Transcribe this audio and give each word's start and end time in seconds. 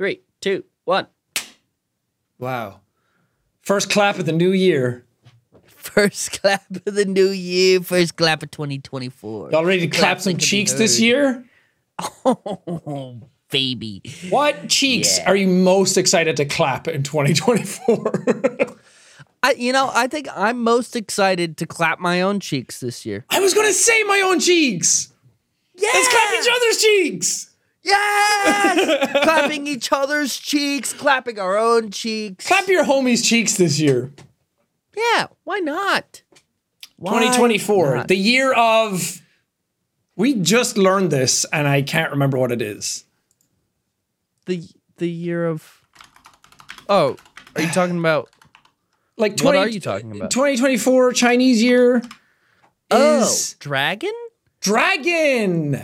Three, 0.00 0.22
two, 0.40 0.64
one. 0.86 1.08
Wow. 2.38 2.80
First 3.60 3.90
clap 3.90 4.18
of 4.18 4.24
the 4.24 4.32
new 4.32 4.50
year. 4.50 5.04
First 5.66 6.40
clap 6.40 6.64
of 6.86 6.94
the 6.94 7.04
new 7.04 7.28
year. 7.28 7.82
First 7.82 8.16
clap 8.16 8.42
of 8.42 8.50
2024. 8.50 9.50
Y'all 9.50 9.62
ready 9.62 9.80
to 9.82 9.88
clap 9.88 10.00
Claps 10.00 10.24
some 10.24 10.32
that 10.32 10.38
can 10.38 10.40
be 10.40 10.46
cheeks 10.46 10.72
this 10.72 10.98
year? 11.02 11.44
Oh, 12.24 13.20
baby. 13.50 14.00
What 14.30 14.70
cheeks 14.70 15.18
Yeah. 15.18 15.28
are 15.28 15.36
you 15.36 15.48
most 15.48 15.98
excited 15.98 16.34
to 16.38 16.46
clap 16.46 16.88
in 16.88 17.02
2024? 17.02 18.78
I, 19.42 19.50
you 19.52 19.74
know, 19.74 19.90
I 19.92 20.06
think 20.06 20.28
I'm 20.34 20.64
most 20.64 20.96
excited 20.96 21.58
to 21.58 21.66
clap 21.66 21.98
my 22.00 22.22
own 22.22 22.40
cheeks 22.40 22.80
this 22.80 23.04
year. 23.04 23.26
I 23.28 23.40
was 23.40 23.52
gonna 23.52 23.74
say 23.74 24.02
my 24.04 24.22
own 24.24 24.40
cheeks. 24.40 25.12
Yeah. 25.74 25.90
Let's 25.92 26.08
clap 26.08 26.40
each 26.40 26.48
other's 26.50 26.80
cheeks. 26.82 27.49
Yes! 27.82 29.22
clapping 29.24 29.66
each 29.66 29.90
other's 29.92 30.36
cheeks, 30.36 30.92
clapping 30.92 31.38
our 31.38 31.56
own 31.56 31.90
cheeks. 31.90 32.46
Clap 32.46 32.68
your 32.68 32.84
homies' 32.84 33.24
cheeks 33.24 33.56
this 33.56 33.80
year. 33.80 34.12
Yeah, 34.96 35.26
why 35.44 35.58
not? 35.60 36.22
Why 36.96 37.12
2024, 37.12 37.94
not? 37.96 38.08
the 38.08 38.16
year 38.16 38.52
of. 38.52 39.20
We 40.16 40.34
just 40.34 40.76
learned 40.76 41.10
this, 41.10 41.46
and 41.50 41.66
I 41.66 41.80
can't 41.80 42.10
remember 42.10 42.36
what 42.36 42.52
it 42.52 42.60
is. 42.60 43.04
the 44.46 44.62
the 44.98 45.08
year 45.08 45.46
of 45.46 45.82
Oh, 46.90 47.16
are 47.56 47.62
you 47.62 47.70
talking 47.70 47.98
about 47.98 48.28
Like 49.16 49.36
20, 49.38 49.58
What 49.58 49.66
are 49.66 49.70
you 49.70 49.80
talking 49.80 50.14
about? 50.14 50.30
2024 50.30 51.12
Chinese 51.14 51.62
year 51.62 52.02
Oh, 52.90 53.22
is 53.22 53.54
dragon? 53.60 54.12
dragon. 54.60 55.80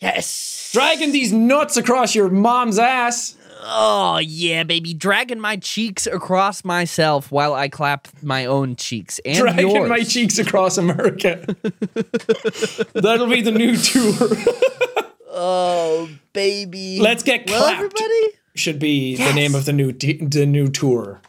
Yes. 0.00 0.70
Dragging 0.72 1.12
these 1.12 1.32
nuts 1.32 1.76
across 1.76 2.14
your 2.14 2.28
mom's 2.28 2.78
ass. 2.78 3.36
Oh, 3.62 4.18
yeah, 4.18 4.62
baby. 4.62 4.94
Dragging 4.94 5.40
my 5.40 5.56
cheeks 5.56 6.06
across 6.06 6.64
myself 6.64 7.32
while 7.32 7.54
I 7.54 7.68
clap 7.68 8.06
my 8.22 8.44
own 8.44 8.76
cheeks 8.76 9.18
and 9.24 9.38
Dragging 9.38 9.70
yours. 9.70 9.88
my 9.88 10.02
cheeks 10.02 10.38
across 10.38 10.76
America. 10.78 11.44
That'll 12.94 13.26
be 13.26 13.40
the 13.40 13.52
new 13.52 13.76
tour. 13.76 14.28
Oh, 15.30 16.08
baby. 16.32 17.00
Let's 17.00 17.22
get 17.22 17.48
well, 17.48 17.62
clapped. 17.62 17.76
everybody. 17.76 18.38
Should 18.54 18.78
be 18.78 19.16
the 19.16 19.32
name 19.32 19.54
of 19.54 19.64
the 19.64 19.72
new 19.72 19.92
t- 19.92 20.24
the 20.24 20.46
new 20.46 20.68
tour. 20.68 21.20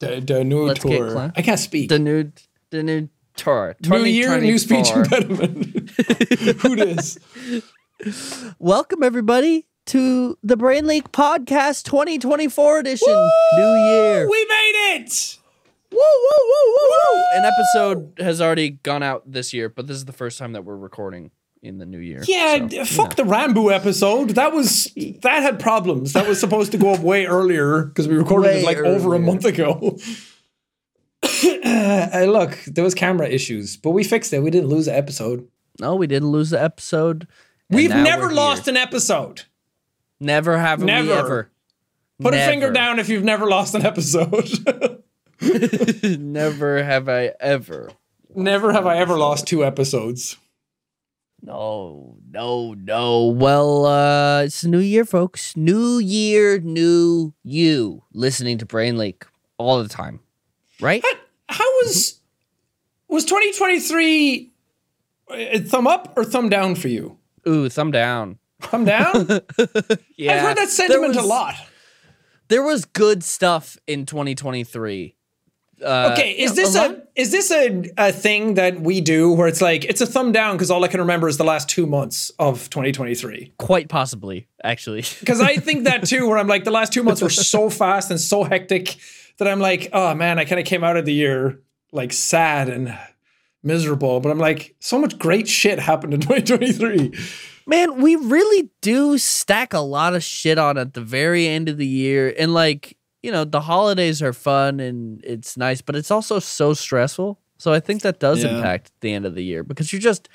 The, 0.00 0.20
the 0.20 0.44
new 0.44 0.66
Let's 0.66 0.80
tour. 0.80 1.32
I 1.34 1.42
can't 1.42 1.58
speak. 1.58 1.88
The 1.88 1.98
new 1.98 2.30
the 2.70 2.82
new 2.82 3.08
tour. 3.34 3.76
new 3.82 4.04
year, 4.04 4.38
new 4.40 4.58
speech 4.58 4.90
2024. 4.90 5.02
impediment. 5.02 5.90
Who 6.62 6.76
dis? 6.76 7.18
Welcome 8.60 9.02
everybody 9.02 9.66
to 9.86 10.38
the 10.44 10.56
Brain 10.56 10.86
Leak 10.86 11.10
Podcast 11.10 11.82
2024 11.84 12.78
edition. 12.78 13.30
New 13.56 13.74
year. 13.74 14.28
We 14.30 14.44
made 14.44 14.94
it. 14.94 15.38
Woo, 15.90 15.98
woo, 15.98 16.46
woo, 16.46 16.74
woo, 16.76 16.90
woo. 16.90 17.22
An 17.34 17.44
episode 17.44 18.12
has 18.18 18.40
already 18.40 18.70
gone 18.70 19.02
out 19.02 19.30
this 19.30 19.52
year, 19.52 19.68
but 19.68 19.88
this 19.88 19.96
is 19.96 20.04
the 20.04 20.12
first 20.12 20.38
time 20.38 20.52
that 20.52 20.64
we're 20.64 20.76
recording 20.76 21.32
in 21.60 21.78
the 21.78 21.86
new 21.86 21.98
year. 21.98 22.22
Yeah, 22.28 22.58
so, 22.58 22.68
d- 22.68 22.76
you 22.76 22.84
fuck 22.84 23.18
know. 23.18 23.24
the 23.24 23.30
Rambo 23.30 23.68
episode. 23.68 24.30
That 24.30 24.52
was 24.52 24.84
that 25.22 25.42
had 25.42 25.58
problems. 25.58 26.12
That 26.12 26.28
was 26.28 26.38
supposed 26.38 26.70
to 26.72 26.78
go 26.78 26.94
up 26.94 27.00
way 27.00 27.26
earlier 27.26 27.82
because 27.82 28.06
we 28.06 28.14
recorded 28.14 28.48
Way 28.48 28.60
it 28.60 28.64
like 28.64 28.78
over 28.78 29.14
a 29.14 29.18
month 29.18 29.44
ago. 29.44 29.98
uh, 31.64 32.24
look, 32.28 32.56
there 32.66 32.84
was 32.84 32.94
camera 32.94 33.26
issues, 33.26 33.76
but 33.76 33.90
we 33.90 34.04
fixed 34.04 34.32
it. 34.32 34.40
We 34.40 34.50
didn't 34.50 34.68
lose 34.68 34.86
the 34.86 34.96
episode. 34.96 35.48
No, 35.80 35.96
we 35.96 36.06
didn't 36.06 36.28
lose 36.28 36.50
the 36.50 36.62
episode. 36.62 37.26
We've 37.70 37.90
never 37.90 38.30
lost 38.32 38.68
an 38.68 38.76
episode. 38.76 39.42
Never 40.20 40.58
have 40.58 40.82
we 40.82 40.90
ever. 40.90 41.50
Put 42.20 42.34
a 42.34 42.38
finger 42.38 42.70
down 42.72 42.98
if 42.98 43.08
you've 43.08 43.24
never 43.24 43.46
lost 43.46 43.74
an 43.74 43.84
episode. 43.84 45.04
never 46.18 46.82
have 46.82 47.08
I 47.08 47.32
ever. 47.38 47.90
never 48.34 48.72
have 48.72 48.86
I 48.86 48.96
ever 48.96 49.16
lost 49.16 49.46
two 49.46 49.64
episodes. 49.64 50.36
No, 51.40 52.16
no, 52.28 52.74
no. 52.74 53.26
Well, 53.26 53.86
uh, 53.86 54.42
it's 54.42 54.64
a 54.64 54.68
new 54.68 54.80
year, 54.80 55.04
folks. 55.04 55.56
New 55.56 55.98
year, 55.98 56.58
new 56.58 57.32
you. 57.44 58.02
Listening 58.12 58.58
to 58.58 58.66
Brain 58.66 58.98
Leak 58.98 59.24
all 59.56 59.80
the 59.80 59.88
time, 59.88 60.18
right? 60.80 61.04
How 61.48 61.64
was 61.82 62.20
was 63.06 63.24
2023 63.24 64.50
thumb 65.66 65.86
up 65.86 66.12
or 66.16 66.24
thumb 66.24 66.48
down 66.48 66.74
for 66.74 66.88
you? 66.88 67.17
Ooh, 67.46 67.68
thumb 67.68 67.90
down. 67.90 68.38
Thumb 68.60 68.84
down? 68.84 69.28
Yeah, 70.16 70.32
I've 70.34 70.42
heard 70.42 70.56
that 70.56 70.68
sentiment 70.68 71.16
was, 71.16 71.24
a 71.24 71.28
lot. 71.28 71.54
There 72.48 72.62
was 72.62 72.84
good 72.84 73.22
stuff 73.22 73.76
in 73.86 74.06
2023. 74.06 75.14
Uh, 75.84 76.10
Okay, 76.12 76.32
is 76.32 76.56
this 76.56 76.74
a 76.74 77.02
is 77.14 77.30
this 77.30 77.52
a, 77.52 77.88
a 77.96 78.10
thing 78.10 78.54
that 78.54 78.80
we 78.80 79.00
do 79.00 79.32
where 79.32 79.46
it's 79.46 79.62
like 79.62 79.84
it's 79.84 80.00
a 80.00 80.06
thumb 80.06 80.32
down 80.32 80.56
because 80.56 80.72
all 80.72 80.82
I 80.82 80.88
can 80.88 80.98
remember 80.98 81.28
is 81.28 81.36
the 81.36 81.44
last 81.44 81.68
two 81.68 81.86
months 81.86 82.32
of 82.40 82.68
2023? 82.70 83.52
quite 83.58 83.88
possibly 83.88 84.48
actually? 84.64 85.04
Because 85.20 85.40
I 85.40 85.56
think 85.56 85.84
that 85.84 86.04
too, 86.06 86.26
where 86.28 86.38
I'm 86.38 86.48
like 86.48 86.64
the 86.64 86.72
last 86.72 86.92
two 86.92 87.04
months 87.04 87.22
were 87.22 87.30
so 87.30 87.70
fast 87.70 88.10
and 88.10 88.20
so 88.20 88.42
hectic 88.42 88.96
that 89.38 89.46
I'm 89.46 89.60
like, 89.60 89.90
oh 89.92 90.14
man, 90.14 90.40
I 90.40 90.44
kind 90.44 90.58
of 90.58 90.66
came 90.66 90.82
out 90.82 90.96
of 90.96 91.04
the 91.04 91.14
year 91.14 91.60
like 91.92 92.12
sad 92.12 92.68
and 92.68 92.98
miserable. 93.62 94.20
But 94.20 94.30
I'm 94.30 94.38
like, 94.38 94.74
so 94.80 94.98
much 94.98 95.18
great 95.18 95.48
shit 95.48 95.78
happened 95.78 96.14
in 96.14 96.20
2023. 96.22 97.12
Man, 97.66 98.00
we 98.00 98.16
really 98.16 98.70
do 98.80 99.18
stack 99.18 99.74
a 99.74 99.78
lot 99.80 100.14
of 100.14 100.22
shit 100.22 100.58
on 100.58 100.78
at 100.78 100.94
the 100.94 101.02
very 101.02 101.46
end 101.46 101.68
of 101.68 101.76
the 101.76 101.86
year. 101.86 102.34
And 102.38 102.54
like, 102.54 102.96
you 103.22 103.30
know, 103.30 103.44
the 103.44 103.60
holidays 103.60 104.22
are 104.22 104.32
fun 104.32 104.80
and 104.80 105.22
it's 105.24 105.56
nice, 105.56 105.82
but 105.82 105.94
it's 105.96 106.10
also 106.10 106.38
so 106.38 106.72
stressful. 106.72 107.38
So 107.58 107.72
I 107.72 107.80
think 107.80 108.02
that 108.02 108.20
does 108.20 108.42
Yeah. 108.42 108.56
impact 108.56 108.92
the 109.00 109.12
end 109.12 109.26
of 109.26 109.34
the 109.34 109.44
year 109.44 109.62
because 109.64 109.92
you're 109.92 110.00
just 110.00 110.28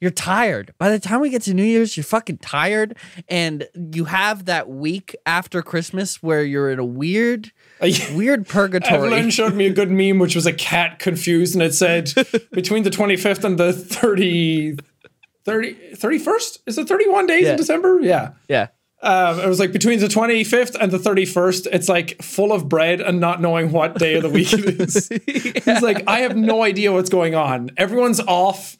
you're 0.00 0.10
tired. 0.10 0.72
By 0.78 0.88
the 0.88 0.98
time 0.98 1.20
we 1.20 1.28
get 1.28 1.42
to 1.42 1.52
New 1.52 1.62
Year's, 1.64 1.94
you're 1.94 2.04
fucking 2.04 2.38
tired 2.38 2.96
and 3.28 3.68
you 3.92 4.06
have 4.06 4.46
that 4.46 4.66
week 4.70 5.14
after 5.26 5.60
Christmas 5.60 6.22
where 6.22 6.42
you're 6.42 6.70
in 6.70 6.78
a 6.78 6.84
weird 6.84 7.52
weird 8.14 8.46
purgatory. 8.46 8.96
Evelyn 9.12 9.30
showed 9.30 9.54
me 9.54 9.66
a 9.66 9.72
good 9.72 9.90
meme, 9.90 10.18
which 10.18 10.34
was 10.34 10.46
a 10.46 10.52
cat 10.52 10.98
confused, 10.98 11.54
and 11.54 11.62
it 11.62 11.74
said 11.74 12.12
between 12.52 12.82
the 12.82 12.90
25th 12.90 13.44
and 13.44 13.58
the 13.58 13.72
30, 13.72 14.76
30 15.44 15.74
31st? 15.96 16.58
Is 16.66 16.78
it 16.78 16.88
31 16.88 17.26
days 17.26 17.44
Yeah. 17.44 17.50
in 17.52 17.56
December? 17.56 18.00
Yeah. 18.00 18.32
yeah. 18.48 18.68
Um, 19.02 19.40
it 19.40 19.46
was 19.48 19.58
like 19.58 19.72
between 19.72 19.98
the 19.98 20.08
25th 20.08 20.76
and 20.78 20.92
the 20.92 20.98
31st, 20.98 21.68
it's 21.72 21.88
like 21.88 22.20
full 22.22 22.52
of 22.52 22.68
bread 22.68 23.00
and 23.00 23.18
not 23.18 23.40
knowing 23.40 23.72
what 23.72 23.94
day 23.98 24.16
of 24.16 24.22
the 24.22 24.28
week 24.28 24.52
it 24.52 24.78
is. 24.80 25.08
It's 25.26 25.80
like, 25.82 26.04
I 26.06 26.20
have 26.20 26.36
no 26.36 26.62
idea 26.62 26.92
what's 26.92 27.08
going 27.08 27.34
on. 27.34 27.70
Everyone's 27.78 28.20
off. 28.20 28.76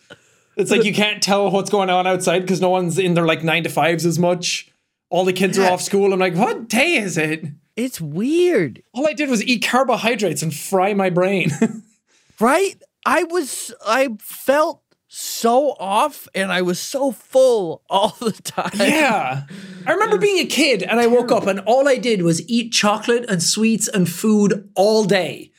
It's 0.56 0.70
like 0.70 0.84
you 0.84 0.92
can't 0.92 1.22
tell 1.22 1.50
what's 1.50 1.70
going 1.70 1.88
on 1.88 2.06
outside 2.06 2.40
because 2.40 2.60
no 2.60 2.68
one's 2.68 2.98
in 2.98 3.14
their 3.14 3.24
like 3.24 3.42
nine 3.42 3.62
to 3.62 3.70
fives 3.70 4.04
as 4.04 4.18
much. 4.18 4.70
All 5.08 5.24
the 5.24 5.32
kids 5.32 5.58
are 5.58 5.70
off 5.72 5.80
school. 5.80 6.12
I'm 6.12 6.20
like, 6.20 6.34
what 6.34 6.68
day 6.68 6.96
is 6.96 7.16
it? 7.16 7.46
It's 7.76 8.00
weird. 8.00 8.82
All 8.92 9.08
I 9.08 9.12
did 9.12 9.30
was 9.30 9.44
eat 9.44 9.64
carbohydrates 9.66 10.42
and 10.42 10.54
fry 10.54 10.94
my 10.94 11.10
brain. 11.10 11.50
right? 12.40 12.80
I 13.06 13.24
was 13.24 13.72
I 13.86 14.10
felt 14.20 14.82
so 15.12 15.70
off 15.80 16.28
and 16.36 16.52
I 16.52 16.62
was 16.62 16.78
so 16.78 17.10
full 17.10 17.82
all 17.90 18.16
the 18.20 18.32
time. 18.32 18.70
Yeah. 18.74 19.42
I 19.86 19.92
remember 19.92 20.18
being 20.18 20.38
a 20.38 20.48
kid 20.48 20.82
and 20.84 21.00
I 21.00 21.08
woke 21.08 21.32
up 21.32 21.46
and 21.46 21.60
all 21.60 21.88
I 21.88 21.96
did 21.96 22.22
was 22.22 22.48
eat 22.48 22.72
chocolate 22.72 23.28
and 23.28 23.42
sweets 23.42 23.88
and 23.88 24.08
food 24.08 24.70
all 24.76 25.04
day. 25.04 25.50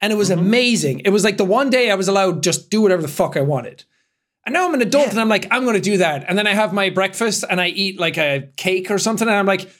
And 0.00 0.12
it 0.12 0.16
was 0.16 0.30
mm-hmm. 0.30 0.40
amazing. 0.40 1.00
It 1.00 1.10
was 1.10 1.24
like 1.24 1.36
the 1.36 1.44
one 1.44 1.70
day 1.70 1.90
I 1.90 1.96
was 1.96 2.08
allowed 2.08 2.42
just 2.42 2.70
do 2.70 2.80
whatever 2.80 3.02
the 3.02 3.08
fuck 3.08 3.36
I 3.36 3.42
wanted. 3.42 3.84
And 4.46 4.52
now 4.52 4.66
I'm 4.66 4.74
an 4.74 4.82
adult 4.82 5.10
and 5.10 5.20
I'm 5.20 5.28
like, 5.28 5.48
I'm 5.50 5.64
going 5.64 5.76
to 5.76 5.80
do 5.80 5.98
that. 5.98 6.24
And 6.28 6.36
then 6.38 6.46
I 6.46 6.54
have 6.54 6.72
my 6.72 6.90
breakfast 6.90 7.44
and 7.48 7.60
I 7.60 7.68
eat 7.68 7.98
like 7.98 8.18
a 8.18 8.48
cake 8.56 8.90
or 8.90 8.98
something. 8.98 9.26
And 9.26 9.36
I'm 9.36 9.46
like, 9.46 9.70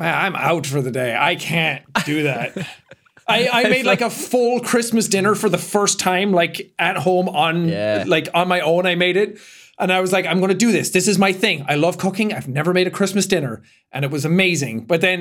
man, 0.00 0.14
I'm 0.14 0.34
out 0.36 0.66
for 0.66 0.82
the 0.82 0.90
day. 0.90 1.16
I 1.18 1.36
can't 1.36 1.84
do 2.04 2.24
that. 2.24 2.56
I, 3.28 3.48
I 3.52 3.62
made 3.68 3.86
like 3.86 4.00
a 4.00 4.10
full 4.10 4.58
Christmas 4.58 5.06
dinner 5.06 5.36
for 5.36 5.48
the 5.48 5.58
first 5.58 6.00
time, 6.00 6.32
like 6.32 6.72
at 6.80 6.96
home 6.96 7.28
on 7.28 7.68
Yeah. 7.68 8.02
like 8.08 8.28
on 8.34 8.48
my 8.48 8.60
own. 8.60 8.86
I 8.86 8.96
made 8.96 9.16
it. 9.16 9.38
And 9.78 9.92
I 9.92 10.00
was 10.00 10.12
like, 10.12 10.26
I'm 10.26 10.40
gonna 10.40 10.54
do 10.54 10.72
this. 10.72 10.90
This 10.90 11.06
is 11.06 11.16
my 11.18 11.32
thing. 11.32 11.64
I 11.68 11.76
love 11.76 11.96
cooking. 11.96 12.32
I've 12.32 12.48
never 12.48 12.74
made 12.74 12.88
a 12.88 12.90
Christmas 12.90 13.26
dinner. 13.26 13.62
And 13.92 14.04
it 14.04 14.10
was 14.10 14.24
amazing. 14.24 14.86
But 14.86 15.00
then 15.00 15.20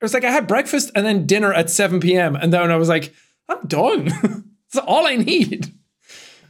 it 0.00 0.04
was 0.04 0.12
like 0.12 0.24
I 0.24 0.30
had 0.30 0.46
breakfast 0.46 0.90
and 0.94 1.06
then 1.06 1.24
dinner 1.26 1.52
at 1.52 1.70
7 1.70 1.98
p.m. 2.00 2.36
And 2.36 2.52
then 2.52 2.70
I 2.70 2.76
was 2.76 2.90
like, 2.90 3.14
I'm 3.48 3.66
done. 3.66 4.04
That's 4.72 4.84
all 4.86 5.06
I 5.06 5.16
need. 5.16 5.72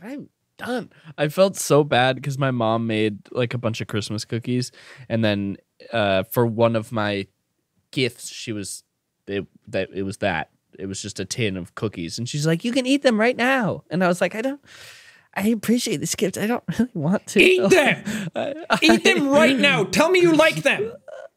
I'm 0.03 0.29
done. 0.59 0.91
I 1.17 1.29
felt 1.29 1.57
so 1.57 1.85
bad 1.85 2.17
because 2.17 2.37
my 2.37 2.51
mom 2.51 2.87
made 2.89 3.19
like 3.31 3.55
a 3.55 3.59
bunch 3.59 3.81
of 3.81 3.87
Christmas 3.87 4.25
cookies 4.25 4.73
and 5.09 5.25
then 5.25 5.57
uh 5.93 6.25
for 6.33 6.47
one 6.47 6.75
of 6.75 6.91
my 6.91 7.27
gifts 7.97 8.29
she 8.29 8.53
was 8.53 8.85
it 9.27 9.47
that 9.69 9.89
it 9.95 10.03
was 10.05 10.19
that. 10.19 10.51
It 10.79 10.87
was 10.87 11.01
just 11.01 11.19
a 11.19 11.25
tin 11.25 11.57
of 11.57 11.75
cookies 11.75 12.19
and 12.19 12.29
she's 12.29 12.47
like, 12.47 12.63
You 12.65 12.73
can 12.73 12.85
eat 12.87 13.03
them 13.03 13.19
right 13.19 13.37
now. 13.37 13.83
And 13.91 14.05
I 14.05 14.09
was 14.09 14.21
like, 14.21 14.35
I 14.35 14.43
don't 14.43 14.61
I 15.35 15.49
appreciate 15.49 15.99
this 16.01 16.15
gift. 16.15 16.39
I 16.39 16.47
don't 16.47 16.65
really 16.79 16.91
want 16.95 17.27
to. 17.29 17.41
Eat 17.43 17.71
them. 17.71 18.29
I- 18.37 18.79
Eat 18.83 19.05
them 19.05 19.29
right 19.29 19.59
now. 19.59 19.85
Tell 19.85 20.11
me 20.11 20.21
you 20.21 20.33
like 20.35 20.57
them. 20.63 20.93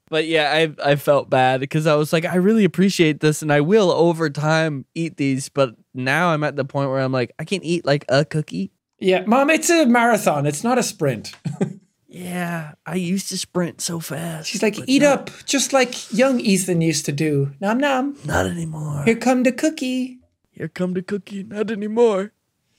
but 0.10 0.26
yeah, 0.28 0.52
I 0.54 0.92
I 0.92 0.96
felt 0.96 1.30
bad 1.30 1.60
because 1.60 1.86
I 1.88 1.96
was 1.96 2.12
like, 2.14 2.26
I 2.26 2.36
really 2.36 2.66
appreciate 2.66 3.20
this, 3.22 3.42
and 3.42 3.52
I 3.54 3.62
will 3.62 3.92
over 3.92 4.30
time 4.30 4.86
eat 4.96 5.18
these. 5.18 5.50
But 5.50 5.76
now 5.94 6.30
I'm 6.34 6.44
at 6.44 6.56
the 6.56 6.66
point 6.66 6.90
where 6.90 7.00
I'm 7.00 7.12
like, 7.12 7.32
I 7.40 7.44
can 7.46 7.64
eat 7.64 7.86
like 7.86 8.06
a 8.10 8.26
cookie. 8.26 8.72
Yeah, 9.00 9.24
mom, 9.26 9.50
it's 9.50 9.70
a 9.70 9.86
marathon. 9.86 10.46
It's 10.46 10.64
not 10.64 10.78
a 10.78 10.84
sprint. 10.84 11.32
Yeah, 12.12 12.72
I 12.88 12.96
used 12.96 13.30
to 13.30 13.38
sprint 13.38 13.82
so 13.82 14.00
fast. 14.00 14.50
She's 14.50 14.64
like, 14.64 14.80
eat 14.88 15.04
not- 15.04 15.30
up, 15.30 15.30
just 15.46 15.74
like 15.74 16.12
young 16.12 16.40
Ethan 16.40 16.82
used 16.82 17.06
to 17.06 17.12
do. 17.12 17.52
Nom 17.62 17.78
nom. 17.78 18.18
Not 18.26 18.48
anymore. 18.48 19.04
Here 19.06 19.16
come 19.16 19.44
the 19.44 19.52
cookie. 19.52 20.18
Here 20.50 20.68
come 20.68 20.94
the 20.94 21.04
cookie. 21.04 21.44
Not 21.44 21.70
anymore. 21.70 22.32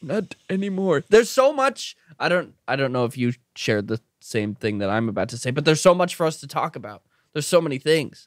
Not 0.02 0.34
anymore. 0.48 1.04
There's 1.08 1.30
so 1.30 1.52
much. 1.52 1.96
I 2.18 2.28
don't. 2.28 2.54
I 2.66 2.74
don't 2.74 2.92
know 2.92 3.04
if 3.04 3.16
you 3.16 3.32
shared 3.54 3.86
the 3.86 4.00
same 4.20 4.54
thing 4.56 4.78
that 4.78 4.90
I'm 4.90 5.08
about 5.08 5.28
to 5.28 5.38
say, 5.38 5.50
but 5.52 5.64
there's 5.64 5.80
so 5.80 5.94
much 5.94 6.16
for 6.16 6.26
us 6.26 6.40
to 6.40 6.48
talk 6.48 6.74
about. 6.74 7.02
There's 7.32 7.46
so 7.46 7.60
many 7.60 7.78
things. 7.78 8.26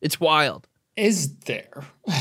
It's 0.00 0.18
wild. 0.18 0.66
Is 0.96 1.34
there? 1.40 1.84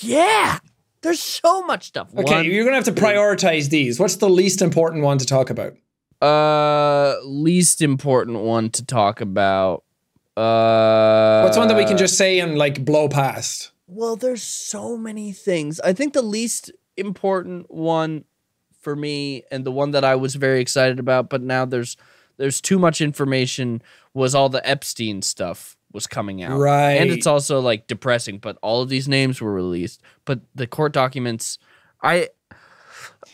Yeah. 0.00 0.58
There's 1.02 1.20
so 1.20 1.62
much 1.62 1.84
stuff. 1.84 2.08
Okay, 2.16 2.34
One- 2.34 2.44
you're 2.46 2.64
gonna 2.64 2.76
have 2.76 2.84
to 2.86 2.92
prioritize 2.92 3.70
these. 3.70 4.00
What's 4.00 4.16
the 4.16 4.28
least 4.28 4.60
important 4.60 5.04
one 5.04 5.18
to 5.18 5.24
talk 5.24 5.50
about? 5.50 5.74
Uh, 6.20 7.16
least 7.24 7.82
important 7.82 8.40
one 8.40 8.70
to 8.70 8.84
talk 8.84 9.20
about. 9.20 9.84
Uh, 10.36 11.42
What's 11.42 11.56
one 11.56 11.68
that 11.68 11.76
we 11.76 11.84
can 11.84 11.96
just 11.96 12.16
say 12.16 12.40
and 12.40 12.58
like 12.58 12.84
blow 12.84 13.08
past? 13.08 13.70
Well, 13.86 14.16
there's 14.16 14.42
so 14.42 14.96
many 14.96 15.32
things. 15.32 15.80
I 15.80 15.92
think 15.92 16.12
the 16.12 16.22
least 16.22 16.72
important 16.96 17.70
one 17.70 18.24
for 18.80 18.96
me, 18.96 19.44
and 19.50 19.64
the 19.64 19.72
one 19.72 19.92
that 19.92 20.04
I 20.04 20.16
was 20.16 20.34
very 20.34 20.60
excited 20.60 20.98
about, 20.98 21.28
but 21.30 21.42
now 21.42 21.64
there's 21.64 21.96
there's 22.36 22.60
too 22.60 22.78
much 22.78 23.00
information. 23.00 23.82
Was 24.12 24.34
all 24.34 24.48
the 24.48 24.66
Epstein 24.68 25.22
stuff 25.22 25.76
was 25.92 26.06
coming 26.06 26.42
out, 26.42 26.58
Right. 26.58 26.94
And 26.94 27.10
it's 27.10 27.26
also 27.26 27.60
like 27.60 27.86
depressing. 27.86 28.38
But 28.38 28.58
all 28.62 28.82
of 28.82 28.88
these 28.88 29.06
names 29.08 29.40
were 29.40 29.52
released, 29.52 30.02
but 30.24 30.40
the 30.54 30.66
court 30.66 30.92
documents, 30.92 31.58
I. 32.02 32.28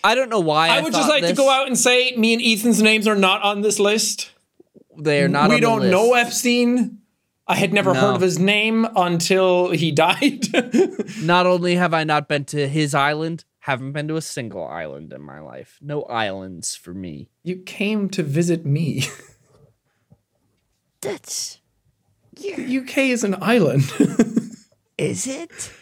I 0.02 0.14
don't 0.14 0.28
know 0.30 0.40
why. 0.40 0.68
I, 0.68 0.78
I 0.78 0.80
would 0.80 0.92
just 0.92 1.08
thought 1.08 1.20
like 1.20 1.26
to 1.26 1.34
go 1.34 1.50
out 1.50 1.66
and 1.66 1.78
say 1.78 2.14
me 2.16 2.32
and 2.32 2.42
Ethan's 2.42 2.80
names 2.82 3.06
are 3.06 3.14
not 3.16 3.42
on 3.42 3.60
this 3.60 3.78
list. 3.78 4.30
They 4.98 5.22
are 5.22 5.28
not. 5.28 5.48
we 5.50 5.56
on 5.56 5.60
the 5.60 5.66
don't 5.66 5.90
know 5.90 6.14
Epstein. 6.14 6.98
I 7.46 7.56
had 7.56 7.72
never 7.72 7.92
No. 7.92 8.00
heard 8.00 8.14
of 8.14 8.20
his 8.20 8.38
name 8.38 8.86
until 8.96 9.70
he 9.70 9.90
died. 10.06 10.46
Not 11.22 11.46
only 11.46 11.74
have 11.74 11.92
I 11.92 12.04
not 12.04 12.28
been 12.28 12.44
to 12.46 12.68
his 12.68 12.94
island, 12.94 13.44
haven't 13.60 13.92
been 13.92 14.06
to 14.08 14.16
a 14.16 14.22
single 14.22 14.64
island 14.66 15.12
in 15.12 15.20
my 15.22 15.40
life. 15.40 15.78
No 15.82 16.04
islands 16.04 16.76
for 16.76 16.94
me. 16.94 17.28
you 17.42 17.56
came 17.56 18.08
to 18.10 18.22
visit 18.22 18.64
me. 18.64 19.04
That's 21.00 21.58
Yeah. 22.36 22.56
UK 22.82 22.98
is 22.98 23.24
an 23.24 23.36
island. 23.42 23.90
is 24.98 25.26
it? 25.26 25.72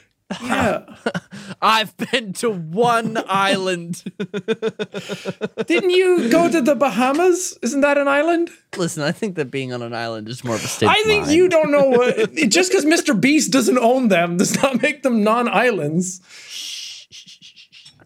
Yeah. 0.42 0.84
I've 1.62 1.96
been 1.96 2.32
to 2.34 2.50
one 2.50 3.16
island. 3.28 4.02
Didn't 5.66 5.90
you 5.90 6.28
go 6.30 6.50
to 6.50 6.60
the 6.60 6.74
Bahamas? 6.74 7.58
Isn't 7.62 7.80
that 7.80 7.96
an 7.98 8.08
island? 8.08 8.50
Listen, 8.76 9.02
I 9.02 9.12
think 9.12 9.36
that 9.36 9.50
being 9.50 9.72
on 9.72 9.82
an 9.82 9.94
island 9.94 10.28
is 10.28 10.44
more 10.44 10.54
of 10.56 10.64
a 10.64 10.68
state. 10.68 10.88
I 10.88 10.98
of 11.00 11.04
think 11.06 11.24
mind. 11.26 11.36
you 11.36 11.48
don't 11.48 11.70
know 11.70 11.88
what. 11.88 12.34
Just 12.48 12.70
because 12.70 12.84
Mr. 12.84 13.18
Beast 13.18 13.50
doesn't 13.52 13.78
own 13.78 14.08
them 14.08 14.36
does 14.36 14.60
not 14.62 14.82
make 14.82 15.02
them 15.02 15.22
non-islands. 15.24 16.20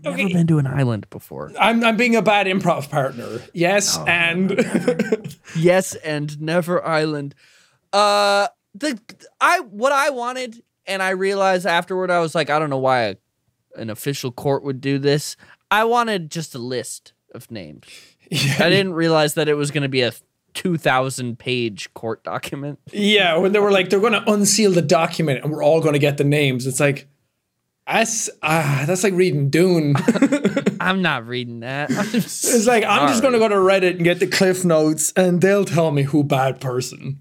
I've 0.05 0.17
never 0.17 0.29
been 0.31 0.47
to 0.49 0.59
an 0.59 0.67
island 0.67 1.09
before. 1.11 1.53
I'm 1.61 1.85
I'm 1.85 1.97
being 1.97 2.17
a 2.17 2.23
bad 2.23 2.47
improv 2.49 2.91
partner. 2.91 3.41
Yes, 3.53 3.97
Oh, 3.99 4.05
and 4.07 4.51
Yes, 5.57 5.95
and 5.97 6.41
never 6.41 6.85
island. 6.85 7.35
Uh, 7.93 8.49
the 8.75 8.99
I 9.41 9.61
what 9.61 9.93
I 9.93 10.11
wanted, 10.11 10.61
and 10.87 11.03
I 11.03 11.11
realized 11.11 11.67
afterward, 11.67 12.11
I 12.11 12.21
was 12.21 12.35
like, 12.35 12.51
I 12.51 12.59
don't 12.59 12.71
know 12.71 12.79
why 12.79 13.01
a, 13.03 13.17
an 13.77 13.91
official 13.91 14.33
court 14.33 14.65
would 14.65 14.81
do 14.81 14.99
this. 14.99 15.37
I 15.71 15.85
wanted 15.85 16.31
just 16.31 16.55
a 16.55 16.59
list 16.59 17.13
of 17.35 17.51
names. 17.51 17.87
I 18.33 18.69
didn't 18.71 18.95
realize 18.95 19.35
that 19.35 19.49
it 19.49 19.55
was 19.55 19.71
going 19.71 19.83
to 19.83 19.89
be 19.89 20.03
a 20.03 20.13
two 20.55 20.77
thousand 20.77 21.39
page 21.39 21.93
court 21.95 22.23
document. 22.25 22.79
yeah, 22.93 23.37
when 23.39 23.53
they 23.53 23.59
were 23.59 23.73
like 23.73 23.89
they're 23.89 24.01
going 24.01 24.13
to 24.13 24.31
unseal 24.31 24.71
the 24.73 24.83
document 24.83 25.43
and 25.43 25.53
we're 25.53 25.65
all 25.65 25.81
going 25.81 25.95
to 25.95 25.99
get 25.99 26.19
the 26.19 26.25
names. 26.25 26.67
It's 26.67 26.81
like, 26.81 27.09
that's 27.87 28.31
ah, 28.43 28.85
that's 28.87 29.03
like 29.03 29.15
reading 29.15 29.51
Dune. 29.51 29.95
I'm 30.81 31.03
not 31.03 31.27
reading 31.29 31.61
that. 31.61 31.91
it's 31.91 32.67
like 32.67 32.85
I'm 32.85 33.09
just 33.09 33.23
going 33.23 33.33
to 33.33 33.39
go 33.39 33.49
to 33.49 33.55
Reddit 33.57 33.97
and 33.97 34.05
get 34.05 34.21
the 34.21 34.27
cliff 34.27 34.65
notes, 34.65 35.13
and 35.17 35.41
they'll 35.41 35.65
tell 35.65 35.91
me 35.91 36.03
who 36.03 36.23
bad 36.23 36.61
person. 36.61 37.21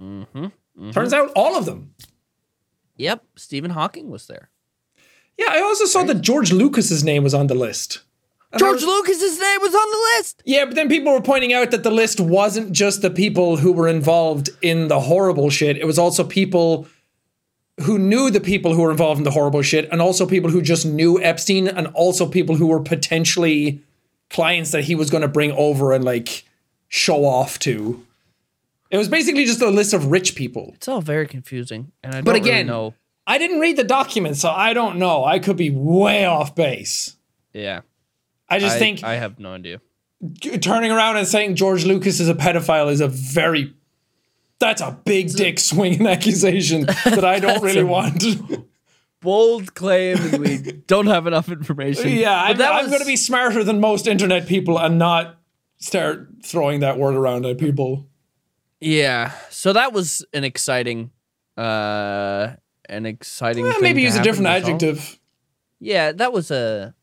Mm-hmm. 0.00 0.90
Turns 0.90 1.12
out 1.12 1.30
all 1.36 1.56
of 1.56 1.66
them. 1.66 1.94
Yep, 3.00 3.24
Stephen 3.36 3.70
Hawking 3.70 4.10
was 4.10 4.26
there. 4.26 4.50
Yeah, 5.38 5.46
I 5.48 5.60
also 5.62 5.86
saw 5.86 6.04
that 6.04 6.20
George 6.20 6.52
Lucas's 6.52 7.02
name 7.02 7.22
was 7.22 7.32
on 7.32 7.46
the 7.46 7.54
list. 7.54 8.00
And 8.52 8.60
George 8.60 8.74
was- 8.74 8.84
Lucas's 8.84 9.40
name 9.40 9.60
was 9.62 9.74
on 9.74 9.90
the 9.90 10.08
list. 10.18 10.42
Yeah, 10.44 10.66
but 10.66 10.74
then 10.74 10.88
people 10.88 11.12
were 11.12 11.22
pointing 11.22 11.52
out 11.54 11.70
that 11.70 11.82
the 11.82 11.90
list 11.90 12.20
wasn't 12.20 12.72
just 12.72 13.00
the 13.00 13.08
people 13.10 13.56
who 13.56 13.72
were 13.72 13.88
involved 13.88 14.50
in 14.60 14.88
the 14.88 15.00
horrible 15.00 15.48
shit. 15.48 15.78
It 15.78 15.86
was 15.86 15.98
also 15.98 16.24
people 16.24 16.86
who 17.84 17.98
knew 17.98 18.30
the 18.30 18.40
people 18.40 18.74
who 18.74 18.82
were 18.82 18.90
involved 18.90 19.18
in 19.18 19.24
the 19.24 19.30
horrible 19.30 19.62
shit, 19.62 19.88
and 19.90 20.02
also 20.02 20.26
people 20.26 20.50
who 20.50 20.60
just 20.60 20.84
knew 20.84 21.22
Epstein, 21.22 21.68
and 21.68 21.86
also 21.94 22.26
people 22.28 22.56
who 22.56 22.66
were 22.66 22.80
potentially 22.80 23.80
clients 24.28 24.72
that 24.72 24.84
he 24.84 24.94
was 24.94 25.08
going 25.08 25.22
to 25.22 25.28
bring 25.28 25.52
over 25.52 25.94
and 25.94 26.04
like 26.04 26.44
show 26.88 27.24
off 27.24 27.58
to. 27.60 28.04
It 28.90 28.96
was 28.98 29.08
basically 29.08 29.44
just 29.44 29.62
a 29.62 29.68
list 29.70 29.94
of 29.94 30.06
rich 30.06 30.34
people. 30.34 30.72
It's 30.74 30.88
all 30.88 31.00
very 31.00 31.26
confusing, 31.26 31.92
and 32.02 32.14
I 32.14 32.20
But 32.20 32.32
don't 32.32 32.34
really 32.42 32.50
again, 32.50 32.66
know. 32.66 32.94
I 33.26 33.38
didn't 33.38 33.60
read 33.60 33.76
the 33.76 33.84
document, 33.84 34.36
so 34.36 34.50
I 34.50 34.72
don't 34.72 34.98
know. 34.98 35.24
I 35.24 35.38
could 35.38 35.56
be 35.56 35.70
way 35.70 36.24
off 36.24 36.54
base. 36.56 37.16
Yeah, 37.52 37.82
I 38.48 38.58
just 38.58 38.76
I, 38.76 38.78
think 38.78 39.04
I 39.04 39.14
have 39.16 39.38
no 39.38 39.52
idea. 39.54 39.80
turning 40.60 40.90
around 40.90 41.16
and 41.18 41.26
saying 41.26 41.54
George 41.54 41.84
Lucas 41.84 42.18
is 42.20 42.28
a 42.28 42.34
pedophile 42.34 42.90
is 42.90 43.00
a 43.00 43.08
very 43.08 43.74
that's 44.58 44.82
a 44.82 44.98
big 45.04 45.32
dick 45.32 45.58
swinging 45.58 46.06
accusation 46.16 46.82
that 46.86 47.24
I 47.24 47.38
don't 47.40 47.62
really 47.62 47.84
want. 47.84 48.24
Bold 49.22 49.74
claim, 49.74 50.16
and 50.18 50.38
we 50.38 50.58
don't 50.86 51.06
have 51.06 51.26
enough 51.26 51.48
information. 51.50 52.08
yeah, 52.08 52.52
that 52.52 52.72
I'm 52.72 52.88
going 52.88 53.00
to 53.00 53.06
be 53.06 53.16
smarter 53.16 53.62
than 53.62 53.78
most 53.78 54.06
internet 54.06 54.46
people 54.46 54.78
and 54.78 54.98
not 54.98 55.36
start 55.78 56.28
throwing 56.42 56.80
that 56.80 56.98
word 56.98 57.14
around 57.14 57.44
at 57.46 57.58
people. 57.58 58.06
Yeah, 58.80 59.32
so 59.50 59.72
that 59.74 59.92
was 59.92 60.24
an 60.32 60.44
exciting, 60.44 61.10
uh, 61.56 62.54
an 62.88 63.06
exciting. 63.06 63.64
Thing 63.64 63.80
maybe 63.82 64.00
to 64.00 64.06
use 64.06 64.16
a 64.16 64.22
different 64.22 64.48
adjective. 64.48 65.18
Yeah, 65.78 66.12
that 66.12 66.32
was 66.32 66.50
a 66.50 66.94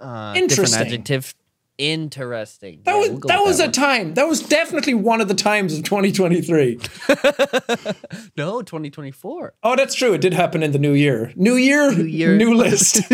uh, 0.00 0.34
Interesting. 0.36 0.64
different 0.64 0.86
adjective. 0.86 1.34
Interesting. 1.82 2.80
That 2.84 2.92
Yeah, 2.92 2.98
was 3.00 3.08
we'll 3.10 3.18
that 3.20 3.38
with 3.40 3.46
was 3.48 3.60
a 3.60 3.68
time. 3.68 4.14
That 4.14 4.28
was 4.28 4.40
definitely 4.40 4.94
one 4.94 5.20
of 5.20 5.26
the 5.26 5.34
times 5.34 5.76
of 5.76 5.82
2023. 5.82 6.76
no 8.36 8.62
2024. 8.62 9.54
Oh, 9.64 9.74
that's 9.76 9.94
true. 9.96 10.12
It 10.12 10.20
did 10.20 10.32
happen 10.32 10.62
in 10.62 10.70
the 10.70 10.78
new 10.78 10.92
year. 10.92 11.32
New 11.34 11.56
year, 11.56 11.90
new, 11.92 12.04
year. 12.04 12.54
list. 12.54 13.00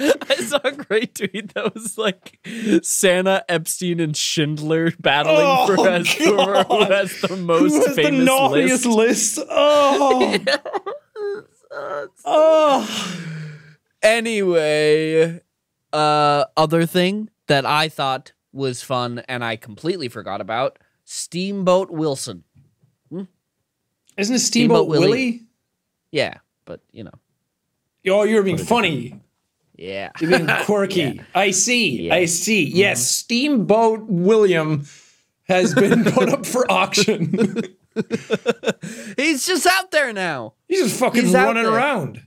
I 0.00 0.34
saw 0.36 0.60
a 0.64 0.72
great 0.72 1.14
tweet 1.14 1.54
that 1.54 1.72
was 1.72 1.96
like 1.96 2.38
Santa, 2.82 3.42
Epstein, 3.48 4.00
and 4.00 4.14
Schindler 4.14 4.90
battling 5.00 5.36
Oh, 5.38 5.66
for 5.66 5.76
who 6.68 6.84
has 6.92 7.20
the 7.22 7.36
most 7.36 7.72
Who 7.72 7.86
has 7.86 7.96
the 7.96 8.02
famous 8.02 8.24
naughtiest 8.26 8.84
list. 8.86 9.38
list? 9.38 9.48
Oh, 9.50 10.38
oh. 12.26 13.18
Anyway, 14.02 15.40
uh, 15.92 16.44
other 16.56 16.86
thing 16.86 17.28
that 17.52 17.66
I 17.66 17.90
thought 17.90 18.32
was 18.50 18.82
fun 18.82 19.22
and 19.28 19.44
I 19.44 19.56
completely 19.56 20.08
forgot 20.08 20.40
about 20.40 20.78
Steamboat 21.04 21.90
Wilson. 21.90 22.44
Hmm? 23.10 23.24
Isn't 24.16 24.36
it 24.36 24.38
Steamboat, 24.38 24.86
Steamboat 24.86 24.88
Willie. 24.88 25.08
Willie? 25.08 25.42
Yeah, 26.10 26.38
but 26.64 26.80
you 26.92 27.04
know, 27.04 27.12
Oh, 28.08 28.22
you're 28.24 28.42
being 28.42 28.56
funny. 28.56 29.20
yeah. 29.76 30.12
You're 30.18 30.30
being 30.30 30.48
quirky. 30.64 31.00
Yeah. 31.02 31.22
I 31.34 31.50
see. 31.50 32.06
Yeah. 32.06 32.14
I 32.14 32.24
see. 32.24 32.68
Mm-hmm. 32.68 32.76
Yes, 32.78 33.10
Steamboat 33.10 34.06
William 34.08 34.86
has 35.44 35.74
been 35.74 36.04
put 36.12 36.30
up 36.30 36.46
for 36.46 36.70
auction. 36.72 37.34
He's 39.18 39.44
just 39.46 39.66
out 39.66 39.90
there 39.90 40.14
now. 40.14 40.54
He's 40.68 40.84
just 40.84 40.98
fucking 40.98 41.24
He's 41.26 41.34
running 41.34 41.66
around. 41.66 42.22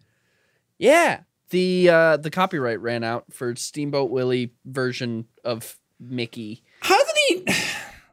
Yeah. 0.77 1.21
The 1.55 1.89
uh 1.89 2.17
the 2.17 2.29
copyright 2.29 2.81
ran 2.81 3.05
out 3.05 3.31
for 3.31 3.55
Steamboat 3.55 4.11
Willie 4.11 4.51
version 4.65 5.25
of 5.45 5.79
Mickey. 6.01 6.61
How 6.81 6.97
did 6.97 7.15
he? 7.47 7.53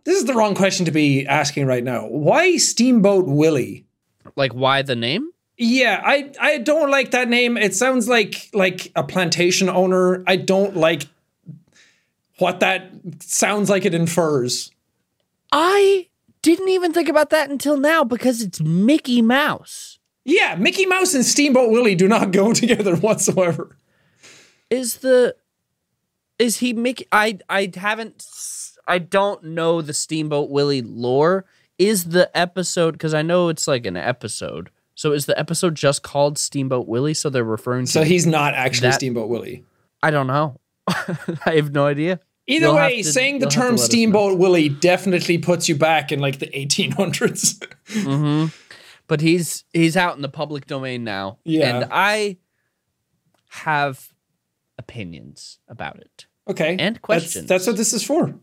This 0.04 0.18
is 0.18 0.24
the 0.24 0.34
wrong 0.34 0.56
question 0.56 0.86
to 0.86 0.90
be 0.90 1.26
asking 1.28 1.66
right 1.66 1.84
now. 1.84 2.08
Why 2.08 2.56
Steamboat 2.56 3.26
Willie? 3.26 3.86
Like 4.34 4.52
why 4.52 4.82
the 4.82 4.94
name? 4.94 5.30
Yeah, 5.56 6.00
I 6.04 6.30
I 6.40 6.58
don't 6.58 6.88
like 6.90 7.10
that 7.12 7.28
name. 7.28 7.56
It 7.56 7.74
sounds 7.74 8.08
like 8.08 8.48
like 8.52 8.92
a 8.94 9.02
plantation 9.02 9.68
owner. 9.68 10.22
I 10.26 10.36
don't 10.36 10.76
like 10.76 11.08
what 12.38 12.60
that 12.60 12.92
sounds 13.20 13.68
like 13.68 13.84
it 13.84 13.94
infers. 13.94 14.70
I 15.50 16.06
didn't 16.42 16.68
even 16.68 16.92
think 16.92 17.08
about 17.08 17.30
that 17.30 17.50
until 17.50 17.76
now 17.76 18.04
because 18.04 18.40
it's 18.40 18.60
Mickey 18.60 19.20
Mouse. 19.20 19.91
Yeah, 20.24 20.54
Mickey 20.56 20.86
Mouse 20.86 21.14
and 21.14 21.24
Steamboat 21.24 21.70
Willie 21.70 21.94
do 21.94 22.06
not 22.08 22.30
go 22.32 22.52
together 22.52 22.96
whatsoever. 22.96 23.76
Is 24.70 24.96
the 24.98 25.34
is 26.38 26.58
he 26.58 26.72
Mickey? 26.72 27.06
I 27.12 27.38
I 27.48 27.70
haven't. 27.74 28.24
I 28.88 28.98
don't 28.98 29.42
know 29.44 29.80
the 29.82 29.94
Steamboat 29.94 30.50
Willie 30.50 30.82
lore. 30.82 31.44
Is 31.78 32.04
the 32.10 32.30
episode 32.36 32.92
because 32.92 33.14
I 33.14 33.22
know 33.22 33.48
it's 33.48 33.66
like 33.66 33.86
an 33.86 33.96
episode. 33.96 34.70
So 34.94 35.12
is 35.12 35.26
the 35.26 35.38
episode 35.38 35.74
just 35.74 36.02
called 36.02 36.38
Steamboat 36.38 36.86
Willie? 36.86 37.14
So 37.14 37.28
they're 37.30 37.42
referring 37.44 37.86
to. 37.86 37.92
So 37.92 38.02
he's 38.02 38.26
not 38.26 38.54
actually 38.54 38.88
That- 38.88 38.94
Steamboat 38.96 39.28
Willie. 39.28 39.64
I 40.02 40.10
don't 40.10 40.26
know. 40.26 40.60
I 40.88 41.54
have 41.56 41.72
no 41.72 41.86
idea. 41.86 42.20
Either 42.46 42.66
You'll 42.66 42.74
way, 42.74 43.02
to- 43.02 43.08
saying 43.12 43.38
the 43.38 43.44
you'll 43.46 43.50
have 43.50 43.52
to 43.52 43.56
term 43.56 43.64
let 43.70 43.74
us 43.74 43.80
know. 43.80 43.84
Steamboat 43.86 44.38
Willie 44.38 44.68
definitely 44.68 45.38
puts 45.38 45.68
you 45.68 45.76
back 45.76 46.10
in 46.12 46.18
like 46.20 46.38
the 46.40 46.46
1800s. 46.48 47.64
hmm 47.88 48.46
But 49.08 49.20
he's 49.20 49.64
he's 49.72 49.96
out 49.96 50.16
in 50.16 50.22
the 50.22 50.28
public 50.28 50.66
domain 50.66 51.04
now. 51.04 51.38
Yeah. 51.44 51.76
And 51.76 51.88
I 51.90 52.38
have 53.50 54.12
opinions 54.78 55.58
about 55.68 55.98
it. 55.98 56.26
okay. 56.48 56.76
And 56.78 57.00
questions. 57.02 57.46
That's, 57.46 57.66
what 57.66 57.76
this 57.76 57.92
is 57.92 58.02
for. 58.02 58.34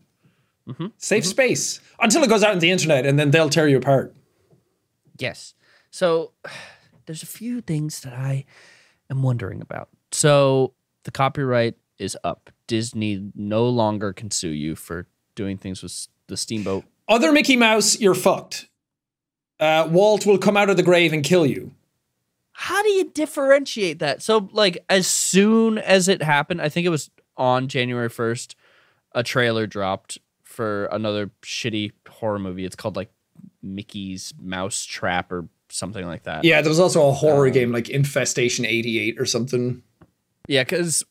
Mhm. 0.68 0.92
Safe 0.96 1.26
space. 1.26 1.80
Until 2.00 2.22
it 2.22 2.28
goes 2.28 2.42
out 2.44 2.52
on 2.52 2.60
the 2.60 2.70
internet 2.70 3.04
and 3.04 3.18
then 3.18 3.30
they'll 3.30 3.50
tear 3.50 3.68
you 3.68 3.78
apart. 3.78 4.14
Yes. 5.18 5.54
So 5.90 6.32
there's 7.06 7.22
a 7.22 7.26
few 7.26 7.60
things 7.60 8.00
that 8.00 8.12
I 8.14 8.44
am 9.10 9.22
wondering 9.22 9.60
about. 9.60 9.88
So 10.12 10.74
the 11.04 11.10
copyright 11.10 11.74
is 11.98 12.16
up. 12.24 12.50
Disney 12.66 13.30
no 13.34 13.68
longer 13.68 14.12
can 14.12 14.30
sue 14.30 14.50
you 14.50 14.76
for 14.76 15.08
doing 15.34 15.58
things 15.58 15.82
with 15.82 16.06
the 16.28 16.36
steamboat. 16.36 16.84
Other 17.08 17.32
Mickey 17.32 17.56
Mouse, 17.56 17.98
you're 18.00 18.14
fucked. 18.14 18.68
Uh, 19.60 19.86
Walt 19.90 20.24
will 20.26 20.38
come 20.38 20.56
out 20.56 20.70
of 20.70 20.76
the 20.76 20.82
grave 20.82 21.12
and 21.12 21.22
kill 21.22 21.44
you. 21.46 21.70
How 22.52 22.82
do 22.82 22.88
you 22.88 23.10
differentiate 23.10 23.98
that? 24.00 24.22
So 24.22 24.48
like 24.52 24.84
as 24.88 25.06
soon 25.06 25.78
as 25.78 26.08
it 26.08 26.22
happened, 26.22 26.60
I 26.62 26.68
think 26.68 26.86
it 26.86 26.90
was 26.90 27.10
on 27.36 27.68
January 27.68 28.08
1st, 28.10 28.54
a 29.12 29.22
trailer 29.22 29.66
dropped 29.66 30.18
for 30.42 30.86
another 30.86 31.30
shitty 31.42 31.92
horror 32.08 32.38
movie. 32.38 32.64
It's 32.64 32.76
called 32.76 32.96
like 32.96 33.10
Mickey's 33.62 34.34
Mouse 34.40 34.84
Trap 34.84 35.30
or 35.32 35.46
something 35.68 36.04
like 36.06 36.24
that. 36.24 36.44
Yeah, 36.44 36.60
there 36.60 36.68
was 36.70 36.80
also 36.80 37.08
a 37.08 37.12
horror 37.12 37.46
Um, 37.46 37.52
game 37.52 37.72
like 37.72 37.88
Infestation 37.88 38.64
88 38.66 39.18
or 39.20 39.26
something. 39.26 39.82
Yeah, 40.48 40.64
because 40.64 41.04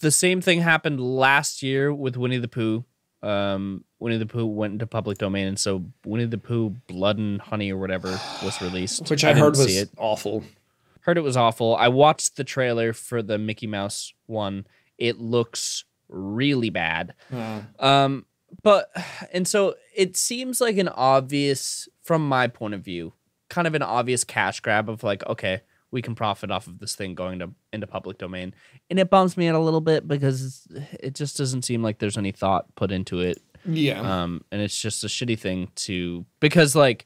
the 0.00 0.10
same 0.10 0.40
thing 0.40 0.60
happened 0.60 1.00
last 1.00 1.62
year 1.62 1.92
with 1.94 2.16
Winnie 2.16 2.38
the 2.38 2.48
Pooh. 2.48 2.84
Um, 3.22 3.84
Winnie 4.00 4.18
the 4.18 4.26
Pooh 4.26 4.46
went 4.46 4.74
into 4.74 4.86
public 4.86 5.18
domain, 5.18 5.46
and 5.46 5.58
so 5.58 5.84
Winnie 6.04 6.24
the 6.24 6.38
Pooh 6.38 6.70
Blood 6.88 7.18
and 7.18 7.40
Honey 7.40 7.72
or 7.72 7.78
whatever 7.78 8.10
was 8.42 8.60
released. 8.60 9.08
Which 9.08 9.24
I, 9.24 9.28
didn't 9.28 9.42
heard 9.42 9.56
was 9.56 9.76
it. 9.76 9.90
awful. 9.96 10.42
Heard 11.00 11.18
it 11.18 11.22
was 11.22 11.36
awful. 11.36 11.76
I 11.76 11.88
watched 11.88 12.36
the 12.36 12.44
trailer 12.44 12.92
for 12.92 13.22
the 13.22 13.38
Mickey 13.38 13.66
Mouse 13.66 14.12
one. 14.26 14.66
It 14.98 15.18
looks 15.18 15.84
really 16.08 16.70
bad. 16.70 17.14
Um, 17.78 18.26
but 18.62 18.90
and 19.32 19.46
so 19.48 19.74
it 19.94 20.16
seems 20.16 20.60
like 20.60 20.76
an 20.76 20.88
obvious, 20.88 21.88
from 22.02 22.28
my 22.28 22.48
point 22.48 22.74
of 22.74 22.82
view, 22.82 23.14
kind 23.48 23.66
of 23.66 23.74
an 23.74 23.82
obvious 23.82 24.24
cash 24.24 24.60
grab 24.60 24.88
of 24.88 25.02
like, 25.02 25.26
okay, 25.26 25.62
we 25.92 26.02
can 26.02 26.14
profit 26.16 26.50
off 26.50 26.66
of 26.66 26.78
this 26.78 26.96
thing 26.96 27.14
going 27.14 27.38
to 27.38 27.50
into 27.72 27.86
public 27.86 28.18
domain, 28.18 28.54
and 28.90 28.98
it 28.98 29.10
bums 29.10 29.36
me 29.36 29.46
out 29.46 29.54
a 29.54 29.60
little 29.60 29.80
bit 29.80 30.08
because 30.08 30.66
it 30.98 31.14
just 31.14 31.36
doesn't 31.36 31.62
seem 31.62 31.82
like 31.82 31.98
there's 31.98 32.18
any 32.18 32.32
thought 32.32 32.74
put 32.74 32.90
into 32.90 33.20
it. 33.20 33.40
Yeah. 33.64 34.00
Um, 34.00 34.44
and 34.50 34.60
it's 34.60 34.80
just 34.80 35.04
a 35.04 35.06
shitty 35.06 35.38
thing 35.38 35.70
to 35.76 36.26
because 36.40 36.74
like 36.74 37.04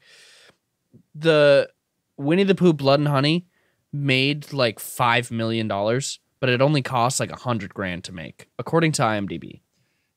the 1.13 1.69
Winnie 2.17 2.43
the 2.43 2.55
Pooh 2.55 2.73
Blood 2.73 2.99
and 2.99 3.07
Honey 3.07 3.45
made 3.93 4.51
like 4.53 4.79
five 4.79 5.29
million 5.29 5.67
dollars, 5.67 6.19
but 6.39 6.49
it 6.49 6.61
only 6.61 6.81
cost 6.81 7.19
like 7.19 7.31
a 7.31 7.35
hundred 7.35 7.73
grand 7.73 8.05
to 8.05 8.11
make, 8.11 8.47
according 8.57 8.93
to 8.93 9.03
IMDb. 9.03 9.61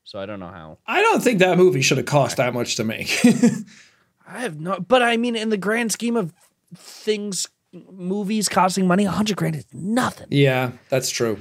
So 0.03 0.19
I 0.19 0.25
don't 0.25 0.39
know 0.39 0.47
how. 0.47 0.79
I 0.87 1.01
don't 1.01 1.21
think 1.21 1.39
that 1.39 1.57
movie 1.57 1.81
should 1.81 1.97
have 1.97 2.05
cost 2.05 2.37
that 2.37 2.53
much 2.53 2.75
to 2.77 2.83
make. 2.83 3.09
I 4.27 4.39
have 4.39 4.59
not, 4.59 4.87
but 4.87 5.01
I 5.01 5.17
mean, 5.17 5.35
in 5.35 5.49
the 5.49 5.57
grand 5.57 5.91
scheme 5.91 6.15
of 6.15 6.33
things, 6.75 7.47
movies 7.73 8.49
costing 8.49 8.87
money, 8.87 9.05
a 9.05 9.11
hundred 9.11 9.37
grand 9.37 9.55
is 9.55 9.65
nothing. 9.73 10.27
yeah, 10.29 10.71
that's 10.89 11.09
true. 11.09 11.37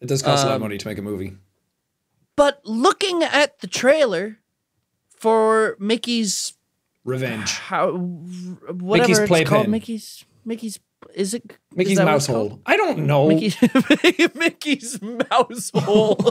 It 0.00 0.06
does 0.06 0.22
cost 0.22 0.44
a 0.44 0.46
lot 0.46 0.52
of 0.52 0.56
Um, 0.56 0.62
money 0.62 0.78
to 0.78 0.86
make 0.88 0.98
a 0.98 1.02
movie. 1.02 1.34
But 2.36 2.60
looking 2.64 3.22
at 3.24 3.58
the 3.60 3.66
trailer 3.66 4.38
for 5.16 5.76
Mickey's 5.80 6.54
Revenge. 7.04 7.50
how 7.58 7.92
whatever 7.92 9.08
Mickey's 9.08 9.40
it's 9.40 9.48
called, 9.50 9.68
Mickey's 9.68 10.24
Mickey's 10.44 10.78
is 11.14 11.32
it 11.32 11.42
is 11.46 11.76
Mickey's 11.76 11.98
what 11.98 12.04
mouse 12.04 12.26
hole. 12.26 12.60
I 12.66 12.76
don't 12.76 12.98
know. 13.06 13.28
Mickey, 13.28 13.54
Mickey's 14.34 15.00
mouse 15.02 15.70
hole. 15.74 16.14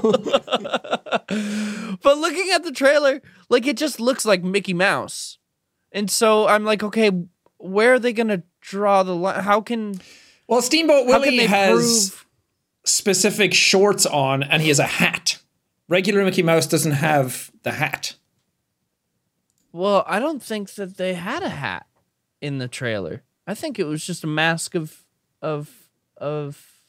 but 1.25 2.17
looking 2.17 2.49
at 2.53 2.63
the 2.63 2.71
trailer, 2.73 3.21
like 3.49 3.65
it 3.67 3.77
just 3.77 3.99
looks 3.99 4.25
like 4.25 4.43
Mickey 4.43 4.73
Mouse, 4.73 5.37
and 5.91 6.09
so 6.09 6.47
I'm 6.47 6.63
like, 6.63 6.83
okay, 6.83 7.11
where 7.57 7.93
are 7.95 7.99
they 7.99 8.13
gonna 8.13 8.43
draw 8.69 9.03
the 9.03 9.15
line? 9.15 9.43
How 9.43 9.61
can 9.61 9.99
Well, 10.47 10.61
Steamboat 10.61 11.05
Willie 11.07 11.45
has 11.45 12.09
prove? 12.11 12.25
specific 12.85 13.53
shorts 13.53 14.05
on 14.05 14.43
and 14.43 14.61
he 14.61 14.67
has 14.69 14.79
a 14.79 14.85
hat. 14.85 15.39
Regular 15.89 16.23
Mickey 16.25 16.43
Mouse 16.43 16.67
doesn't 16.67 16.91
have 16.93 17.51
the 17.63 17.71
hat. 17.73 18.15
Well, 19.71 20.03
I 20.07 20.19
don't 20.19 20.41
think 20.43 20.73
that 20.75 20.97
they 20.97 21.13
had 21.13 21.43
a 21.43 21.49
hat 21.49 21.85
in 22.41 22.57
the 22.57 22.67
trailer. 22.67 23.23
I 23.45 23.53
think 23.53 23.79
it 23.79 23.85
was 23.85 24.05
just 24.05 24.23
a 24.23 24.27
mask 24.27 24.75
of 24.75 25.03
of 25.41 25.69
of 26.17 26.81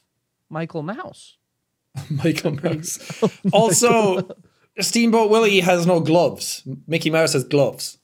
Michael 0.49 0.83
Mouse. 0.83 1.37
Michael 2.09 2.51
Mouse. 2.61 2.99
Oh 3.23 3.29
also, 3.53 4.35
Steamboat 4.79 5.29
Willie 5.29 5.59
has 5.61 5.85
no 5.85 5.99
gloves. 5.99 6.63
Mickey 6.87 7.09
Mouse 7.09 7.33
has 7.33 7.43
gloves. 7.43 7.99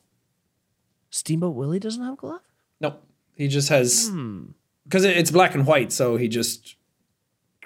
Steamboat 1.10 1.55
Willie 1.55 1.79
doesn't 1.79 2.03
have 2.03 2.17
gloves. 2.17 2.44
Nope. 2.79 3.01
He 3.36 3.48
just 3.48 3.70
has 3.70 4.08
Hmm. 4.10 4.46
because 4.86 5.04
it's 5.04 5.32
black 5.32 5.54
and 5.56 5.65
white, 5.68 5.92
so 5.92 6.15
he 6.18 6.27
just 6.27 6.75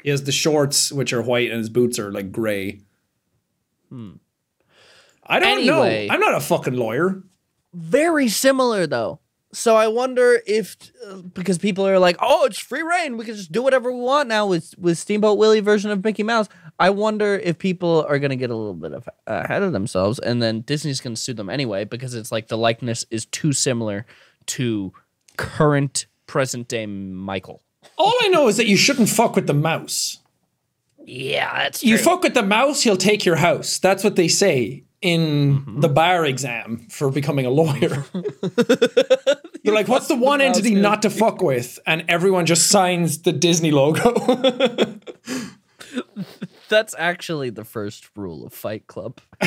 he 0.04 0.10
has 0.10 0.24
the 0.24 0.32
shorts 0.32 0.92
which 0.92 1.14
are 1.14 1.22
white 1.22 1.50
and 1.50 1.58
his 1.60 1.70
boots 1.70 2.00
are 2.00 2.12
like 2.12 2.32
gray. 2.32 2.82
I 3.92 5.40
don't 5.40 5.60
Anyway. 5.60 6.08
know. 6.08 6.14
I'm 6.14 6.20
not 6.20 6.36
a 6.36 6.40
fucking 6.40 6.74
lawyer. 6.76 7.24
very 7.74 8.28
similar 8.30 8.88
though. 8.88 9.20
So 9.52 9.76
I 9.76 9.88
wonder 9.88 10.40
if 10.46 10.76
uh, 11.08 11.18
because 11.34 11.58
people 11.58 11.86
are 11.88 11.98
like, 12.00 12.18
"Oh, 12.20 12.46
it's 12.46 12.60
free 12.60 12.84
reign. 12.84 13.18
We 13.18 13.26
can 13.26 13.36
just 13.36 13.52
do 13.52 13.64
whatever 13.64 13.92
we 13.92 14.00
want 14.00 14.28
now 14.30 14.46
with 14.46 14.76
with 14.78 14.98
Steamboat 15.00 15.38
Willie 15.40 15.60
version 15.60 15.90
of 15.92 16.04
Mickey 16.04 16.22
Mouse." 16.24 16.48
I 16.80 16.92
wonder 16.92 17.36
if 17.36 17.58
people 17.58 18.06
are 18.08 18.20
going 18.20 18.30
to 18.30 18.36
get 18.38 18.52
a 18.52 18.56
little 18.56 18.74
bit 18.76 18.94
of 18.94 19.10
ahead 19.28 19.64
of 19.64 19.74
themselves 19.74 20.18
and 20.20 20.42
then 20.42 20.62
Disney's 20.62 21.02
going 21.02 21.16
to 21.16 21.22
sue 21.22 21.34
them 21.34 21.50
anyway 21.50 21.84
because 21.84 22.14
it's 22.14 22.32
like 22.32 22.48
the 22.48 22.58
likeness 22.58 23.06
is 23.12 23.26
too 23.26 23.52
similar 23.52 24.06
to 24.48 24.94
current 25.40 26.06
present 26.28 26.68
day 26.68 26.86
Michael. 26.86 27.62
All 27.98 28.14
I 28.22 28.28
know 28.28 28.48
is 28.48 28.58
that 28.58 28.68
you 28.68 28.78
shouldn't 28.78 29.10
fuck 29.10 29.36
with 29.36 29.48
the 29.48 29.54
mouse. 29.54 30.20
Yeah, 31.06 31.64
that's 31.64 31.84
You 31.84 31.98
fuck 31.98 32.22
with 32.24 32.34
the 32.34 32.44
mouse, 32.44 32.82
he'll 32.84 32.98
take 32.98 33.26
your 33.26 33.38
house. 33.38 33.80
That's 33.80 34.04
what 34.04 34.16
they 34.16 34.28
say 34.28 34.84
in 35.02 35.22
Mm-hmm. 35.60 35.80
the 35.80 35.88
bar 35.88 36.26
exam 36.26 36.86
for 36.90 37.10
becoming 37.10 37.46
a 37.46 37.50
lawyer. 37.50 38.06
They're 39.64 39.74
like, 39.74 39.88
what's 39.88 40.08
the 40.08 40.16
one 40.16 40.40
mouse, 40.40 40.58
entity 40.58 40.76
not 40.76 41.02
to 41.04 41.10
fuck 41.10 41.42
with? 41.42 41.80
And 41.86 42.04
everyone 42.10 42.46
just 42.46 42.68
signs 42.68 43.22
the 43.22 43.32
Disney 43.32 43.72
logo. 43.72 44.14
That's 46.70 46.94
actually 47.00 47.50
the 47.50 47.64
first 47.66 48.10
rule 48.16 48.46
of 48.46 48.54
Fight 48.54 48.86
Club. 48.88 49.20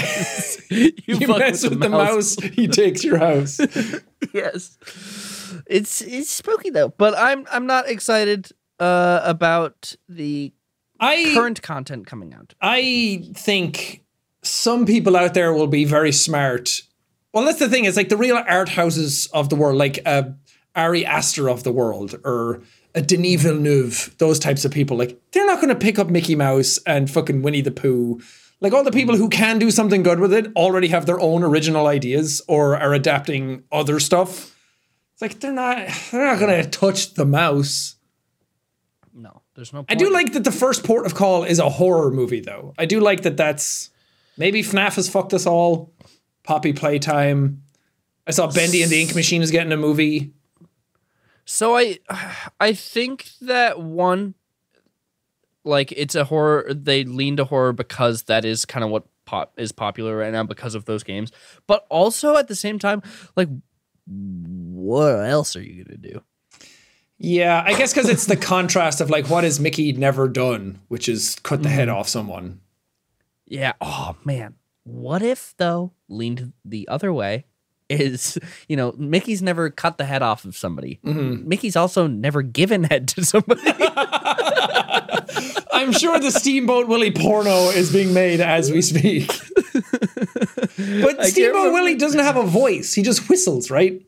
you 0.70 0.90
you 1.06 1.26
fuck 1.26 1.38
mess 1.38 1.62
with 1.62 1.78
the 1.80 1.88
mouse, 1.88 2.34
he 2.36 2.66
takes 2.66 3.04
your 3.04 3.18
house. 3.18 3.60
yes. 4.34 4.78
It's 5.66 6.00
it's 6.00 6.30
spooky 6.30 6.70
though, 6.70 6.88
but 6.88 7.16
I'm 7.16 7.46
I'm 7.50 7.66
not 7.66 7.88
excited 7.88 8.50
uh, 8.78 9.20
about 9.22 9.94
the 10.08 10.52
I 10.98 11.32
current 11.34 11.62
content 11.62 12.06
coming 12.06 12.34
out. 12.34 12.54
I 12.60 13.24
think 13.34 14.04
some 14.42 14.86
people 14.86 15.16
out 15.16 15.34
there 15.34 15.52
will 15.52 15.66
be 15.66 15.84
very 15.84 16.12
smart. 16.12 16.82
Well, 17.32 17.44
that's 17.44 17.58
the 17.58 17.68
thing. 17.68 17.84
It's 17.84 17.96
like 17.96 18.08
the 18.08 18.16
real 18.16 18.36
art 18.36 18.68
houses 18.68 19.26
of 19.32 19.48
the 19.48 19.56
world, 19.56 19.76
like 19.76 19.98
a 20.06 20.34
Ari 20.74 21.04
Aster 21.04 21.48
of 21.48 21.64
the 21.64 21.72
world 21.72 22.14
or 22.24 22.62
a 22.94 23.02
Denis 23.02 23.42
Villeneuve, 23.42 24.14
those 24.18 24.38
types 24.38 24.64
of 24.64 24.72
people. 24.72 24.96
Like 24.96 25.18
they're 25.32 25.46
not 25.46 25.60
going 25.60 25.68
to 25.68 25.74
pick 25.74 25.98
up 25.98 26.10
Mickey 26.10 26.34
Mouse 26.34 26.78
and 26.86 27.10
fucking 27.10 27.42
Winnie 27.42 27.62
the 27.62 27.70
Pooh. 27.70 28.20
Like 28.62 28.72
all 28.72 28.84
the 28.84 28.92
people 28.92 29.16
who 29.16 29.28
can 29.28 29.58
do 29.58 29.72
something 29.72 30.04
good 30.04 30.20
with 30.20 30.32
it 30.32 30.52
already 30.54 30.86
have 30.86 31.04
their 31.04 31.18
own 31.18 31.42
original 31.42 31.88
ideas 31.88 32.40
or 32.46 32.78
are 32.78 32.94
adapting 32.94 33.64
other 33.72 33.98
stuff. 33.98 34.56
It's 35.12 35.20
like 35.20 35.40
they're 35.40 35.52
not 35.52 35.88
they're 36.12 36.24
not 36.24 36.38
going 36.38 36.62
to 36.62 36.70
touch 36.70 37.14
the 37.14 37.26
mouse. 37.26 37.96
No, 39.12 39.42
there's 39.56 39.72
no. 39.72 39.80
Point. 39.80 39.90
I 39.90 39.96
do 39.96 40.12
like 40.12 40.32
that 40.34 40.44
the 40.44 40.52
first 40.52 40.84
port 40.84 41.06
of 41.06 41.14
call 41.16 41.42
is 41.42 41.58
a 41.58 41.68
horror 41.68 42.12
movie, 42.12 42.40
though. 42.40 42.72
I 42.78 42.86
do 42.86 43.00
like 43.00 43.22
that 43.22 43.36
that's 43.36 43.90
maybe 44.38 44.62
FNAF 44.62 44.94
has 44.94 45.08
fucked 45.08 45.34
us 45.34 45.44
all. 45.44 45.92
Poppy 46.44 46.72
Playtime. 46.72 47.62
I 48.28 48.30
saw 48.30 48.46
Bendy 48.46 48.84
and 48.84 48.92
the 48.92 49.02
Ink 49.02 49.16
Machine 49.16 49.42
is 49.42 49.50
getting 49.50 49.72
a 49.72 49.76
movie. 49.76 50.34
So 51.44 51.76
I 51.76 51.98
I 52.60 52.74
think 52.74 53.28
that 53.40 53.80
one 53.80 54.36
like 55.64 55.92
it's 55.92 56.14
a 56.14 56.24
horror 56.24 56.72
they 56.72 57.04
lean 57.04 57.36
to 57.36 57.44
horror 57.44 57.72
because 57.72 58.24
that 58.24 58.44
is 58.44 58.64
kind 58.64 58.84
of 58.84 58.90
what 58.90 59.04
pop 59.24 59.52
is 59.56 59.72
popular 59.72 60.16
right 60.16 60.32
now 60.32 60.44
because 60.44 60.74
of 60.74 60.84
those 60.84 61.02
games. 61.02 61.30
But 61.66 61.86
also 61.88 62.36
at 62.36 62.48
the 62.48 62.54
same 62.54 62.78
time, 62.78 63.02
like 63.36 63.48
what 64.06 65.24
else 65.26 65.56
are 65.56 65.62
you 65.62 65.84
gonna 65.84 65.96
do? 65.98 66.22
Yeah, 67.18 67.62
I 67.64 67.74
guess 67.74 67.94
because 67.94 68.08
it's 68.08 68.26
the 68.26 68.36
contrast 68.36 69.00
of 69.00 69.08
like 69.08 69.30
what 69.30 69.44
has 69.44 69.60
Mickey 69.60 69.92
never 69.92 70.28
done, 70.28 70.80
which 70.88 71.08
is 71.08 71.36
cut 71.42 71.62
the 71.62 71.68
head 71.68 71.88
mm-hmm. 71.88 71.98
off 71.98 72.08
someone. 72.08 72.60
Yeah. 73.46 73.74
Oh 73.80 74.16
man. 74.24 74.54
What 74.84 75.22
if 75.22 75.54
though 75.56 75.92
leaned 76.08 76.52
the 76.64 76.88
other 76.88 77.12
way 77.12 77.44
is 77.92 78.38
you 78.68 78.76
know 78.76 78.94
Mickey's 78.96 79.42
never 79.42 79.70
cut 79.70 79.98
the 79.98 80.04
head 80.04 80.22
off 80.22 80.44
of 80.44 80.56
somebody. 80.56 81.00
Mm-hmm. 81.04 81.48
Mickey's 81.48 81.76
also 81.76 82.06
never 82.06 82.42
given 82.42 82.84
head 82.84 83.08
to 83.08 83.24
somebody. 83.24 83.62
I'm 85.72 85.92
sure 85.92 86.18
the 86.18 86.30
Steamboat 86.30 86.86
Willie 86.88 87.10
porno 87.10 87.70
is 87.70 87.92
being 87.92 88.14
made 88.14 88.40
as 88.40 88.70
we 88.70 88.82
speak. 88.82 89.30
But 91.02 91.24
Steamboat 91.26 91.72
Willie 91.72 91.96
doesn't 91.96 92.20
have 92.20 92.36
a 92.36 92.42
voice; 92.42 92.94
he 92.94 93.02
just 93.02 93.28
whistles, 93.28 93.70
right? 93.70 94.02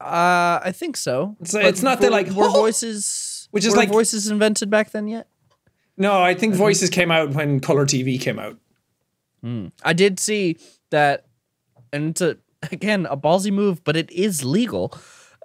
uh, 0.00 0.60
I 0.62 0.72
think 0.72 0.96
so. 0.96 1.36
So 1.44 1.60
it's 1.60 1.80
uh, 1.82 1.84
not 1.84 2.00
that, 2.00 2.12
like, 2.12 2.28
were 2.30 2.48
voices, 2.52 3.48
Which 3.50 3.64
is 3.64 3.72
were 3.72 3.78
like- 3.78 3.88
voices 3.90 4.30
invented 4.30 4.70
back 4.70 4.90
then 4.90 5.08
yet. 5.08 5.28
No, 5.96 6.20
I 6.20 6.34
think 6.34 6.54
uh-huh. 6.54 6.64
voices 6.64 6.90
came 6.90 7.10
out 7.10 7.30
when 7.30 7.60
color 7.60 7.86
TV 7.86 8.20
came 8.20 8.38
out. 8.38 8.58
Hmm. 9.42 9.68
I 9.82 9.92
did 9.92 10.18
see 10.18 10.58
that, 10.90 11.26
and 11.92 12.10
it's 12.10 12.20
a 12.20 12.36
again 12.72 13.06
a 13.06 13.16
ballsy 13.16 13.52
move, 13.52 13.82
but 13.84 13.96
it 13.96 14.10
is 14.10 14.44
legal. 14.44 14.94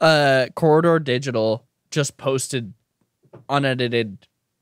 Uh, 0.02 0.48
Corridor 0.56 1.00
Digital 1.00 1.66
just 1.92 2.18
posted 2.18 2.74
unedited 3.50 4.18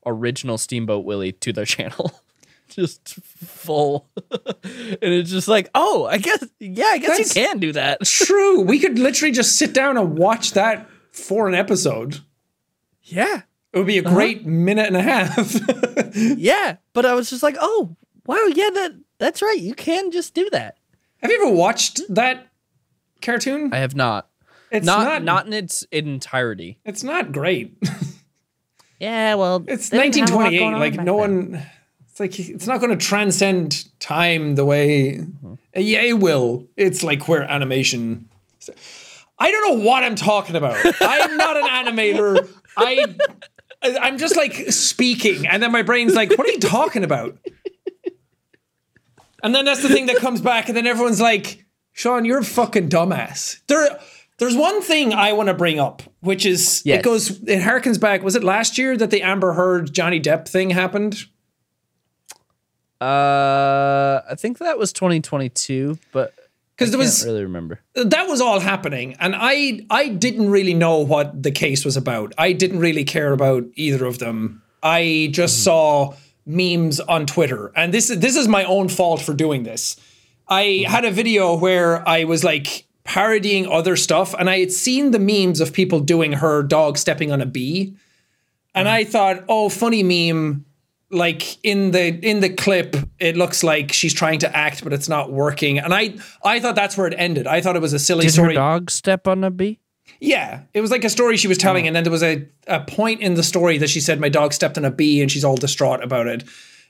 original 0.06 0.58
Steamboat 0.58 1.04
Willie 1.04 1.32
to 1.32 1.52
their 1.52 1.64
channel, 1.76 2.12
just 2.68 3.14
full, 3.14 4.08
and 4.32 4.98
it's 5.02 5.30
just 5.30 5.48
like, 5.48 5.68
oh, 5.74 6.06
I 6.06 6.18
guess, 6.18 6.44
yeah, 6.58 6.86
I 6.86 6.98
guess 6.98 7.10
That's- 7.10 7.36
you 7.36 7.42
can 7.46 7.58
do 7.58 7.72
that. 7.72 8.00
True, 8.04 8.60
we 8.62 8.78
could 8.78 8.98
literally 8.98 9.32
just 9.32 9.56
sit 9.58 9.72
down 9.72 9.96
and 9.96 10.16
watch 10.18 10.52
that 10.52 10.88
for 11.12 11.48
an 11.48 11.54
episode. 11.54 12.20
Yeah, 13.02 13.42
It 13.72 13.78
would 13.78 13.86
be 13.86 13.98
a 13.98 14.02
great 14.02 14.44
minute 14.46 14.86
and 14.86 14.96
a 14.96 15.02
half. 15.02 15.54
yeah, 16.14 16.76
but 16.92 17.06
I 17.06 17.14
was 17.14 17.30
just 17.30 17.42
like, 17.42 17.56
oh, 17.60 17.96
wow, 18.26 18.44
yeah, 18.54 18.70
that 18.70 18.92
that's 19.18 19.42
right, 19.42 19.58
you 19.58 19.74
can 19.74 20.10
just 20.10 20.34
do 20.34 20.48
that. 20.50 20.77
Have 21.22 21.30
you 21.30 21.42
ever 21.46 21.54
watched 21.54 22.00
that 22.10 22.48
cartoon? 23.22 23.72
I 23.72 23.78
have 23.78 23.94
not, 23.96 24.28
It's 24.70 24.86
not, 24.86 25.04
not, 25.04 25.22
not 25.24 25.46
in 25.46 25.52
its 25.52 25.82
entirety. 25.90 26.78
It's 26.84 27.02
not 27.02 27.32
great. 27.32 27.76
Yeah, 29.00 29.34
well, 29.36 29.64
It's 29.68 29.90
they 29.90 30.10
didn't 30.10 30.28
have 30.28 30.30
a 30.30 30.42
lot 30.42 30.52
1928. 30.52 30.62
on 30.74 30.80
Like 30.80 30.94
no 31.06 31.20
then. 31.20 31.52
one. 31.52 31.66
It's 32.10 32.18
like 32.18 32.36
it's 32.40 32.66
not 32.66 32.80
going 32.80 32.90
to 32.90 32.96
transcend 32.96 33.84
time 34.00 34.56
the 34.56 34.64
way. 34.64 35.18
Mm-hmm. 35.18 35.54
Yeah, 35.76 36.02
it 36.02 36.18
will. 36.18 36.66
It's 36.76 37.04
like 37.04 37.28
where 37.28 37.42
animation. 37.44 38.28
I 39.38 39.52
don't 39.52 39.78
know 39.78 39.84
what 39.84 40.02
I'm 40.02 40.16
talking 40.16 40.56
about. 40.56 40.84
I'm 41.00 41.36
not 41.36 41.56
an 41.56 41.68
animator. 41.86 42.48
I. 42.76 43.06
I'm 43.82 44.18
just 44.18 44.34
like 44.36 44.54
speaking, 44.72 45.46
and 45.46 45.62
then 45.62 45.70
my 45.70 45.82
brain's 45.82 46.16
like, 46.16 46.30
"What 46.36 46.48
are 46.48 46.50
you 46.50 46.58
talking 46.58 47.04
about?" 47.04 47.38
And 49.42 49.54
then 49.54 49.64
that's 49.64 49.82
the 49.82 49.88
thing 49.88 50.06
that 50.06 50.16
comes 50.16 50.40
back, 50.40 50.68
and 50.68 50.76
then 50.76 50.86
everyone's 50.86 51.20
like, 51.20 51.64
"Sean, 51.92 52.24
you're 52.24 52.38
a 52.38 52.44
fucking 52.44 52.88
dumbass." 52.88 53.60
There, 53.68 53.98
there's 54.38 54.56
one 54.56 54.82
thing 54.82 55.12
I 55.14 55.32
want 55.32 55.48
to 55.48 55.54
bring 55.54 55.78
up, 55.78 56.02
which 56.20 56.44
is 56.46 56.82
Yes. 56.84 57.00
it 57.00 57.02
goes, 57.04 57.30
it 57.42 57.60
harkens 57.62 58.00
back. 58.00 58.22
Was 58.22 58.34
it 58.36 58.42
last 58.44 58.78
year 58.78 58.96
that 58.96 59.10
the 59.10 59.22
Amber 59.22 59.52
Heard 59.52 59.92
Johnny 59.92 60.20
Depp 60.20 60.48
thing 60.48 60.70
happened? 60.70 61.24
Uh, 63.00 64.22
I 64.28 64.34
think 64.36 64.58
that 64.58 64.76
was 64.78 64.92
2022, 64.92 65.98
but 66.12 66.34
Because 66.74 66.88
I 66.88 66.90
there 66.90 66.98
was 66.98 67.24
really 67.24 67.42
remember. 67.44 67.80
that 67.94 68.26
was 68.26 68.40
all 68.40 68.58
happening, 68.58 69.14
and 69.20 69.34
I 69.36 69.82
I 69.88 70.08
didn't 70.08 70.50
really 70.50 70.74
know 70.74 70.98
what 70.98 71.40
the 71.42 71.52
case 71.52 71.84
was 71.84 71.96
about. 71.96 72.32
I 72.36 72.52
didn't 72.52 72.80
really 72.80 73.04
care 73.04 73.32
about 73.32 73.64
either 73.76 74.04
of 74.04 74.18
them. 74.18 74.62
I 74.82 75.28
just 75.32 75.62
saw 75.62 76.14
memes 76.48 76.98
on 76.98 77.26
Twitter, 77.26 77.70
and 77.76 77.92
this 77.92 78.10
is 78.10 78.18
this 78.20 78.34
is 78.34 78.48
my 78.48 78.64
own 78.64 78.88
fault 78.88 79.20
for 79.20 79.34
doing 79.34 79.62
this. 79.62 79.96
I 80.48 80.64
mm-hmm. 80.64 80.90
had 80.90 81.04
a 81.04 81.10
video 81.10 81.54
where 81.56 82.06
I 82.08 82.24
was 82.24 82.42
like 82.42 82.86
parodying 83.04 83.66
other 83.68 83.96
stuff, 83.96 84.34
and 84.34 84.48
I 84.48 84.58
had 84.58 84.72
seen 84.72 85.10
the 85.10 85.18
memes 85.18 85.60
of 85.60 85.72
people 85.72 86.00
doing 86.00 86.32
her 86.32 86.62
dog 86.62 86.98
stepping 86.98 87.30
on 87.30 87.40
a 87.40 87.46
bee, 87.46 87.96
and 88.74 88.86
mm-hmm. 88.86 88.94
I 88.94 89.04
thought, 89.04 89.44
oh, 89.48 89.68
funny 89.68 90.02
meme. 90.02 90.64
Like 91.10 91.64
in 91.64 91.92
the 91.92 92.08
in 92.08 92.40
the 92.40 92.50
clip, 92.50 92.94
it 93.18 93.34
looks 93.34 93.64
like 93.64 93.92
she's 93.94 94.12
trying 94.12 94.40
to 94.40 94.54
act, 94.54 94.84
but 94.84 94.92
it's 94.92 95.08
not 95.08 95.32
working. 95.32 95.78
And 95.78 95.94
I 95.94 96.16
I 96.44 96.60
thought 96.60 96.74
that's 96.74 96.98
where 96.98 97.06
it 97.06 97.14
ended. 97.16 97.46
I 97.46 97.62
thought 97.62 97.76
it 97.76 97.80
was 97.80 97.94
a 97.94 97.98
silly 97.98 98.26
Did 98.26 98.32
story. 98.32 98.48
her 98.48 98.54
dog 98.54 98.90
step 98.90 99.26
on 99.26 99.42
a 99.42 99.50
bee? 99.50 99.80
Yeah, 100.20 100.62
it 100.74 100.80
was 100.80 100.90
like 100.90 101.04
a 101.04 101.10
story 101.10 101.36
she 101.36 101.48
was 101.48 101.58
telling, 101.58 101.84
Oh. 101.84 101.86
and 101.88 101.96
then 101.96 102.04
there 102.04 102.12
was 102.12 102.22
a, 102.22 102.46
a 102.66 102.80
point 102.80 103.20
in 103.20 103.34
the 103.34 103.42
story 103.42 103.78
that 103.78 103.88
she 103.88 104.00
said 104.00 104.20
my 104.20 104.28
dog 104.28 104.52
stepped 104.52 104.76
on 104.76 104.84
a 104.84 104.90
bee, 104.90 105.20
and 105.22 105.30
she's 105.30 105.44
all 105.44 105.56
distraught 105.56 106.02
about 106.02 106.26
it. 106.26 106.44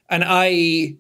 And 0.08 0.24
I, 0.26 0.96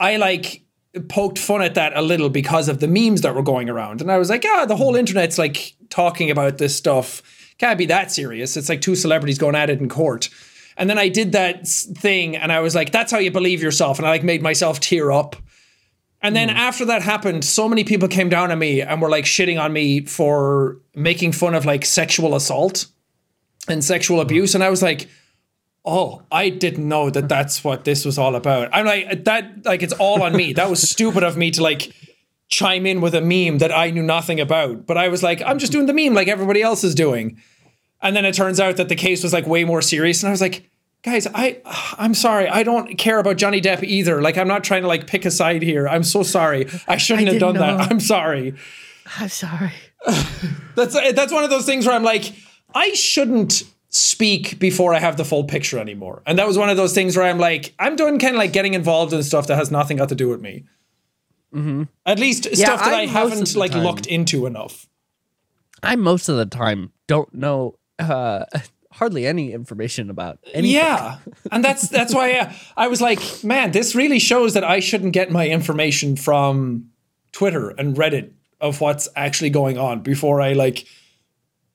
I 0.00 0.16
like 0.16 0.62
poked 1.08 1.38
fun 1.38 1.60
at 1.60 1.74
that 1.74 1.94
a 1.94 2.00
little 2.00 2.30
because 2.30 2.68
of 2.70 2.80
the 2.80 2.88
memes 2.88 3.20
that 3.20 3.34
were 3.34 3.42
going 3.42 3.68
around, 3.68 4.00
and 4.00 4.10
I 4.10 4.16
was 4.18 4.30
like, 4.30 4.44
ah, 4.46 4.64
the 4.66 4.76
whole 4.76 4.96
internet's 4.96 5.38
like 5.38 5.74
talking 5.90 6.30
about 6.30 6.58
this 6.58 6.74
stuff. 6.74 7.22
Can't 7.58 7.78
be 7.78 7.86
that 7.86 8.10
serious. 8.10 8.56
It's 8.56 8.68
like 8.68 8.80
two 8.80 8.94
celebrities 8.96 9.38
going 9.38 9.54
at 9.54 9.70
it 9.70 9.80
in 9.80 9.88
court. 9.88 10.28
And 10.78 10.90
then 10.90 10.98
I 10.98 11.08
did 11.08 11.32
that 11.32 11.66
thing, 11.66 12.36
and 12.36 12.50
I 12.52 12.60
was 12.60 12.74
like, 12.74 12.92
that's 12.92 13.10
how 13.12 13.18
you 13.18 13.30
believe 13.30 13.62
yourself, 13.62 13.98
and 13.98 14.06
I 14.06 14.10
like 14.10 14.24
made 14.24 14.42
myself 14.42 14.80
tear 14.80 15.12
up. 15.12 15.36
And 16.26 16.34
then 16.34 16.48
mm-hmm. 16.48 16.58
after 16.58 16.84
that 16.86 17.02
happened, 17.02 17.44
so 17.44 17.68
many 17.68 17.84
people 17.84 18.08
came 18.08 18.28
down 18.28 18.50
on 18.50 18.58
me 18.58 18.80
and 18.80 19.00
were 19.00 19.08
like 19.08 19.24
shitting 19.24 19.60
on 19.60 19.72
me 19.72 20.04
for 20.06 20.78
making 20.92 21.30
fun 21.30 21.54
of 21.54 21.64
like 21.64 21.84
sexual 21.84 22.34
assault 22.34 22.86
and 23.68 23.84
sexual 23.84 24.16
mm-hmm. 24.16 24.26
abuse. 24.26 24.56
And 24.56 24.64
I 24.64 24.68
was 24.68 24.82
like, 24.82 25.08
oh, 25.84 26.22
I 26.32 26.48
didn't 26.48 26.88
know 26.88 27.10
that 27.10 27.28
that's 27.28 27.62
what 27.62 27.84
this 27.84 28.04
was 28.04 28.18
all 28.18 28.34
about. 28.34 28.70
I'm 28.72 28.86
like, 28.86 29.22
that, 29.24 29.64
like, 29.64 29.84
it's 29.84 29.92
all 29.92 30.20
on 30.24 30.36
me. 30.36 30.52
That 30.52 30.68
was 30.68 30.82
stupid 30.82 31.22
of 31.22 31.36
me 31.36 31.52
to 31.52 31.62
like 31.62 31.94
chime 32.48 32.86
in 32.86 33.00
with 33.00 33.14
a 33.14 33.20
meme 33.20 33.58
that 33.58 33.70
I 33.70 33.90
knew 33.90 34.02
nothing 34.02 34.40
about. 34.40 34.84
But 34.84 34.98
I 34.98 35.06
was 35.06 35.22
like, 35.22 35.40
I'm 35.42 35.60
just 35.60 35.70
mm-hmm. 35.70 35.86
doing 35.86 35.96
the 35.96 36.06
meme 36.06 36.14
like 36.14 36.26
everybody 36.26 36.60
else 36.60 36.82
is 36.82 36.96
doing. 36.96 37.40
And 38.02 38.16
then 38.16 38.24
it 38.24 38.34
turns 38.34 38.58
out 38.58 38.78
that 38.78 38.88
the 38.88 38.96
case 38.96 39.22
was 39.22 39.32
like 39.32 39.46
way 39.46 39.62
more 39.62 39.80
serious. 39.80 40.24
And 40.24 40.28
I 40.28 40.32
was 40.32 40.40
like, 40.40 40.68
guys, 41.06 41.26
I 41.32 41.60
I'm 41.96 42.12
sorry. 42.12 42.48
I 42.48 42.62
don't 42.64 42.98
care 42.98 43.18
about 43.18 43.36
Johnny 43.36 43.60
Depp 43.62 43.82
either. 43.84 44.20
Like 44.20 44.36
I'm 44.36 44.48
not 44.48 44.64
trying 44.64 44.82
to 44.82 44.88
like 44.88 45.06
pick 45.06 45.24
a 45.24 45.30
side 45.30 45.62
here. 45.62 45.88
I'm 45.88 46.02
so 46.02 46.22
sorry. 46.22 46.66
I 46.86 46.98
shouldn't 46.98 47.28
have 47.28 47.38
done 47.38 47.54
didn't 47.54 47.78
that. 47.78 47.90
I'm 47.90 48.00
sorry. 48.00 48.54
I'm 49.18 49.28
sorry. 49.28 49.72
That's 50.74 50.92
that's 51.12 51.32
one 51.32 51.42
of 51.44 51.48
those 51.50 51.64
things 51.64 51.86
where 51.86 51.94
I'm 51.94 52.02
like, 52.02 52.34
I 52.74 52.92
shouldn't 52.92 53.62
speak 53.88 54.58
before 54.58 54.92
I 54.94 54.98
have 54.98 55.16
the 55.16 55.24
full 55.24 55.44
picture 55.44 55.78
anymore. 55.78 56.22
And 56.26 56.38
that 56.38 56.46
was 56.46 56.58
one 56.58 56.68
of 56.68 56.76
those 56.76 56.92
things 56.92 57.16
where 57.16 57.24
I'm 57.24 57.38
like, 57.38 57.72
I'm 57.78 57.96
doing 57.96 58.18
kind 58.18 58.34
of 58.34 58.38
like 58.38 58.52
getting 58.52 58.74
involved 58.74 59.14
in 59.14 59.22
stuff 59.22 59.46
that 59.46 59.56
has 59.56 59.70
nothing 59.70 59.96
got 59.96 60.10
to 60.10 60.14
do 60.14 60.28
with 60.28 60.40
me. 60.42 60.64
At 62.04 62.18
least 62.18 62.44
stuff 62.54 62.80
that 62.84 62.92
I 62.92 63.02
I, 63.02 63.06
haven't 63.06 63.56
like 63.56 63.70
time- 63.70 63.84
looked 63.84 64.06
into 64.06 64.44
enough. 64.44 64.86
I 65.82 65.96
most 65.96 66.28
of 66.28 66.36
the 66.36 66.44
time 66.46 66.92
don't 67.06 67.32
know 67.32 67.78
uh, 67.98 68.44
hardly 68.96 69.26
any 69.26 69.52
information 69.52 70.10
about 70.10 70.38
anything. 70.52 70.76
Yeah, 70.76 71.18
and 71.52 71.64
that's 71.64 71.88
that's 71.88 72.14
why 72.14 72.32
I, 72.32 72.56
I 72.76 72.88
was 72.88 73.00
like, 73.00 73.20
man, 73.44 73.70
this 73.72 73.94
really 73.94 74.18
shows 74.18 74.54
that 74.54 74.64
I 74.64 74.80
shouldn't 74.80 75.12
get 75.12 75.30
my 75.30 75.48
information 75.48 76.16
from 76.16 76.90
Twitter 77.32 77.70
and 77.70 77.96
Reddit 77.96 78.32
of 78.60 78.80
what's 78.80 79.08
actually 79.14 79.50
going 79.50 79.78
on 79.78 80.00
before 80.00 80.40
I 80.40 80.54
like 80.54 80.86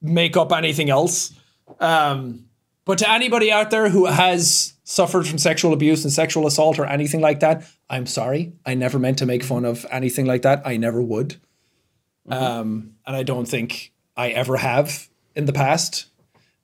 make 0.02 0.36
up 0.36 0.52
anything 0.52 0.90
else. 0.90 1.32
Um, 1.80 2.46
but 2.86 2.98
to 2.98 3.10
anybody 3.10 3.52
out 3.52 3.70
there 3.70 3.90
who 3.90 4.08
has 4.08 4.74
suffered 4.84 5.28
from 5.28 5.38
sexual 5.38 5.74
abuse 5.74 6.04
and 6.04 6.12
sexual 6.12 6.48
assault 6.48 6.80
or 6.80 6.86
anything 6.86 7.22
like 7.22 7.40
that, 7.42 7.64
I'm 7.90 8.08
sorry. 8.08 8.54
I 8.66 8.74
never 8.74 8.98
meant 8.98 9.20
to 9.20 9.26
make 9.26 9.44
fun 9.44 9.64
of 9.64 9.86
anything 9.92 10.26
like 10.26 10.42
that. 10.42 10.64
I 10.66 10.78
never 10.78 11.02
would. 11.02 11.36
Um, 12.28 12.96
and 13.06 13.16
I 13.16 13.24
don't 13.24 13.48
think 13.48 13.94
I 14.18 14.30
ever 14.30 14.58
have 14.58 15.08
in 15.36 15.46
the 15.46 15.54
past. 15.54 16.08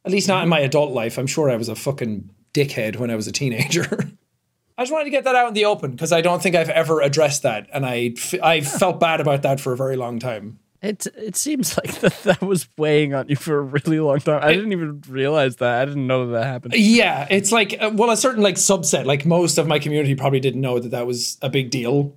At 0.08 0.12
least 0.12 0.28
not 0.28 0.42
in 0.44 0.50
my 0.50 0.60
adult 0.60 0.94
life. 0.94 1.18
I'm 1.18 1.28
sure 1.28 1.50
I 1.50 1.58
was 1.58 1.70
a 1.70 1.76
fucking 1.76 2.30
dickhead 2.54 2.96
when 2.96 3.12
I 3.12 3.16
was 3.16 3.28
a 3.28 3.32
teenager. 3.32 3.86
I 4.78 4.84
just 4.84 4.92
wanted 4.92 5.06
to 5.06 5.10
get 5.10 5.24
that 5.24 5.36
out 5.36 5.50
in 5.50 5.54
the 5.54 5.66
open 5.66 5.92
because 5.92 6.12
I 6.12 6.22
don't 6.22 6.42
think 6.42 6.56
I've 6.56 6.70
ever 6.70 7.02
addressed 7.02 7.44
that, 7.44 7.68
and 7.74 7.86
I 7.86 8.14
f- 8.16 8.42
I 8.42 8.62
felt 8.62 9.00
bad 9.00 9.20
about 9.20 9.42
that 9.42 9.60
for 9.60 9.74
a 9.74 9.78
very 9.78 9.96
long 9.96 10.20
time. 10.20 10.60
It 10.82 11.08
it 11.18 11.36
seems 11.36 11.76
like 11.78 11.94
that, 12.02 12.14
that 12.24 12.42
was 12.42 12.70
weighing 12.78 13.14
on 13.14 13.28
you 13.28 13.36
for 13.36 13.58
a 13.58 13.62
really 13.64 14.00
long 14.00 14.20
time. 14.20 14.40
I 14.44 14.54
didn't 14.54 14.72
even 14.72 15.02
realize 15.10 15.58
that. 15.58 15.82
I 15.82 15.86
didn't 15.86 16.06
know 16.08 16.28
that 16.28 16.40
that 16.40 16.46
happened. 16.46 16.74
Yeah, 16.76 17.28
it's 17.30 17.52
like 17.52 17.76
uh, 17.82 17.92
well, 17.94 18.12
a 18.12 18.18
certain 18.18 18.44
like 18.44 18.56
subset, 18.56 19.06
like 19.06 19.26
most 19.26 19.58
of 19.58 19.68
my 19.68 19.80
community 19.80 20.16
probably 20.16 20.40
didn't 20.40 20.62
know 20.62 20.80
that 20.80 20.90
that 20.90 21.08
was 21.08 21.38
a 21.42 21.50
big 21.50 21.72
deal, 21.72 22.16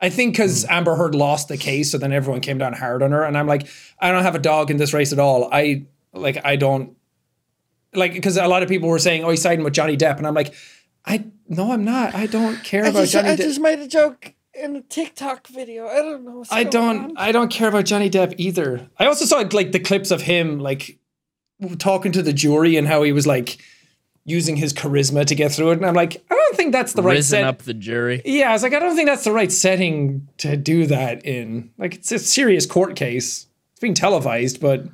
I 0.00 0.10
think 0.10 0.34
because 0.34 0.64
Amber 0.66 0.94
Heard 0.94 1.14
lost 1.14 1.48
the 1.48 1.56
case, 1.56 1.90
so 1.90 1.98
then 1.98 2.12
everyone 2.12 2.40
came 2.40 2.58
down 2.58 2.72
hard 2.72 3.02
on 3.02 3.10
her, 3.10 3.24
and 3.24 3.36
I'm 3.36 3.46
like, 3.46 3.68
I 3.98 4.10
don't 4.10 4.22
have 4.22 4.34
a 4.34 4.40
dog 4.40 4.70
in 4.70 4.76
this 4.76 4.92
race 4.92 5.12
at 5.12 5.18
all. 5.18 5.48
I 5.52 5.86
like, 6.12 6.44
I 6.44 6.56
don't 6.56 6.96
like 7.94 8.12
because 8.12 8.36
a 8.36 8.46
lot 8.48 8.62
of 8.62 8.68
people 8.68 8.88
were 8.88 8.98
saying, 8.98 9.24
oh, 9.24 9.30
he's 9.30 9.42
siding 9.42 9.64
with 9.64 9.72
Johnny 9.74 9.96
Depp, 9.96 10.18
and 10.18 10.26
I'm 10.26 10.34
like, 10.34 10.54
I 11.04 11.24
no, 11.48 11.72
I'm 11.72 11.84
not. 11.84 12.14
I 12.14 12.26
don't 12.26 12.62
care 12.64 12.84
I 12.84 12.88
about 12.88 13.00
just, 13.00 13.12
Johnny 13.12 13.30
I 13.30 13.34
Depp. 13.36 13.38
just 13.38 13.60
made 13.60 13.78
a 13.78 13.88
joke 13.88 14.34
in 14.54 14.76
a 14.76 14.82
TikTok 14.82 15.46
video. 15.48 15.86
I 15.88 15.96
don't 15.96 16.24
know. 16.24 16.38
What's 16.38 16.52
I 16.52 16.64
going 16.64 16.70
don't. 16.72 17.10
on. 17.10 17.16
I 17.16 17.32
don't 17.32 17.50
care 17.50 17.68
about 17.68 17.84
Johnny 17.84 18.10
Depp 18.10 18.34
either. 18.38 18.88
I 18.98 19.06
also 19.06 19.24
saw 19.24 19.38
like 19.52 19.72
the 19.72 19.80
clips 19.80 20.10
of 20.10 20.22
him 20.22 20.58
like 20.58 20.98
talking 21.78 22.12
to 22.12 22.22
the 22.22 22.32
jury 22.32 22.76
and 22.76 22.86
how 22.86 23.02
he 23.02 23.12
was 23.12 23.26
like 23.26 23.58
using 24.24 24.56
his 24.56 24.74
charisma 24.74 25.24
to 25.24 25.34
get 25.34 25.50
through 25.52 25.70
it, 25.70 25.78
and 25.78 25.86
I'm 25.86 25.94
like, 25.94 26.22
I 26.30 26.34
don't 26.34 26.54
think 26.56 26.72
that's 26.72 26.92
the 26.92 27.02
right 27.02 27.24
setting. 27.24 27.46
up 27.46 27.62
the 27.62 27.72
jury. 27.72 28.20
Yeah, 28.26 28.50
I 28.50 28.52
was 28.52 28.62
like, 28.62 28.74
I 28.74 28.78
don't 28.78 28.94
think 28.94 29.08
that's 29.08 29.24
the 29.24 29.32
right 29.32 29.50
setting 29.50 30.28
to 30.38 30.54
do 30.56 30.84
that 30.86 31.24
in. 31.24 31.70
Like, 31.78 31.94
it's 31.94 32.12
a 32.12 32.18
serious 32.18 32.66
court 32.66 32.94
case. 32.94 33.46
It's 33.72 33.80
being 33.80 33.94
televised, 33.94 34.60
but 34.60 34.84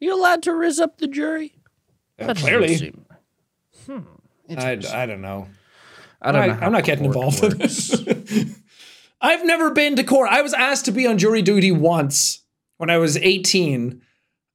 You 0.00 0.14
allowed 0.18 0.42
to 0.44 0.54
riz 0.54 0.80
up 0.80 0.96
the 0.98 1.06
jury? 1.06 1.52
That 2.18 2.28
doesn't 2.28 2.42
clearly. 2.46 2.76
seem- 2.76 3.04
Hmm. 3.86 3.98
I. 4.56 4.80
I 4.92 5.06
don't 5.06 5.20
know. 5.20 5.48
I 6.22 6.32
don't 6.32 6.42
I, 6.42 6.46
know. 6.48 6.58
I'm 6.60 6.72
not 6.72 6.84
getting 6.84 7.04
involved 7.04 7.42
in 7.44 7.58
this. 7.58 7.90
I've 9.20 9.44
never 9.44 9.70
been 9.70 9.96
to 9.96 10.04
court. 10.04 10.28
I 10.30 10.42
was 10.42 10.54
asked 10.54 10.84
to 10.86 10.92
be 10.92 11.06
on 11.06 11.18
jury 11.18 11.42
duty 11.42 11.72
once 11.72 12.42
when 12.78 12.90
I 12.90 12.98
was 12.98 13.16
18. 13.16 14.00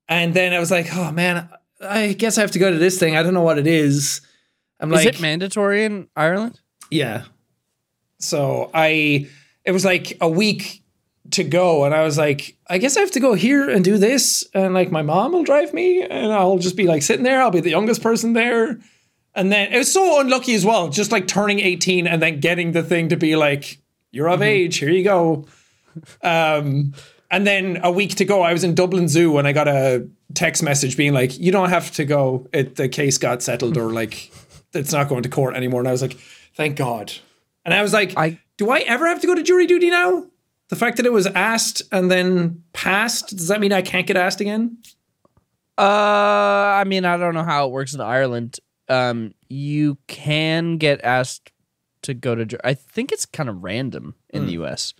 And 0.07 0.33
then 0.33 0.53
I 0.53 0.59
was 0.59 0.71
like, 0.71 0.87
oh 0.95 1.11
man, 1.11 1.49
I 1.81 2.13
guess 2.13 2.37
I 2.37 2.41
have 2.41 2.51
to 2.51 2.59
go 2.59 2.71
to 2.71 2.77
this 2.77 2.99
thing. 2.99 3.15
I 3.15 3.23
don't 3.23 3.33
know 3.33 3.41
what 3.41 3.57
it 3.57 3.67
is. 3.67 4.21
I'm 4.79 4.91
Is 4.93 5.05
like, 5.05 5.15
it 5.15 5.21
mandatory 5.21 5.85
in 5.85 6.07
Ireland? 6.15 6.59
yeah. 6.89 7.23
So 8.19 8.69
I, 8.73 9.27
it 9.65 9.71
was 9.71 9.83
like 9.85 10.17
a 10.21 10.29
week 10.29 10.80
to 11.31 11.43
go. 11.43 11.85
And 11.85 11.93
I 11.93 12.03
was 12.03 12.17
like, 12.17 12.55
I 12.67 12.77
guess 12.77 12.97
I 12.97 13.01
have 13.01 13.11
to 13.11 13.19
go 13.19 13.33
here 13.33 13.69
and 13.69 13.83
do 13.83 13.97
this. 13.97 14.45
And 14.53 14.73
like 14.73 14.91
my 14.91 15.01
mom 15.01 15.33
will 15.33 15.43
drive 15.43 15.73
me 15.73 16.01
and 16.03 16.31
I'll 16.31 16.57
just 16.57 16.75
be 16.75 16.87
like 16.87 17.01
sitting 17.01 17.23
there. 17.23 17.41
I'll 17.41 17.51
be 17.51 17.59
the 17.59 17.69
youngest 17.69 18.01
person 18.01 18.33
there. 18.33 18.79
And 19.33 19.51
then 19.51 19.71
it 19.71 19.77
was 19.77 19.91
so 19.91 20.19
unlucky 20.19 20.53
as 20.55 20.65
well, 20.65 20.89
just 20.89 21.11
like 21.11 21.27
turning 21.27 21.59
18 21.59 22.05
and 22.05 22.21
then 22.21 22.39
getting 22.39 22.73
the 22.73 22.83
thing 22.83 23.09
to 23.09 23.17
be 23.17 23.35
like, 23.35 23.79
you're 24.11 24.29
of 24.29 24.41
age, 24.41 24.77
here 24.77 24.89
you 24.89 25.03
go. 25.03 25.45
Um, 26.21 26.93
and 27.29 27.47
then 27.47 27.79
a 27.81 27.91
week 27.91 28.15
to 28.15 28.25
go, 28.25 28.41
I 28.41 28.51
was 28.51 28.63
in 28.65 28.75
Dublin 28.75 29.07
Zoo 29.07 29.37
and 29.37 29.47
I 29.47 29.53
got 29.53 29.69
a 29.69 30.07
text 30.33 30.63
message 30.63 30.97
being 30.97 31.13
like, 31.13 31.37
you 31.39 31.51
don't 31.51 31.69
have 31.69 31.91
to 31.91 32.05
go. 32.05 32.47
It, 32.51 32.75
the 32.75 32.89
case 32.89 33.17
got 33.17 33.41
settled 33.41 33.77
or 33.77 33.91
like, 33.91 34.31
it's 34.73 34.91
not 34.91 35.07
going 35.07 35.23
to 35.23 35.29
court 35.29 35.55
anymore. 35.55 35.79
And 35.79 35.87
I 35.87 35.91
was 35.93 36.01
like, 36.01 36.17
thank 36.55 36.75
God. 36.75 37.13
And 37.63 37.73
I 37.73 37.81
was 37.81 37.93
like, 37.93 38.17
I- 38.17 38.39
do 38.57 38.69
I 38.69 38.79
ever 38.79 39.07
have 39.07 39.19
to 39.21 39.27
go 39.27 39.33
to 39.33 39.41
jury 39.41 39.65
duty 39.65 39.89
now? 39.89 40.27
The 40.71 40.77
fact 40.77 40.95
that 40.97 41.05
it 41.05 41.11
was 41.11 41.27
asked 41.27 41.81
and 41.91 42.09
then 42.09 42.63
passed, 42.71 43.35
does 43.35 43.49
that 43.49 43.59
mean 43.59 43.73
I 43.73 43.81
can't 43.81 44.07
get 44.07 44.15
asked 44.15 44.39
again? 44.39 44.77
Uh, 45.77 45.81
I 45.81 46.85
mean, 46.85 47.03
I 47.03 47.17
don't 47.17 47.33
know 47.33 47.43
how 47.43 47.67
it 47.67 47.73
works 47.73 47.93
in 47.93 47.99
Ireland. 47.99 48.57
Um, 48.87 49.33
you 49.49 49.97
can 50.07 50.77
get 50.77 51.03
asked 51.03 51.51
to 52.03 52.13
go 52.13 52.35
to. 52.35 52.57
I 52.65 52.73
think 52.73 53.11
it's 53.11 53.25
kind 53.25 53.49
of 53.49 53.61
random 53.65 54.15
in 54.29 54.45
the 54.45 54.53
U.S. 54.53 54.93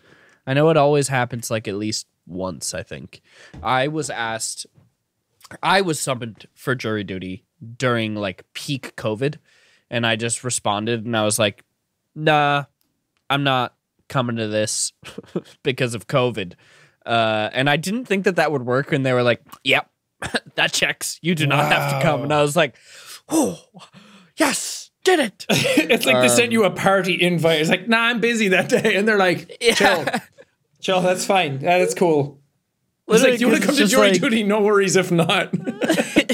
I 0.46 0.54
know 0.54 0.70
it 0.70 0.76
always 0.76 1.08
happens 1.08 1.50
like 1.50 1.70
at 1.70 1.76
least 1.76 2.06
once. 2.28 2.74
I 2.74 2.84
think 2.84 3.22
I 3.64 3.88
was 3.88 4.10
asked. 4.10 4.66
I 5.64 5.80
was 5.80 6.02
summoned 6.02 6.48
for 6.54 6.76
jury 6.76 7.06
duty 7.06 7.46
during 7.78 8.16
like 8.16 8.44
peak 8.54 8.98
COVID, 8.98 9.38
and 9.90 10.06
I 10.06 10.18
just 10.18 10.44
responded, 10.44 11.06
and 11.06 11.16
I 11.16 11.24
was 11.24 11.40
like, 11.40 11.64
"Nah, 12.14 12.66
I'm 13.30 13.44
not 13.46 13.74
coming 14.12 14.36
to 14.36 14.48
this 14.48 14.94
because 15.64 15.96
of 15.96 16.06
COVID." 16.06 16.54
Uh, 17.04 17.50
and 17.54 17.68
I 17.68 17.78
didn't 17.78 18.06
think 18.06 18.26
that 18.26 18.36
that 18.36 18.52
would 18.52 18.64
work, 18.64 18.92
and 18.92 19.04
they 19.04 19.14
were 19.14 19.24
like, 19.24 19.42
"Yep." 19.64 19.90
that 20.56 20.72
checks. 20.72 21.20
You 21.22 21.36
do 21.36 21.48
not 21.48 21.72
have 21.72 21.94
to 21.94 22.02
come. 22.02 22.24
And 22.24 22.34
I 22.34 22.42
was 22.42 22.56
like, 22.56 22.76
oh, 23.30 23.60
yes, 24.38 24.92
did 25.04 25.20
it. 25.20 25.46
it's 25.50 26.06
like 26.06 26.22
they 26.22 26.28
sent 26.28 26.52
you 26.52 26.64
a 26.64 26.72
party 26.72 27.22
invite. 27.22 27.62
It's 27.62 27.70
like, 27.70 27.88
nah, 27.88 28.02
I'm 28.02 28.20
busy 28.20 28.50
that 28.50 28.70
day. 28.70 28.96
And 28.96 29.08
they're 29.08 29.18
like, 29.18 29.58
chill. 29.74 30.06
Chill, 30.80 31.02
that's 31.02 31.26
fine. 31.26 31.62
Yeah, 31.62 31.80
that's 31.80 31.94
cool. 31.94 32.41
It's 33.12 33.24
like, 33.24 33.40
you 33.40 33.48
want 33.48 33.62
to 33.62 33.68
come 33.68 33.76
to 33.76 33.88
jury 33.88 34.12
duty? 34.12 34.44
No 34.44 34.62
worries 34.62 34.96
if 34.96 35.12
not. 35.12 35.52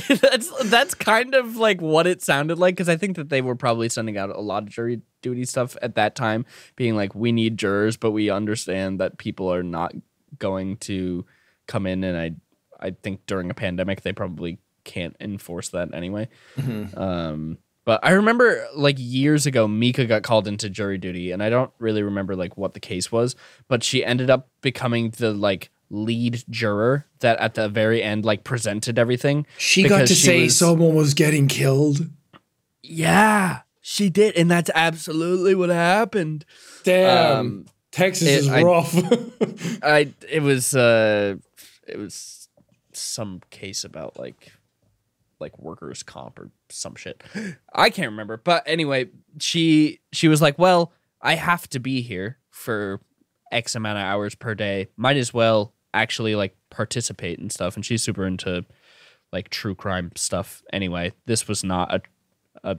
that's 0.21 0.69
that's 0.69 0.93
kind 0.93 1.35
of 1.35 1.57
like 1.57 1.81
what 1.81 2.07
it 2.07 2.21
sounded 2.21 2.57
like 2.57 2.75
because 2.75 2.89
I 2.89 2.95
think 2.95 3.15
that 3.17 3.29
they 3.29 3.41
were 3.41 3.55
probably 3.55 3.89
sending 3.89 4.17
out 4.17 4.29
a 4.29 4.39
lot 4.39 4.63
of 4.63 4.69
jury 4.69 5.01
duty 5.21 5.45
stuff 5.45 5.75
at 5.81 5.95
that 5.95 6.15
time, 6.15 6.45
being 6.75 6.95
like, 6.95 7.13
we 7.13 7.31
need 7.31 7.57
jurors, 7.57 7.97
but 7.97 8.11
we 8.11 8.29
understand 8.29 8.99
that 8.99 9.17
people 9.17 9.51
are 9.51 9.63
not 9.63 9.93
going 10.39 10.77
to 10.77 11.25
come 11.67 11.85
in, 11.85 12.03
and 12.03 12.17
I 12.17 12.31
I 12.79 12.91
think 12.91 13.25
during 13.25 13.49
a 13.49 13.53
pandemic 13.53 14.01
they 14.01 14.13
probably 14.13 14.59
can't 14.83 15.15
enforce 15.19 15.69
that 15.69 15.93
anyway. 15.93 16.29
Um, 16.95 17.57
but 17.85 18.01
I 18.03 18.11
remember 18.11 18.67
like 18.75 18.97
years 18.99 19.45
ago, 19.45 19.67
Mika 19.67 20.05
got 20.05 20.23
called 20.23 20.47
into 20.47 20.69
jury 20.69 20.97
duty, 20.97 21.31
and 21.31 21.41
I 21.41 21.49
don't 21.49 21.71
really 21.79 22.03
remember 22.03 22.35
like 22.35 22.57
what 22.57 22.73
the 22.73 22.79
case 22.79 23.11
was, 23.11 23.35
but 23.67 23.83
she 23.83 24.03
ended 24.03 24.29
up 24.29 24.49
becoming 24.61 25.11
the 25.11 25.33
like 25.33 25.69
lead 25.89 26.43
juror 26.49 27.05
that 27.19 27.39
at 27.39 27.53
the 27.55 27.69
very 27.69 28.03
end 28.03 28.25
like 28.25 28.43
presented 28.43 28.99
everything. 28.99 29.45
She 29.57 29.87
got 29.87 29.99
to 29.99 30.07
she 30.07 30.15
say 30.15 30.43
was- 30.43 30.57
someone 30.57 30.95
was 30.95 31.13
getting 31.13 31.47
killed. 31.47 32.07
Yeah, 32.83 33.61
she 33.81 34.09
did, 34.09 34.35
and 34.35 34.49
that's 34.49 34.69
absolutely 34.73 35.55
what 35.55 35.69
happened. 35.69 36.45
Damn. 36.83 37.37
Um, 37.39 37.65
Texas 37.91 38.27
it- 38.27 38.39
is 38.39 38.49
I- 38.49 38.63
rough. 38.63 38.93
I 39.83 40.13
it 40.29 40.41
was 40.41 40.75
uh 40.75 41.35
it 41.87 41.97
was 41.97 42.49
some 42.93 43.41
case 43.49 43.83
about 43.83 44.17
like 44.19 44.51
like 45.39 45.57
workers 45.59 46.03
comp 46.03 46.39
or 46.39 46.49
some 46.69 46.95
shit. 46.95 47.23
I 47.73 47.89
can't 47.89 48.11
remember. 48.11 48.37
But 48.37 48.63
anyway, 48.65 49.09
she 49.39 49.99
she 50.11 50.27
was 50.27 50.41
like, 50.41 50.57
"Well, 50.59 50.91
I 51.21 51.35
have 51.35 51.67
to 51.69 51.79
be 51.79 52.01
here 52.01 52.37
for 52.49 53.01
X 53.51 53.75
amount 53.75 53.97
of 53.99 54.03
hours 54.03 54.35
per 54.35 54.55
day. 54.55 54.87
Might 54.97 55.17
as 55.17 55.33
well 55.33 55.73
actually 56.01 56.35
like 56.35 56.55
participate 56.69 57.39
and 57.39 57.51
stuff." 57.51 57.75
And 57.75 57.85
she's 57.85 58.03
super 58.03 58.25
into 58.25 58.65
like 59.31 59.49
true 59.49 59.75
crime 59.75 60.11
stuff. 60.15 60.63
Anyway, 60.71 61.13
this 61.25 61.47
was 61.47 61.63
not 61.63 61.93
a 61.93 62.01
a 62.63 62.77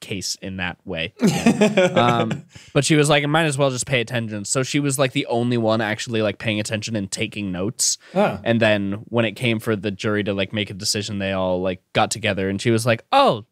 case 0.00 0.36
in 0.42 0.58
that 0.58 0.76
way. 0.84 1.14
um, 1.94 2.44
but 2.74 2.84
she 2.84 2.96
was 2.96 3.08
like, 3.08 3.22
I 3.24 3.26
might 3.26 3.44
as 3.46 3.56
well 3.56 3.70
just 3.70 3.86
pay 3.86 4.00
attention. 4.00 4.44
So 4.44 4.62
she 4.62 4.78
was 4.78 4.98
like 4.98 5.12
the 5.12 5.24
only 5.26 5.56
one 5.56 5.80
actually 5.80 6.20
like 6.22 6.38
paying 6.38 6.60
attention 6.60 6.96
and 6.96 7.10
taking 7.10 7.50
notes. 7.50 7.96
Ah. 8.14 8.40
And 8.44 8.60
then 8.60 9.04
when 9.08 9.24
it 9.24 9.32
came 9.32 9.58
for 9.58 9.74
the 9.74 9.90
jury 9.90 10.22
to 10.24 10.34
like 10.34 10.52
make 10.52 10.68
a 10.70 10.74
decision, 10.74 11.18
they 11.18 11.32
all 11.32 11.62
like 11.62 11.82
got 11.94 12.10
together 12.10 12.48
and 12.50 12.60
she 12.60 12.70
was 12.70 12.84
like, 12.84 13.04
Oh, 13.10 13.46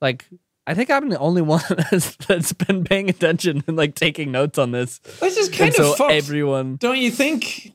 like 0.00 0.26
I 0.68 0.74
think 0.74 0.88
I'm 0.90 1.08
the 1.08 1.18
only 1.18 1.42
one 1.54 1.62
that's, 1.90 2.14
that's 2.16 2.52
been 2.52 2.84
paying 2.84 3.10
attention 3.10 3.64
and 3.66 3.76
like 3.76 3.96
taking 3.96 4.30
notes 4.30 4.58
on 4.58 4.70
this. 4.70 5.00
Just 5.20 5.50
And 5.50 5.58
kind 5.58 5.74
so 5.74 5.92
of 5.92 5.98
fucked. 5.98 6.12
everyone 6.12 6.76
don't 6.76 6.98
you 6.98 7.10
think? 7.10 7.72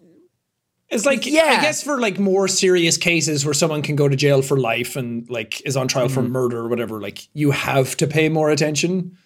It's 0.90 1.06
like 1.06 1.26
yeah. 1.26 1.58
I 1.60 1.62
guess 1.62 1.84
for 1.84 2.00
like 2.00 2.18
more 2.18 2.48
serious 2.48 2.98
cases 2.98 3.44
where 3.44 3.54
someone 3.54 3.82
can 3.82 3.96
go 3.98 4.08
to 4.08 4.16
jail 4.16 4.42
for 4.42 4.58
life 4.58 4.96
and 4.96 5.30
like 5.30 5.62
is 5.66 5.76
on 5.76 5.88
trial 5.88 6.08
for 6.08 6.22
Mm-hmm. 6.22 6.32
murder 6.32 6.58
or 6.60 6.68
whatever, 6.70 7.02
like 7.02 7.28
you 7.34 7.52
have 7.52 7.98
to 7.98 8.08
pay 8.08 8.30
more 8.30 8.50
attention. 8.50 9.18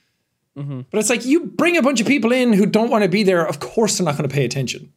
Mm-hmm. 0.58 0.82
But 0.90 0.98
it's 1.00 1.10
like 1.10 1.24
you 1.26 1.46
bring 1.46 1.78
a 1.78 1.82
bunch 1.82 2.02
of 2.02 2.08
people 2.08 2.32
in 2.32 2.52
who 2.54 2.66
don't 2.66 2.90
want 2.90 3.04
to 3.04 3.10
be 3.10 3.24
there. 3.24 3.46
Of 3.48 3.60
course, 3.60 3.98
they're 3.98 4.06
not 4.06 4.18
going 4.18 4.28
to 4.28 4.34
pay 4.34 4.44
attention. 4.44 4.92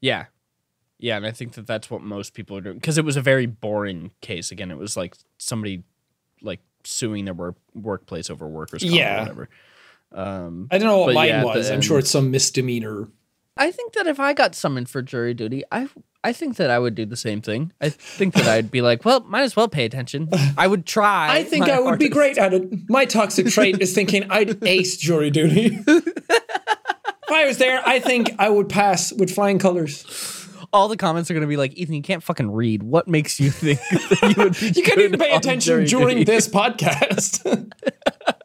Yeah. 0.00 0.26
Yeah, 0.98 1.16
and 1.16 1.24
I 1.26 1.30
think 1.32 1.52
that 1.54 1.66
that's 1.66 1.90
what 1.90 2.02
most 2.02 2.34
people 2.34 2.58
are 2.58 2.60
doing 2.60 2.76
because 2.76 2.98
it 2.98 3.04
was 3.06 3.16
a 3.16 3.22
very 3.22 3.46
boring 3.46 4.10
case. 4.20 4.52
Again, 4.52 4.70
it 4.70 4.76
was 4.76 4.98
like 4.98 5.16
somebody 5.38 5.82
like 6.42 6.60
suing 6.84 7.24
their 7.24 7.32
work 7.34 7.56
workplace 7.74 8.28
over 8.28 8.46
workers' 8.46 8.82
comp 8.82 8.94
Yeah. 8.94 9.16
or 9.16 9.20
whatever. 9.20 9.48
Um, 10.12 10.68
I 10.70 10.76
don't 10.76 10.88
know 10.88 10.98
what 10.98 11.14
mine 11.14 11.28
yeah, 11.28 11.44
was. 11.44 11.70
I'm 11.70 11.80
sure 11.80 11.98
it's 11.98 12.10
some 12.10 12.30
misdemeanor. 12.30 13.08
I 13.56 13.70
think 13.70 13.92
that 13.94 14.06
if 14.06 14.18
I 14.18 14.32
got 14.32 14.54
summoned 14.54 14.88
for 14.88 15.02
jury 15.02 15.34
duty, 15.34 15.62
I 15.70 15.88
I 16.22 16.32
think 16.32 16.56
that 16.56 16.70
I 16.70 16.78
would 16.78 16.94
do 16.94 17.06
the 17.06 17.16
same 17.16 17.40
thing. 17.40 17.72
I 17.80 17.88
think 17.88 18.34
that 18.34 18.46
I'd 18.46 18.70
be 18.70 18.82
like, 18.82 19.04
well, 19.04 19.20
might 19.20 19.42
as 19.42 19.56
well 19.56 19.68
pay 19.68 19.84
attention. 19.86 20.28
I 20.58 20.66
would 20.66 20.84
try. 20.86 21.34
I 21.34 21.44
think 21.44 21.68
I 21.68 21.80
would 21.80 21.98
be 21.98 22.08
great 22.10 22.36
at 22.38 22.52
it. 22.52 22.90
My 22.90 23.06
toxic 23.06 23.46
trait 23.48 23.80
is 23.80 23.94
thinking 23.94 24.24
I'd 24.30 24.62
ace 24.66 24.96
jury 24.98 25.30
duty. 25.30 25.78
if 25.86 27.30
I 27.30 27.46
was 27.46 27.56
there, 27.58 27.82
I 27.86 28.00
think 28.00 28.32
I 28.38 28.50
would 28.50 28.68
pass 28.68 29.12
with 29.12 29.30
flying 29.34 29.58
colors. 29.58 30.04
All 30.72 30.88
the 30.88 30.96
comments 30.96 31.30
are 31.30 31.34
going 31.34 31.40
to 31.40 31.48
be 31.48 31.56
like, 31.56 31.74
Ethan, 31.74 31.94
you 31.94 32.02
can't 32.02 32.22
fucking 32.22 32.50
read. 32.52 32.82
What 32.82 33.08
makes 33.08 33.40
you 33.40 33.50
think 33.50 33.80
that 33.90 34.34
you 34.36 34.44
would 34.44 34.58
be 34.60 34.68
You 34.68 34.82
can't 34.84 35.00
even 35.00 35.18
pay 35.18 35.32
attention 35.34 35.84
during 35.84 36.18
duty? 36.18 36.24
this 36.24 36.48
podcast. 36.48 37.72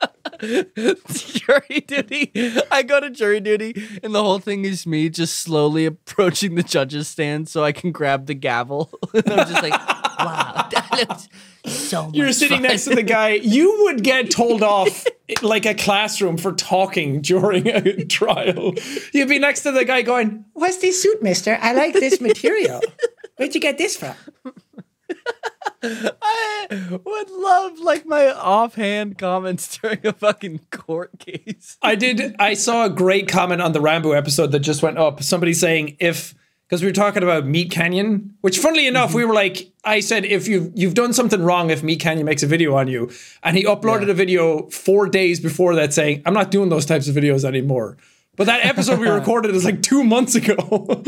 jury 1.13 1.81
duty. 1.81 2.31
I 2.71 2.83
go 2.83 2.99
to 2.99 3.09
jury 3.09 3.39
duty, 3.39 3.75
and 4.03 4.13
the 4.13 4.23
whole 4.23 4.39
thing 4.39 4.65
is 4.65 4.85
me 4.85 5.09
just 5.09 5.37
slowly 5.39 5.85
approaching 5.85 6.55
the 6.55 6.63
judge's 6.63 7.07
stand 7.07 7.49
so 7.49 7.63
I 7.63 7.71
can 7.71 7.91
grab 7.91 8.25
the 8.25 8.33
gavel. 8.33 8.91
and 9.13 9.27
I'm 9.31 9.47
just 9.47 9.63
like, 9.63 9.71
wow, 9.73 10.67
that 10.71 11.07
looks 11.09 11.27
so 11.65 12.05
much 12.05 12.15
You're 12.15 12.31
sitting 12.31 12.57
fun." 12.57 12.63
next 12.63 12.85
to 12.85 12.95
the 12.95 13.03
guy. 13.03 13.29
You 13.29 13.83
would 13.83 14.03
get 14.03 14.31
told 14.31 14.61
off 14.61 15.05
like 15.41 15.65
a 15.65 15.73
classroom 15.73 16.37
for 16.37 16.51
talking 16.53 17.21
during 17.21 17.67
a 17.67 18.05
trial. 18.05 18.73
You'd 19.13 19.29
be 19.29 19.39
next 19.39 19.61
to 19.61 19.71
the 19.71 19.85
guy 19.85 20.01
going, 20.01 20.45
What's 20.53 20.77
this 20.77 21.01
suit, 21.01 21.21
mister? 21.23 21.57
I 21.61 21.73
like 21.73 21.93
this 21.93 22.21
material. 22.21 22.81
Where'd 23.37 23.53
you 23.53 23.61
get 23.61 23.77
this 23.77 23.97
from? 23.97 24.15
I 26.21 26.99
would 27.03 27.29
love 27.29 27.79
like 27.79 28.05
my 28.05 28.31
offhand 28.31 29.17
comments 29.17 29.77
during 29.81 30.05
a 30.05 30.13
fucking 30.13 30.61
court 30.71 31.19
case. 31.19 31.77
I 31.81 31.95
did. 31.95 32.35
I 32.39 32.53
saw 32.53 32.85
a 32.85 32.89
great 32.89 33.27
comment 33.27 33.61
on 33.61 33.73
the 33.73 33.81
Rambo 33.81 34.11
episode 34.11 34.51
that 34.51 34.59
just 34.59 34.81
went 34.81 34.97
up. 34.97 35.21
Somebody 35.21 35.53
saying 35.53 35.97
if 35.99 36.33
because 36.67 36.81
we 36.81 36.87
were 36.87 36.93
talking 36.93 37.21
about 37.21 37.45
Meat 37.45 37.69
Canyon, 37.69 38.35
which 38.41 38.57
funnily 38.57 38.87
enough, 38.87 39.09
mm-hmm. 39.09 39.17
we 39.17 39.25
were 39.25 39.35
like, 39.35 39.71
I 39.83 39.99
said 39.99 40.25
if 40.25 40.47
you 40.47 40.71
you've 40.75 40.95
done 40.95 41.13
something 41.13 41.43
wrong 41.43 41.69
if 41.69 41.83
Meat 41.83 41.99
Canyon 41.99 42.25
makes 42.25 42.41
a 42.41 42.47
video 42.47 42.75
on 42.75 42.87
you, 42.87 43.11
and 43.43 43.55
he 43.55 43.63
uploaded 43.63 44.09
a 44.09 44.13
video 44.13 44.67
four 44.69 45.07
days 45.07 45.39
before 45.39 45.75
that 45.75 45.93
saying 45.93 46.23
I'm 46.25 46.33
not 46.33 46.51
doing 46.51 46.69
those 46.69 46.85
types 46.85 47.07
of 47.07 47.15
videos 47.15 47.45
anymore. 47.45 47.97
But 48.35 48.47
that 48.47 48.65
episode 48.65 48.99
we 48.99 49.07
recorded 49.07 49.55
is 49.55 49.63
like 49.63 49.81
two 49.81 50.03
months 50.03 50.35
ago. 50.35 50.55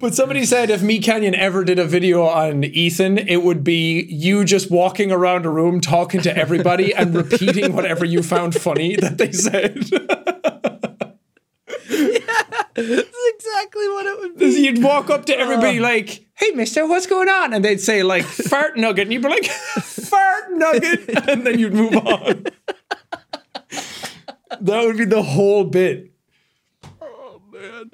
but 0.00 0.14
somebody 0.14 0.44
said 0.44 0.68
if 0.70 0.82
Meat 0.82 1.02
Canyon 1.02 1.34
ever 1.34 1.64
did 1.64 1.78
a 1.78 1.86
video 1.86 2.24
on 2.24 2.64
Ethan, 2.64 3.18
it 3.18 3.42
would 3.42 3.64
be 3.64 4.02
you 4.02 4.44
just 4.44 4.70
walking 4.70 5.10
around 5.10 5.46
a 5.46 5.50
room 5.50 5.80
talking 5.80 6.20
to 6.22 6.36
everybody 6.36 6.94
and 6.94 7.14
repeating 7.14 7.74
whatever 7.74 8.04
you 8.04 8.22
found 8.22 8.54
funny 8.54 8.96
that 8.96 9.16
they 9.16 9.32
said. 9.32 9.88
yeah, 11.88 12.42
That's 12.74 13.16
exactly 13.34 13.88
what 13.88 14.06
it 14.06 14.18
would 14.20 14.38
be. 14.38 14.46
You'd 14.46 14.82
walk 14.82 15.08
up 15.08 15.24
to 15.26 15.38
everybody 15.38 15.78
uh. 15.78 15.82
like, 15.82 16.26
"Hey, 16.34 16.50
Mister, 16.50 16.86
what's 16.86 17.06
going 17.06 17.28
on?" 17.28 17.54
And 17.54 17.64
they'd 17.64 17.80
say 17.80 18.02
like, 18.02 18.24
"Fart 18.24 18.76
nugget," 18.76 19.04
and 19.04 19.12
you'd 19.12 19.22
be 19.22 19.28
like, 19.28 19.46
"Fart 19.80 20.52
nugget," 20.52 21.28
and 21.28 21.46
then 21.46 21.58
you'd 21.58 21.72
move 21.72 21.96
on. 21.96 22.44
That 24.60 24.84
would 24.84 24.96
be 24.96 25.04
the 25.04 25.22
whole 25.22 25.64
bit. 25.64 26.12
Oh 27.00 27.40
man. 27.52 27.90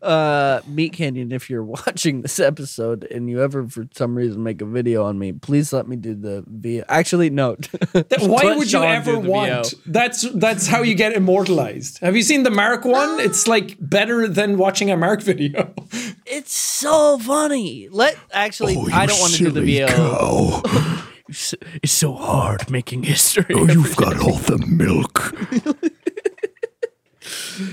Uh, 0.00 0.60
Meat 0.66 0.92
Canyon, 0.94 1.30
if 1.30 1.48
you're 1.48 1.62
watching 1.86 2.22
this 2.22 2.40
episode 2.40 3.04
and 3.04 3.30
you 3.30 3.40
ever 3.40 3.68
for 3.68 3.86
some 3.94 4.16
reason 4.16 4.42
make 4.42 4.60
a 4.60 4.64
video 4.64 5.04
on 5.04 5.18
me, 5.18 5.32
please 5.32 5.72
let 5.72 5.86
me 5.86 5.94
do 5.96 6.14
the 6.14 6.44
video. 6.48 6.84
Actually, 6.88 7.30
no. 7.30 7.56
Why 7.92 8.56
would 8.56 8.68
Sean 8.68 8.82
you 8.82 8.88
ever 8.88 9.18
want? 9.18 9.70
VO. 9.70 9.78
That's 9.86 10.22
that's 10.32 10.66
how 10.66 10.82
you 10.82 10.94
get 10.94 11.12
immortalized. 11.12 11.98
Have 11.98 12.16
you 12.16 12.22
seen 12.22 12.42
the 12.42 12.50
Mark 12.50 12.84
one? 12.84 13.20
It's 13.32 13.46
like 13.46 13.76
better 13.78 14.26
than 14.26 14.58
watching 14.58 14.90
a 14.90 14.96
Mark 14.96 15.22
video. 15.22 15.72
It's 16.26 16.52
so 16.52 17.18
funny. 17.18 17.88
Let 17.90 18.16
actually, 18.32 18.74
Oh, 18.76 18.88
I 18.92 19.06
don't 19.06 19.20
want 19.20 19.34
to 19.34 19.38
do 19.38 19.50
the 19.50 19.60
VO. 19.62 20.62
Cow. 21.32 21.38
It's, 21.38 21.54
it's 21.82 21.92
so 21.92 22.14
hard 22.14 22.70
making 22.70 23.04
history. 23.04 23.54
Oh, 23.54 23.66
you've 23.66 23.96
got 23.96 24.20
all 24.20 24.36
the 24.36 24.58
milk. 24.58 25.34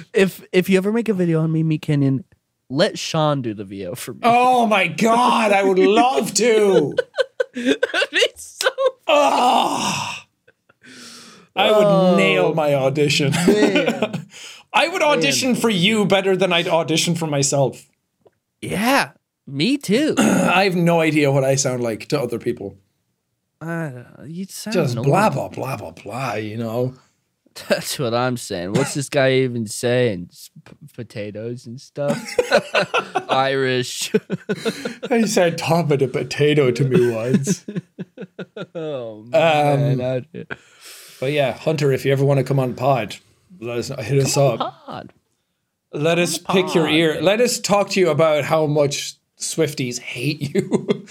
if 0.13 0.45
if 0.51 0.69
you 0.69 0.77
ever 0.77 0.91
make 0.91 1.09
a 1.09 1.13
video 1.13 1.41
on 1.41 1.51
me, 1.51 1.63
Meat 1.63 1.81
Canyon, 1.81 2.23
let 2.69 2.97
Sean 2.97 3.41
do 3.41 3.53
the 3.53 3.65
VO 3.65 3.95
for 3.95 4.13
me. 4.13 4.21
Oh 4.23 4.65
my 4.65 4.87
god, 4.87 5.51
I 5.51 5.63
would 5.63 5.79
love 5.79 6.33
to. 6.35 6.95
it's 7.53 8.59
so 8.61 8.69
Oh, 9.07 10.15
I 11.55 11.71
would 11.71 11.85
oh. 11.85 12.15
nail 12.15 12.53
my 12.53 12.75
audition. 12.75 13.31
I 14.71 14.87
would 14.87 15.01
audition 15.01 15.55
for 15.55 15.69
you 15.69 16.05
better 16.05 16.37
than 16.37 16.53
I'd 16.53 16.67
audition 16.67 17.15
for 17.15 17.27
myself. 17.27 17.89
yeah. 18.61 19.11
Me 19.47 19.77
too. 19.77 20.13
I 20.19 20.65
have 20.65 20.75
no 20.75 21.01
idea 21.01 21.31
what 21.31 21.43
I 21.43 21.55
sound 21.55 21.81
like 21.81 22.07
to 22.09 22.21
other 22.21 22.37
people. 22.37 22.77
I 23.61 23.65
don't 23.65 23.95
know. 24.19 24.25
You 24.25 24.45
sound 24.45 24.73
Just 24.73 24.95
blah 24.95 25.29
blah 25.29 25.49
blah 25.49 25.77
blah 25.77 25.91
blah. 25.91 26.33
You 26.35 26.57
know. 26.57 26.93
That's 27.67 27.99
what 27.99 28.13
I'm 28.13 28.37
saying. 28.37 28.73
What's 28.73 28.93
this 28.93 29.09
guy 29.09 29.33
even 29.33 29.65
saying? 29.67 30.29
P- 30.63 30.75
potatoes 30.93 31.65
and 31.65 31.81
stuff. 31.81 32.17
Irish. 33.29 34.11
He 35.09 35.25
said 35.27 35.57
tomato 35.57 36.07
potato 36.07 36.69
to 36.71 36.83
me 36.85 37.11
once. 37.11 37.65
oh 38.75 39.21
Um, 39.21 39.29
man. 39.97 40.01
I- 40.01 40.45
But 41.19 41.31
yeah, 41.33 41.53
Hunter, 41.53 41.91
if 41.91 42.05
you 42.05 42.11
ever 42.11 42.23
want 42.23 42.37
to 42.37 42.43
come 42.43 42.59
on 42.59 42.75
pod, 42.75 43.17
let 43.59 43.77
us 43.79 43.87
hit 43.89 44.23
us 44.23 44.37
up. 44.37 44.59
Pod. 44.85 45.11
Let 45.91 46.19
us 46.19 46.37
pick 46.37 46.73
your 46.75 46.87
ear. 46.87 47.19
Let 47.21 47.41
us 47.41 47.59
talk 47.59 47.89
to 47.91 47.99
you 47.99 48.09
about 48.09 48.43
how 48.45 48.67
much 48.67 49.15
Swifties 49.37 49.99
hate 49.99 50.53
you. 50.55 51.05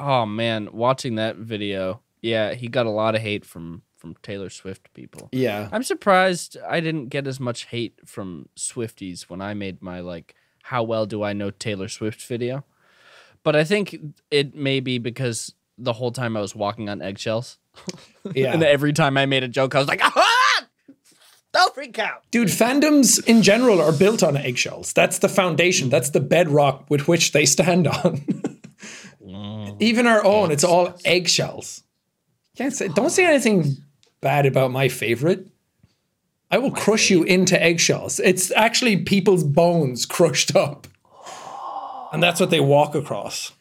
Oh 0.00 0.24
man, 0.24 0.70
watching 0.72 1.16
that 1.16 1.36
video. 1.36 2.00
Yeah, 2.22 2.54
he 2.54 2.68
got 2.68 2.86
a 2.86 2.90
lot 2.90 3.14
of 3.14 3.20
hate 3.20 3.44
from 3.44 3.82
from 3.96 4.16
Taylor 4.22 4.48
Swift 4.48 4.92
people. 4.94 5.28
yeah. 5.30 5.68
I'm 5.72 5.82
surprised 5.82 6.56
I 6.66 6.80
didn't 6.80 7.08
get 7.10 7.26
as 7.26 7.38
much 7.38 7.66
hate 7.66 8.00
from 8.06 8.48
Swifties 8.56 9.24
when 9.28 9.42
I 9.42 9.52
made 9.52 9.82
my 9.82 10.00
like 10.00 10.34
how 10.62 10.82
well 10.82 11.04
do 11.04 11.22
I 11.22 11.34
know 11.34 11.50
Taylor 11.50 11.86
Swift 11.88 12.22
video. 12.24 12.64
But 13.42 13.56
I 13.56 13.64
think 13.64 13.94
it 14.30 14.54
may 14.54 14.80
be 14.80 14.96
because 14.98 15.52
the 15.76 15.92
whole 15.92 16.12
time 16.12 16.34
I 16.34 16.40
was 16.40 16.54
walking 16.54 16.88
on 16.88 17.02
eggshells. 17.02 17.58
Yeah. 18.34 18.52
And 18.52 18.62
every 18.62 18.92
time 18.92 19.16
I 19.16 19.24
made 19.26 19.42
a 19.44 19.48
joke, 19.48 19.74
I 19.74 19.78
was 19.78 19.88
like, 19.88 20.00
ah! 20.04 20.66
Don't 21.52 21.74
freak 21.74 21.98
out. 21.98 22.22
Dude, 22.30 22.48
fandoms 22.48 23.24
in 23.26 23.42
general 23.42 23.80
are 23.80 23.92
built 23.92 24.22
on 24.22 24.36
eggshells. 24.36 24.92
That's 24.92 25.18
the 25.18 25.28
foundation. 25.28 25.88
That's 25.88 26.10
the 26.10 26.20
bedrock 26.20 26.84
with 26.90 27.08
which 27.08 27.32
they 27.32 27.44
stand 27.46 27.86
on. 27.88 28.22
Even 29.80 30.06
our 30.06 30.24
own, 30.24 30.50
it's 30.50 30.64
all 30.64 30.94
eggshells. 31.04 31.82
Can't 32.56 32.74
say, 32.74 32.88
don't 32.88 33.10
say 33.10 33.26
anything 33.26 33.76
bad 34.20 34.46
about 34.46 34.70
my 34.70 34.88
favorite. 34.88 35.48
I 36.50 36.58
will 36.58 36.72
crush 36.72 37.10
you 37.10 37.22
into 37.22 37.60
eggshells. 37.60 38.18
It's 38.20 38.50
actually 38.52 38.98
people's 38.98 39.44
bones 39.44 40.04
crushed 40.04 40.56
up. 40.56 40.86
And 42.12 42.22
that's 42.22 42.40
what 42.40 42.50
they 42.50 42.60
walk 42.60 42.94
across. 42.94 43.52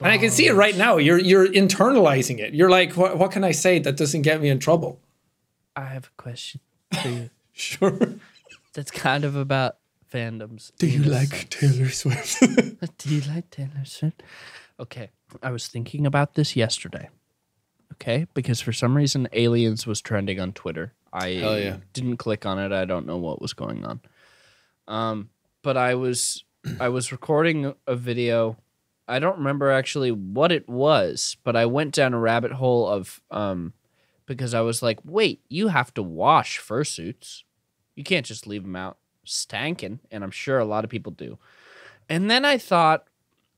And 0.00 0.10
I 0.10 0.18
can 0.18 0.30
see 0.30 0.48
it 0.48 0.54
right 0.54 0.76
now. 0.76 0.96
You're 0.96 1.18
you're 1.18 1.46
internalizing 1.46 2.40
it. 2.40 2.54
You're 2.54 2.70
like, 2.70 2.96
what, 2.96 3.18
what 3.18 3.30
can 3.30 3.44
I 3.44 3.52
say 3.52 3.78
that 3.78 3.96
doesn't 3.96 4.22
get 4.22 4.40
me 4.40 4.48
in 4.48 4.58
trouble? 4.58 5.00
I 5.76 5.84
have 5.84 6.06
a 6.06 6.22
question 6.22 6.60
for 7.00 7.08
you. 7.08 7.30
Sure. 7.54 7.98
That's 8.72 8.90
kind 8.90 9.24
of 9.24 9.36
about 9.36 9.76
fandoms. 10.12 10.72
Do 10.78 10.86
you 10.86 11.02
in 11.02 11.08
a 11.08 11.12
like 11.12 11.48
Taylor 11.50 11.88
Swift? 11.88 12.40
Do 12.98 13.14
you 13.14 13.22
like 13.22 13.50
Taylor 13.50 13.84
Swift? 13.84 14.22
Okay, 14.78 15.10
I 15.42 15.50
was 15.50 15.68
thinking 15.68 16.06
about 16.06 16.34
this 16.34 16.56
yesterday. 16.56 17.08
Okay, 17.94 18.26
because 18.34 18.60
for 18.60 18.72
some 18.72 18.96
reason 18.96 19.28
Aliens 19.32 19.86
was 19.86 20.00
trending 20.00 20.40
on 20.40 20.52
Twitter. 20.52 20.92
I 21.12 21.30
Hell 21.30 21.58
yeah. 21.58 21.76
didn't 21.92 22.16
click 22.16 22.46
on 22.46 22.58
it. 22.58 22.72
I 22.72 22.84
don't 22.84 23.06
know 23.06 23.18
what 23.18 23.40
was 23.40 23.52
going 23.52 23.84
on. 23.84 24.00
Um, 24.88 25.30
but 25.62 25.76
I 25.76 25.94
was 25.94 26.44
I 26.80 26.88
was 26.88 27.12
recording 27.12 27.74
a 27.86 27.96
video. 27.96 28.56
I 29.08 29.18
don't 29.18 29.38
remember 29.38 29.70
actually 29.70 30.10
what 30.10 30.52
it 30.52 30.68
was, 30.68 31.36
but 31.44 31.54
I 31.54 31.66
went 31.66 31.94
down 31.94 32.14
a 32.14 32.18
rabbit 32.18 32.52
hole 32.52 32.88
of 32.88 33.20
um 33.30 33.72
because 34.26 34.54
I 34.54 34.60
was 34.62 34.82
like, 34.82 35.00
wait, 35.04 35.42
you 35.48 35.68
have 35.68 35.92
to 35.94 36.02
wash 36.02 36.60
fursuits. 36.60 37.42
You 37.94 38.04
can't 38.04 38.24
just 38.24 38.46
leave 38.46 38.62
them 38.62 38.76
out 38.76 38.96
stankin', 39.26 40.00
and 40.10 40.24
I'm 40.24 40.30
sure 40.30 40.58
a 40.58 40.64
lot 40.64 40.84
of 40.84 40.90
people 40.90 41.12
do. 41.12 41.38
And 42.08 42.30
then 42.30 42.44
I 42.44 42.58
thought, 42.58 43.06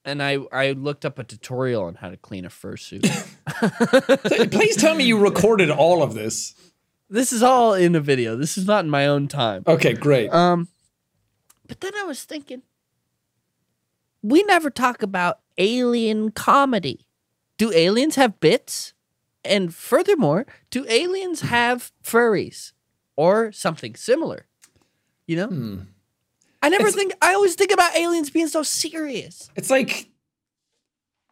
and 0.05 0.23
I 0.23 0.39
I 0.53 0.73
looked 0.73 1.05
up 1.05 1.19
a 1.19 1.25
tutorial 1.25 1.85
on 1.85 1.97
how 1.97 2.11
to 2.11 2.17
clean 2.17 2.45
a 2.45 2.49
fursuit. 2.51 3.03
Please 4.51 4.77
tell 4.77 4.95
me 4.95 5.05
you 5.05 5.19
recorded 5.19 5.71
all 5.71 6.03
of 6.03 6.15
this. 6.15 6.55
this 7.09 7.33
is 7.33 7.43
all 7.43 7.75
in 7.75 7.95
a 7.95 8.01
video. 8.01 8.37
This 8.37 8.59
is 8.59 8.67
not 8.67 8.85
in 8.85 8.91
my 8.91 9.07
own 9.07 9.29
time. 9.29 9.63
Okay, 9.67 9.95
great. 9.95 10.33
Um, 10.33 10.69
but 11.67 11.81
then 11.81 11.93
I 11.97 12.05
was 12.05 12.25
thinking, 12.25 12.63
we 14.23 14.43
never 14.45 14.71
talk 14.71 15.03
about 15.03 15.41
alien 15.59 16.31
comedy. 16.31 17.07
Do 17.57 17.73
aliens 17.73 18.17
have 18.17 18.41
bits? 18.41 18.93
And 19.45 19.75
furthermore, 19.75 20.47
do 20.71 20.87
aliens 20.89 21.43
have 21.43 21.93
furries 22.03 22.73
or 23.17 23.53
something 23.53 23.95
similar? 23.95 24.47
You 25.27 25.37
know, 25.37 25.47
hmm. 25.49 25.79
I 26.63 26.69
never 26.69 26.89
It's- 26.89 26.95
think. 26.95 27.13
I 27.21 27.35
always 27.35 27.55
think 27.55 27.73
about 27.73 27.97
aliens 27.97 28.31
being 28.31 28.49
so 28.49 28.63
serious. 28.63 29.51
It's 29.57 29.71
like 29.71 30.09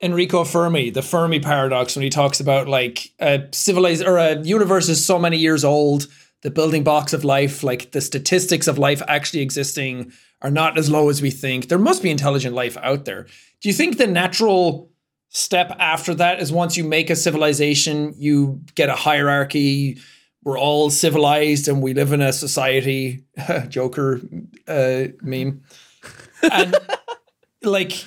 Enrico 0.03 0.45
Fermi, 0.45 0.91
the 0.91 1.03
Fermi 1.03 1.41
paradox, 1.41 1.95
when 1.95 2.03
he 2.03 2.11
talks 2.11 2.41
about 2.41 2.69
like 2.69 3.11
a 3.21 3.45
civilized 3.53 4.03
or 4.05 4.19
a 4.19 4.41
universe 4.43 4.89
is 4.89 5.05
so 5.05 5.19
many 5.19 5.37
years 5.39 5.65
old, 5.65 6.07
the 6.43 6.51
building 6.51 6.83
blocks 6.83 7.13
of 7.13 7.25
life, 7.25 7.63
like 7.63 7.93
the 7.93 8.01
statistics 8.01 8.67
of 8.67 8.79
life 8.79 9.01
actually 9.07 9.41
existing, 9.43 10.13
are 10.43 10.51
not 10.51 10.77
as 10.77 10.91
low 10.91 11.09
as 11.09 11.23
we 11.23 11.31
think. 11.31 11.69
There 11.69 11.79
must 11.79 12.03
be 12.03 12.11
intelligent 12.11 12.55
life 12.55 12.77
out 12.83 13.05
there. 13.05 13.27
Do 13.61 13.69
you 13.69 13.73
think 13.73 13.97
the 13.97 14.09
natural 14.09 14.91
step 15.29 15.75
after 15.79 16.15
that 16.15 16.41
is 16.41 16.51
once 16.53 16.77
you 16.77 16.83
make 16.85 17.09
a 17.09 17.17
civilization, 17.17 18.13
you 18.19 18.61
get 18.75 18.89
a 18.89 18.95
hierarchy? 18.97 19.99
We're 20.45 20.59
all 20.59 20.91
civilized 20.91 21.69
and 21.69 21.83
we 21.83 21.95
live 21.95 22.13
in 22.13 22.21
a 22.21 22.33
society. 22.33 23.25
Joker 23.69 24.21
uh, 24.67 25.05
meme. 25.23 25.63
And 26.51 26.77
like 27.63 28.05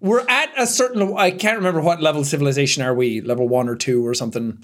we're 0.00 0.26
at 0.28 0.50
a 0.58 0.66
certain 0.66 1.14
i 1.16 1.30
can't 1.30 1.56
remember 1.56 1.80
what 1.80 2.02
level 2.02 2.20
of 2.20 2.26
civilization 2.26 2.82
are 2.82 2.94
we 2.94 3.20
level 3.20 3.48
one 3.48 3.68
or 3.68 3.76
two 3.76 4.04
or 4.04 4.14
something 4.14 4.62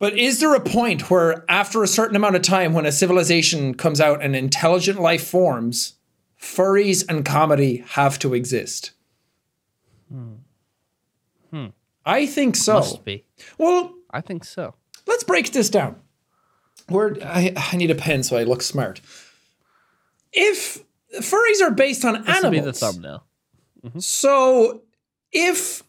But 0.00 0.18
is 0.18 0.40
there 0.40 0.54
a 0.54 0.60
point 0.60 1.10
where, 1.10 1.44
after 1.48 1.82
a 1.82 1.86
certain 1.86 2.16
amount 2.16 2.34
of 2.34 2.42
time, 2.42 2.72
when 2.72 2.86
a 2.86 2.92
civilization 2.92 3.74
comes 3.74 4.00
out 4.00 4.22
and 4.22 4.34
intelligent 4.34 4.98
life 4.98 5.24
forms, 5.26 5.98
furries 6.40 7.04
and 7.06 7.22
comedy 7.22 7.84
have 7.86 8.18
to 8.20 8.32
exist? 8.32 8.92
Hmm. 10.08 11.66
I 12.06 12.26
think 12.26 12.56
so. 12.56 12.74
Must 12.74 13.04
be. 13.04 13.26
Well, 13.58 13.94
I 14.10 14.22
think 14.22 14.44
so. 14.44 14.74
Let's 15.10 15.24
break 15.24 15.52
this 15.52 15.68
down. 15.68 15.96
Where 16.88 17.16
I, 17.22 17.52
I 17.56 17.76
need 17.76 17.90
a 17.90 17.94
pen 17.94 18.22
so 18.22 18.36
I 18.36 18.44
look 18.44 18.62
smart. 18.62 19.00
If 20.32 20.82
furries 21.18 21.60
are 21.62 21.70
based 21.70 22.04
on 22.04 22.24
This 22.24 22.42
will 22.42 22.50
be 22.50 22.56
the 22.58 22.62
animals, 22.62 22.78
thumbnail. 22.78 23.24
Mm-hmm. 23.84 23.98
so 23.98 24.82
if 25.32 25.82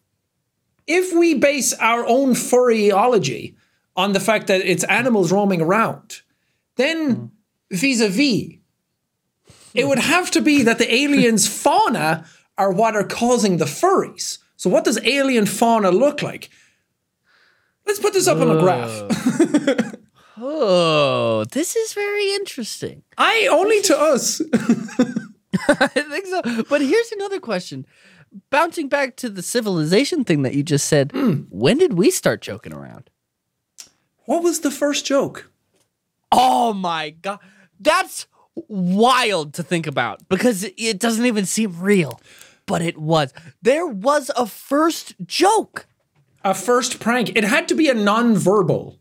if 0.88 1.14
we 1.14 1.36
base 1.36 1.74
our 1.74 2.06
own 2.06 2.32
furryology 2.32 3.56
on 3.96 4.14
the 4.14 4.20
fact 4.20 4.48
that 4.48 4.62
it's 4.62 4.84
animals 4.86 5.32
roaming 5.32 5.62
around, 5.62 6.22
then 6.76 7.16
mm-hmm. 7.16 7.26
vis-a-vis, 7.72 8.58
it 9.74 9.88
would 9.88 10.00
have 10.00 10.32
to 10.32 10.42
be 10.42 10.64
that 10.64 10.80
the 10.80 10.94
aliens' 10.94 11.48
fauna 11.48 12.26
are 12.58 12.72
what 12.72 12.96
are 12.96 13.04
causing 13.04 13.58
the 13.58 13.66
furries. 13.66 14.40
So 14.58 14.70
what 14.70 14.84
does 14.84 15.00
alien 15.06 15.46
fauna 15.46 15.92
look 15.92 16.22
like? 16.22 16.50
Let's 17.92 18.00
put 18.00 18.14
this 18.14 18.28
up 18.30 18.38
on 18.38 18.50
a 18.50 18.58
graph. 18.58 19.98
Oh, 20.44 21.44
this 21.52 21.76
is 21.76 21.94
very 21.94 22.32
interesting. 22.36 23.04
I 23.18 23.50
only 23.52 23.82
to 23.82 24.00
us. 24.00 24.42
I 25.68 25.88
think 25.88 26.26
so. 26.26 26.64
But 26.70 26.80
here's 26.82 27.12
another 27.12 27.42
question. 27.42 27.86
Bouncing 28.50 28.88
back 28.88 29.18
to 29.18 29.30
the 29.30 29.44
civilization 29.44 30.24
thing 30.24 30.44
that 30.44 30.56
you 30.56 30.64
just 30.64 30.88
said, 30.88 31.12
hmm. 31.12 31.42
when 31.50 31.78
did 31.78 31.94
we 31.94 32.10
start 32.10 32.42
joking 32.42 32.74
around? 32.74 33.10
What 34.24 34.42
was 34.42 34.62
the 34.62 34.72
first 34.72 35.06
joke? 35.06 35.52
Oh 36.32 36.74
my 36.74 37.10
god. 37.10 37.40
That's 37.78 38.26
wild 38.56 39.54
to 39.56 39.64
think 39.64 39.86
about 39.86 40.28
because 40.30 40.64
it 40.78 40.98
doesn't 40.98 41.26
even 41.26 41.46
seem 41.46 41.78
real. 41.80 42.22
But 42.66 42.82
it 42.82 42.98
was. 42.98 43.34
There 43.62 43.86
was 43.86 44.32
a 44.38 44.48
first 44.48 45.14
joke. 45.26 45.88
A 46.44 46.54
first 46.54 47.00
prank. 47.00 47.36
It 47.36 47.44
had 47.44 47.68
to 47.68 47.76
be 47.76 47.90
a 47.90 47.94
non-verbal. 47.94 48.98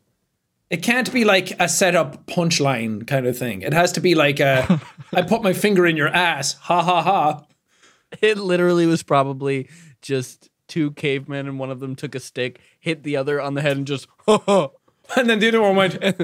It 0.69 0.83
can't 0.83 1.13
be 1.13 1.25
like 1.25 1.59
a 1.61 1.69
setup 1.69 2.27
punchline 2.27 3.07
kind 3.07 3.27
of 3.27 3.37
thing. 3.37 3.63
It 3.63 3.73
has 3.73 3.93
to 3.93 4.01
be 4.01 4.15
like 4.15 4.39
a 4.41 4.81
I 5.13 5.23
put 5.23 5.43
my 5.43 5.53
finger 5.53 5.87
in 5.87 5.97
your 5.97 6.09
ass. 6.09 6.53
Ha 6.55 6.83
ha 6.83 7.03
ha. 7.03 7.45
It 8.21 8.39
literally 8.39 8.87
was 8.87 9.03
probably 9.03 9.69
just 10.03 10.49
two 10.69 10.93
cavemen 10.93 11.49
and 11.49 11.59
one 11.59 11.71
of 11.71 11.81
them 11.81 11.97
took 11.97 12.15
a 12.15 12.21
stick, 12.21 12.61
hit 12.79 13.03
the 13.03 13.17
other 13.17 13.41
on 13.41 13.55
the 13.55 13.63
head 13.63 13.77
and 13.77 13.87
just 13.87 14.07
And 14.29 15.29
then 15.29 15.41
the 15.41 15.49
other 15.49 15.61
one 15.61 15.75
went 15.75 15.95
and 16.05 16.15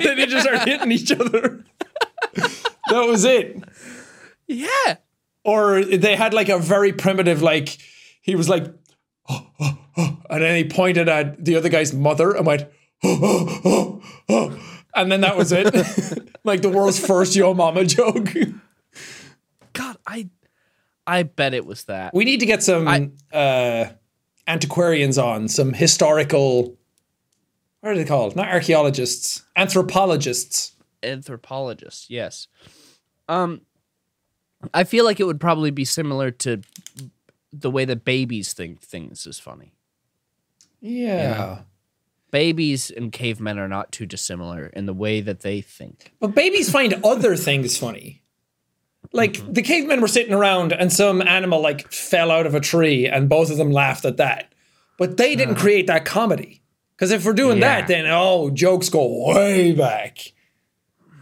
then 0.00 0.16
they 0.16 0.26
just 0.26 0.46
started 0.46 0.68
hitting 0.68 0.92
each 0.92 1.10
other. 1.10 1.64
that 2.34 3.06
was 3.06 3.24
it. 3.24 3.62
Yeah. 4.46 4.96
Or 5.44 5.84
they 5.84 6.16
had 6.16 6.32
like 6.32 6.48
a 6.48 6.58
very 6.58 6.92
primitive, 6.92 7.42
like 7.42 7.78
he 8.26 8.34
was 8.34 8.48
like, 8.48 8.64
and 9.28 10.42
then 10.42 10.56
he 10.56 10.64
pointed 10.68 11.08
at 11.08 11.42
the 11.44 11.56
other 11.56 11.68
guy's 11.68 11.94
mother 11.94 12.32
and 12.36 12.44
went, 12.44 12.62
and 14.94 15.10
then 15.10 15.20
that 15.22 15.36
was 15.36 15.52
it. 15.52 15.66
like 16.44 16.60
the 16.62 16.68
world's 16.68 16.98
first 16.98 17.34
yo 17.36 17.54
mama 17.54 17.84
joke. 17.84 18.28
God, 19.72 19.96
I 20.06 20.28
I 21.06 21.22
bet 21.22 21.54
it 21.54 21.64
was 21.64 21.84
that. 21.84 22.12
We 22.12 22.24
need 22.24 22.40
to 22.40 22.46
get 22.46 22.62
some 22.62 22.88
I- 22.88 23.10
uh, 23.34 23.90
antiquarians 24.46 25.16
on, 25.18 25.48
some 25.48 25.72
historical. 25.72 26.76
What 27.80 27.92
are 27.92 27.96
they 27.96 28.04
called? 28.04 28.34
Not 28.36 28.48
archaeologists, 28.48 29.42
anthropologists. 29.54 30.72
Anthropologists, 31.02 32.10
yes 32.10 32.48
um 33.28 33.60
i 34.72 34.82
feel 34.84 35.04
like 35.04 35.20
it 35.20 35.24
would 35.24 35.40
probably 35.40 35.70
be 35.70 35.84
similar 35.84 36.30
to 36.30 36.60
the 37.60 37.70
way 37.70 37.84
that 37.84 38.04
babies 38.04 38.52
think 38.52 38.80
things 38.80 39.26
is 39.26 39.38
funny 39.38 39.72
Yeah. 40.80 41.60
babies 42.30 42.90
and 42.90 43.12
cavemen 43.12 43.58
are 43.58 43.68
not 43.68 43.92
too 43.92 44.06
dissimilar 44.06 44.66
in 44.66 44.86
the 44.86 44.94
way 44.94 45.20
that 45.20 45.40
they 45.40 45.60
think 45.60 46.12
But 46.20 46.34
babies 46.34 46.70
find 46.70 46.94
other 47.04 47.36
things 47.36 47.76
funny. 47.76 48.22
Like 49.12 49.34
mm-hmm. 49.34 49.52
the 49.52 49.62
cavemen 49.62 50.00
were 50.00 50.08
sitting 50.08 50.34
around 50.34 50.72
and 50.72 50.92
some 50.92 51.22
animal 51.22 51.60
like 51.60 51.90
fell 51.92 52.30
out 52.30 52.46
of 52.46 52.54
a 52.54 52.60
tree 52.60 53.06
and 53.06 53.28
both 53.28 53.50
of 53.50 53.56
them 53.56 53.70
laughed 53.70 54.04
at 54.04 54.16
that. 54.16 54.52
But 54.98 55.16
they 55.16 55.36
didn't 55.36 55.54
mm. 55.56 55.58
create 55.60 55.86
that 55.86 56.04
comedy. 56.04 56.62
Because 56.96 57.10
if 57.10 57.24
we're 57.24 57.34
doing 57.34 57.58
Yeah. 57.58 57.80
that, 57.80 57.88
then 57.88 58.06
oh, 58.08 58.50
jokes 58.50 58.88
go 58.88 59.32
way 59.32 59.72
back. 59.72 60.18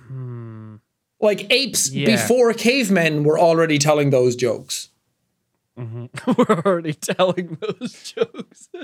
Hmm. 0.07 0.77
Like 1.21 1.47
apes 1.53 1.91
Yeah. 1.91 2.07
before 2.07 2.53
cavemen 2.55 3.25
were 3.25 3.39
already 3.39 3.79
telling 3.79 4.11
those 4.11 4.37
jokes. 4.37 4.91
Mm-hmm. 5.79 6.31
we're 6.39 6.63
already 6.65 6.95
telling 6.95 7.59
those 7.61 8.13
jokes. 8.15 8.69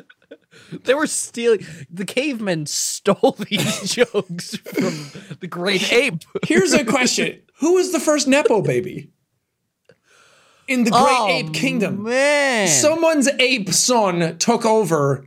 They 0.83 0.95
were 0.95 1.07
stealing 1.07 1.65
the 1.89 2.05
cavemen 2.05 2.67
stole 2.67 3.37
these 3.49 3.93
jokes 3.95 4.57
from 4.57 5.37
the 5.39 5.47
great 5.49 5.93
ape. 5.93 6.25
Here's 6.45 6.73
a 6.73 6.85
question. 6.85 7.41
Who 7.61 7.75
was 7.75 7.93
the 7.93 8.01
first 8.01 8.27
Nepo 8.27 8.61
baby? 8.61 9.11
In 10.67 10.83
the 10.83 10.91
Great 10.91 11.03
Oh, 11.07 11.29
Ape 11.29 11.55
Kingdom. 11.55 12.03
man. 12.03 12.67
Someone's 12.67 13.29
ape 13.39 13.71
son 13.71 14.39
took 14.39 14.65
over 14.67 15.25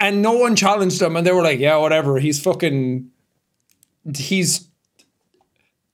and 0.00 0.22
no 0.22 0.32
one 0.32 0.56
challenged 0.56 1.00
him 1.00 1.16
and 1.16 1.24
they 1.24 1.32
were 1.32 1.42
like 1.42 1.60
yeah 1.60 1.76
whatever. 1.76 2.18
He's 2.18 2.40
fucking 2.42 3.08
he's 4.16 4.66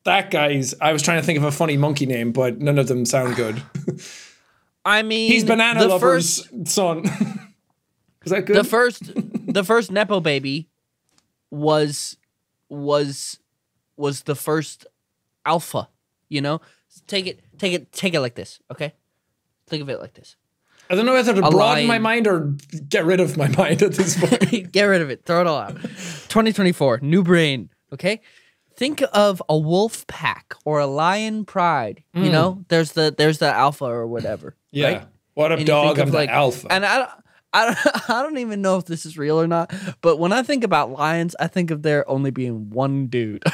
that 0.04 0.30
guy's 0.30 0.74
i 0.80 0.90
was 0.94 1.02
trying 1.02 1.20
to 1.20 1.26
think 1.26 1.36
of 1.36 1.44
a 1.44 1.52
funny 1.52 1.76
monkey 1.76 2.06
name 2.06 2.32
but 2.32 2.58
none 2.58 2.78
of 2.78 2.88
them 2.88 3.04
sound 3.04 3.36
good 3.36 3.62
i 4.88 5.02
mean 5.02 5.30
he's 5.30 5.44
banana 5.44 5.80
the 5.80 5.88
lover's 5.88 6.46
first 6.46 6.68
son. 6.68 7.04
Is 8.24 8.32
that 8.32 8.44
good? 8.46 8.56
The 8.56 8.64
first 8.64 9.10
the 9.14 9.64
first 9.64 9.90
nepo 9.90 10.20
baby 10.20 10.68
was 11.50 12.16
was 12.68 13.38
was 13.96 14.22
the 14.22 14.34
first 14.34 14.86
alpha 15.46 15.88
you 16.28 16.40
know? 16.40 16.60
Take 17.06 17.26
it 17.26 17.40
take 17.58 17.72
it 17.72 17.92
take 17.92 18.14
it 18.14 18.20
like 18.20 18.34
this 18.34 18.60
okay? 18.70 18.92
Think 19.66 19.82
of 19.82 19.88
it 19.88 20.00
like 20.00 20.14
this. 20.14 20.36
I 20.90 20.94
don't 20.94 21.06
know 21.06 21.12
whether 21.12 21.34
to 21.34 21.46
a 21.46 21.50
broaden 21.50 21.86
my 21.86 21.98
mind 21.98 22.26
or 22.26 22.54
get 22.88 23.04
rid 23.04 23.20
of 23.20 23.36
my 23.36 23.48
mind 23.58 23.82
at 23.82 23.92
this 23.92 24.16
point. 24.20 24.72
Get 24.72 24.84
rid 24.84 25.00
of 25.00 25.10
it. 25.10 25.24
Throw 25.24 25.40
it 25.42 25.46
all 25.46 25.58
out. 25.58 25.76
2024 25.76 27.00
new 27.02 27.22
brain 27.22 27.70
okay 27.92 28.20
think 28.78 29.02
of 29.12 29.42
a 29.48 29.58
wolf 29.58 30.06
pack 30.06 30.54
or 30.64 30.78
a 30.78 30.86
lion 30.86 31.44
pride 31.44 32.02
you 32.14 32.22
mm. 32.30 32.32
know 32.32 32.64
there's 32.68 32.92
the 32.92 33.12
there's 33.18 33.38
the 33.38 33.52
alpha 33.52 33.84
or 33.84 34.06
whatever 34.06 34.54
yeah 34.70 34.86
right? 34.88 35.02
what 35.34 35.52
up 35.52 35.58
And 35.58 35.66
dog 35.66 35.98
i'm 35.98 36.06
of, 36.06 36.12
the 36.12 36.16
like- 36.18 36.30
alpha 36.30 36.66
And 36.70 36.86
I, 36.86 36.98
don't- 36.98 37.10
I, 37.52 37.64
don't- 37.66 38.10
I 38.10 38.22
don't 38.22 38.38
even 38.38 38.62
know 38.62 38.76
if 38.78 38.84
this 38.84 39.04
is 39.06 39.16
real 39.18 39.40
or 39.40 39.46
not, 39.46 39.72
but 40.02 40.18
when 40.18 40.32
I 40.34 40.42
think 40.42 40.64
about 40.64 40.90
lions, 40.92 41.34
I 41.40 41.46
think 41.46 41.70
of 41.70 41.82
there 41.82 42.08
only 42.08 42.30
being 42.30 42.68
one 42.68 43.06
dude. 43.06 43.42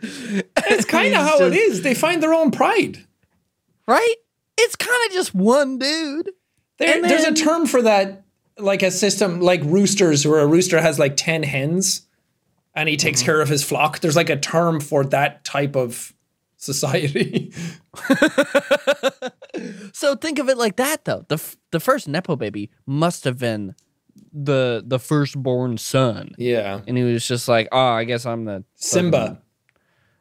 it's 0.00 0.84
kind 0.84 1.14
of 1.14 1.20
how 1.20 1.36
it 1.36 1.50
just- 1.52 1.56
is 1.56 1.82
they 1.82 1.94
find 1.94 2.22
their 2.22 2.34
own 2.34 2.50
pride 2.50 3.04
right? 3.86 4.14
It's 4.58 4.76
kind 4.76 5.06
of 5.06 5.12
just 5.12 5.34
one 5.34 5.78
dude. 5.78 6.30
There, 6.76 6.94
And 6.96 7.04
there's 7.04 7.24
a 7.24 7.32
term 7.32 7.66
for 7.66 7.80
that, 7.82 8.22
like 8.58 8.82
a 8.82 8.90
system 8.90 9.40
like 9.40 9.62
roosters, 9.64 10.26
where 10.26 10.40
a 10.40 10.46
rooster 10.46 10.80
has 10.80 10.98
like 10.98 11.16
10 11.16 11.42
hens 11.42 12.06
and 12.74 12.88
he 12.88 12.96
takes 12.96 13.20
mm-hmm. 13.20 13.26
care 13.26 13.40
of 13.40 13.48
his 13.48 13.64
flock. 13.64 14.00
There's 14.00 14.16
like 14.16 14.30
a 14.30 14.38
term 14.38 14.80
for 14.80 15.04
that 15.04 15.44
type 15.44 15.76
of 15.76 16.14
society. 16.56 17.52
So 19.92 20.14
think 20.14 20.38
of 20.38 20.48
it 20.48 20.56
like 20.56 20.76
that, 20.76 21.04
though. 21.04 21.24
The 21.26 21.34
f- 21.34 21.56
the 21.72 21.80
first 21.80 22.06
nepo 22.06 22.36
baby 22.36 22.70
must 22.86 23.24
have 23.24 23.38
been 23.38 23.74
the 24.32 24.82
the 24.86 25.00
firstborn 25.00 25.78
son, 25.78 26.36
yeah. 26.38 26.82
and 26.86 26.96
he 26.96 27.02
was 27.02 27.26
just 27.26 27.48
like, 27.48 27.68
"Oh, 27.72 27.88
I 27.88 28.04
guess 28.04 28.24
I'm 28.24 28.44
the 28.44 28.64
Simba 28.76 29.42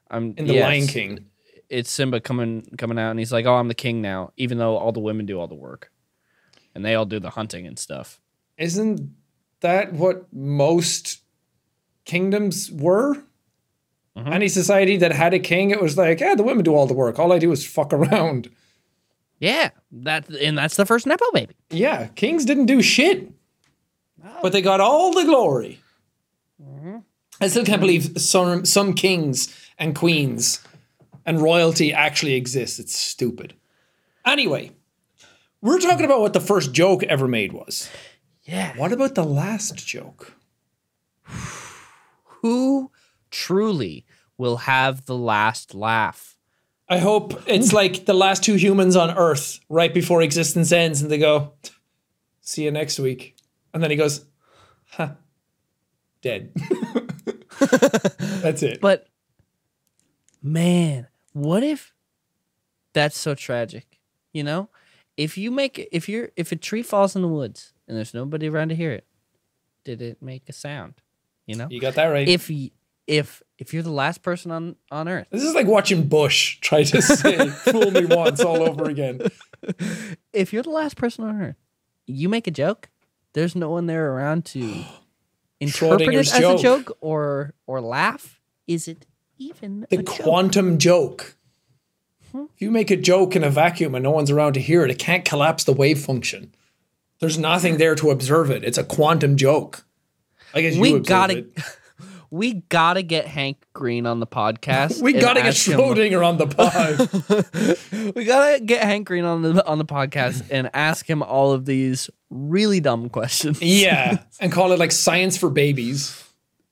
I'm 0.10 0.34
in 0.38 0.48
The 0.48 0.56
yes, 0.56 0.64
Lion 0.64 0.88
King. 0.88 1.26
It's 1.70 1.92
Simba 1.92 2.20
coming 2.22 2.68
coming 2.78 2.98
out, 2.98 3.12
and 3.12 3.20
he's 3.20 3.32
like, 3.32 3.46
"Oh, 3.46 3.56
I'm 3.56 3.68
the 3.68 3.76
king 3.76 4.02
now," 4.02 4.32
even 4.38 4.58
though 4.58 4.78
all 4.78 4.92
the 4.92 5.00
women 5.00 5.26
do 5.26 5.40
all 5.40 5.48
the 5.48 5.56
work, 5.56 5.92
and 6.74 6.84
they 6.84 6.96
all 6.96 7.06
do 7.06 7.20
the 7.20 7.32
hunting 7.32 7.68
and 7.68 7.78
stuff. 7.78 8.20
Isn't 8.58 9.16
that 9.62 9.94
what 9.94 10.32
most 10.34 11.22
kingdoms 12.06 12.72
were? 12.72 13.16
Mm-hmm. 14.18 14.34
Any 14.34 14.48
society 14.48 14.98
that 14.98 15.12
had 15.12 15.34
a 15.34 15.40
king, 15.40 15.70
it 15.70 15.82
was 15.82 15.98
like, 15.98 16.20
yeah, 16.20 16.34
the 16.34 16.44
women 16.44 16.64
do 16.64 16.74
all 16.74 16.88
the 16.88 16.94
work. 16.96 17.20
All 17.20 17.32
I 17.32 17.40
do 17.40 17.52
is 17.52 17.66
fuck 17.66 17.94
around. 17.94 18.50
Yeah, 19.40 19.70
that 19.92 20.28
and 20.30 20.58
that's 20.58 20.76
the 20.76 20.86
first 20.86 21.06
nepo 21.06 21.26
baby. 21.32 21.56
Yeah, 21.70 22.08
kings 22.08 22.44
didn't 22.44 22.66
do 22.66 22.82
shit, 22.82 23.32
but 24.42 24.52
they 24.52 24.64
got 24.64 24.82
all 24.82 25.14
the 25.14 25.26
glory. 25.26 25.80
Mm-hmm. 26.60 26.98
I 27.40 27.48
still 27.48 27.64
can't 27.64 27.80
believe 27.80 28.20
some 28.20 28.66
some 28.66 28.94
kings 28.96 29.56
and 29.78 29.96
queens 29.96 30.66
and 31.24 31.40
royalty 31.40 31.94
actually 31.94 32.34
exists. 32.34 32.80
It's 32.80 32.98
stupid. 32.98 33.54
Anyway, 34.26 34.72
We're 35.62 35.80
talking 35.80 36.06
about 36.06 36.22
what 36.22 36.34
the 36.34 36.40
first 36.40 36.72
joke 36.72 37.04
ever 37.04 37.28
made 37.28 37.52
was. 37.52 37.90
Yeah. 38.48 38.76
What 38.78 38.94
about 38.94 39.16
the 39.16 39.26
last 39.26 39.76
joke? 39.76 40.34
Who 42.42 42.92
truly 43.30 44.06
will 44.38 44.58
have 44.58 45.06
the 45.06 45.18
last 45.18 45.76
laugh? 45.76 46.38
I 46.90 47.00
hope 47.00 47.44
it's 47.46 47.74
like 47.74 48.06
the 48.06 48.14
last 48.14 48.44
two 48.44 48.56
humans 48.56 48.96
on 48.96 49.16
Earth 49.18 49.60
right 49.68 49.94
before 49.94 50.22
existence 50.22 50.72
ends, 50.72 51.02
and 51.02 51.12
they 51.12 51.18
go, 51.18 51.52
"See 52.40 52.64
you 52.64 52.72
next 52.72 52.98
week," 52.98 53.36
and 53.74 53.84
then 53.84 53.92
he 53.92 53.98
goes, 53.98 54.24
"Huh, 54.92 55.16
dead." 56.22 56.54
That's 58.42 58.64
it. 58.64 58.80
But 58.80 59.08
man, 60.42 61.08
what 61.34 61.62
if 61.64 61.94
that's 62.94 63.18
so 63.18 63.36
tragic? 63.36 64.00
You 64.32 64.46
know, 64.46 64.70
if 65.18 65.38
you 65.38 65.52
make 65.52 65.90
if 65.92 66.08
you're 66.08 66.30
if 66.38 66.54
a 66.54 66.56
tree 66.56 66.84
falls 66.84 67.18
in 67.18 67.22
the 67.22 67.28
woods 67.28 67.74
and 67.88 67.98
there's 67.98 68.14
nobody 68.14 68.50
around 68.50 68.70
to 68.70 68.76
hear 68.76 68.92
it, 68.92 69.06
did 69.84 70.02
it 70.02 70.22
make 70.22 70.50
a 70.50 70.54
sound? 70.54 70.96
You 71.46 71.56
know, 71.56 71.68
You 71.70 71.80
got 71.80 71.96
that 71.96 72.06
right. 72.08 72.28
if 72.28 72.50
y- 72.50 72.72
if 73.08 73.42
if 73.58 73.74
you're 73.74 73.84
the 73.84 73.90
last 73.92 74.22
person 74.22 74.52
on 74.52 74.76
on 74.92 75.08
Earth, 75.08 75.28
this 75.32 75.44
is 75.44 75.54
like 75.56 75.66
watching 75.68 76.08
Bush 76.08 76.60
try 76.60 76.84
to 76.84 77.02
say 77.02 77.48
"fool 77.50 77.92
me 77.92 78.04
once" 78.06 78.42
all 78.42 78.62
over 78.62 78.86
again. 78.90 79.22
if 80.34 80.52
you're 80.52 80.64
the 80.64 80.70
last 80.70 80.98
person 80.98 81.24
on 81.24 81.42
Earth, 81.42 81.56
you 82.06 82.28
make 82.30 82.48
a 82.48 82.52
joke. 82.52 82.90
There's 83.34 83.56
no 83.56 83.70
one 83.70 83.86
there 83.86 84.12
around 84.12 84.44
to 84.48 84.60
interpret 85.60 86.02
it 86.10 86.16
as 86.16 86.32
joke. 86.32 86.60
a 86.60 86.62
joke 86.64 86.98
or 87.02 87.54
or 87.66 87.80
laugh. 87.82 88.40
Is 88.68 88.88
it 88.90 89.06
even 89.38 89.86
The 89.90 90.00
a 90.00 90.04
joke? 90.04 90.20
quantum 90.20 90.78
joke. 90.78 91.36
Hmm? 92.34 92.46
If 92.56 92.62
you 92.62 92.72
make 92.72 92.92
a 92.92 92.98
joke 92.98 93.36
in 93.38 93.44
a 93.44 93.50
vacuum 93.50 93.96
and 93.96 94.04
no 94.04 94.12
one's 94.12 94.30
around 94.32 94.54
to 94.54 94.60
hear 94.60 94.84
it, 94.84 94.92
it 94.92 95.00
can't 95.00 95.24
collapse 95.24 95.64
the 95.64 95.72
wave 95.74 96.00
function. 96.00 96.54
There's 97.20 97.38
nothing 97.38 97.78
there 97.78 97.96
to 97.96 98.12
observe 98.12 98.52
it. 98.52 98.64
It's 98.64 98.78
a 98.78 98.84
quantum 98.84 99.36
joke. 99.38 99.86
I 100.54 100.62
guess 100.62 100.76
you 100.76 100.82
we 100.82 101.00
gotta 101.00 101.40
it. 101.40 101.58
we 102.32 102.54
gotta 102.54 103.02
get 103.04 103.26
Hank 103.28 103.66
Green 103.74 104.06
on 104.06 104.20
the 104.20 104.28
podcast. 104.28 105.02
We 105.02 105.14
gotta 105.14 105.40
get 105.42 105.48
ask 105.48 105.68
him- 105.68 105.80
Schrodinger 105.80 106.26
on 106.26 106.38
the 106.38 106.48
pod. 108.08 108.14
We 108.16 108.24
gotta 108.26 108.64
get 108.64 108.84
Hank 108.84 109.08
Green 109.08 109.26
on 109.26 109.42
the 109.42 109.66
on 109.66 109.78
the 109.78 109.86
podcast 109.86 110.48
and 110.52 110.70
ask 110.74 111.10
him 111.10 111.22
all 111.24 111.52
of 111.54 111.66
these 111.66 112.10
really 112.30 112.80
dumb 112.80 113.10
questions. 113.10 113.62
yeah, 113.62 114.20
and 114.40 114.52
call 114.52 114.72
it 114.72 114.80
like 114.80 114.92
science 114.92 115.38
for 115.38 115.50
babies. 115.50 116.24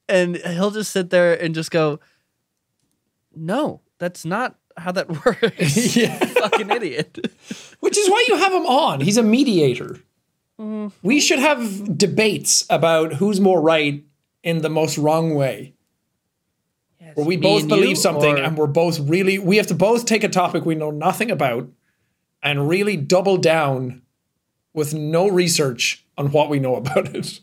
and 0.07 0.35
he'll 0.37 0.71
just 0.71 0.91
sit 0.91 1.09
there 1.09 1.33
and 1.41 1.55
just 1.55 1.71
go, 1.71 1.99
"No, 3.35 3.81
that's 3.97 4.25
not 4.25 4.55
how 4.77 4.91
that 4.91 5.09
works." 5.25 5.95
Yeah, 5.95 6.17
Fucking 6.19 6.69
idiot. 6.69 7.17
which 7.79 7.97
is 7.97 8.09
why 8.09 8.25
you 8.27 8.37
have 8.37 8.53
him 8.53 8.65
on. 8.65 9.01
He's 9.01 9.17
a 9.17 9.23
mediator. 9.23 9.99
Mm-hmm. 10.59 10.95
We 11.03 11.19
should 11.19 11.39
have 11.39 11.97
debates 11.97 12.65
about 12.69 13.13
who's 13.13 13.41
more 13.41 13.61
right 13.61 14.03
in 14.43 14.61
the 14.61 14.69
most 14.69 14.97
wrong 14.97 15.35
way. 15.35 15.73
Where 17.15 17.25
we 17.25 17.37
both 17.37 17.67
believe 17.67 17.89
you, 17.89 17.95
something 17.95 18.35
or- 18.35 18.43
and 18.43 18.57
we're 18.57 18.67
both 18.67 18.99
really 18.99 19.39
we 19.39 19.57
have 19.57 19.67
to 19.67 19.75
both 19.75 20.05
take 20.05 20.23
a 20.23 20.29
topic 20.29 20.65
we 20.65 20.75
know 20.75 20.91
nothing 20.91 21.31
about 21.31 21.69
and 22.43 22.67
really 22.67 22.97
double 22.97 23.37
down 23.37 24.01
with 24.73 24.93
no 24.93 25.27
research 25.29 26.05
on 26.17 26.31
what 26.31 26.49
we 26.49 26.59
know 26.59 26.75
about 26.83 27.15
it. 27.15 27.39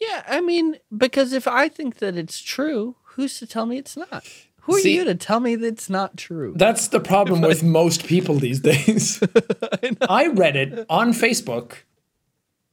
Yeah, 0.00 0.22
I 0.28 0.40
mean, 0.40 0.76
because 0.96 1.32
if 1.32 1.48
I 1.48 1.68
think 1.68 1.96
that 1.96 2.16
it's 2.16 2.40
true, 2.40 2.96
who's 3.02 3.38
to 3.40 3.46
tell 3.46 3.66
me 3.66 3.78
it's 3.78 3.96
not? 3.96 4.24
Who 4.68 4.76
are 4.76 4.80
See- 4.80 4.94
you 4.94 5.04
to 5.04 5.14
tell 5.14 5.40
me 5.40 5.56
that's 5.56 5.90
not 5.90 6.16
true? 6.16 6.52
That's 6.56 6.88
the 6.88 7.00
problem 7.00 7.40
with 7.40 7.62
most 7.62 8.06
people 8.06 8.36
these 8.36 8.60
days. 8.60 9.20
I, 10.08 10.28
read 10.28 10.56
it 10.56 10.86
on 10.88 11.12
Facebook. 11.12 11.72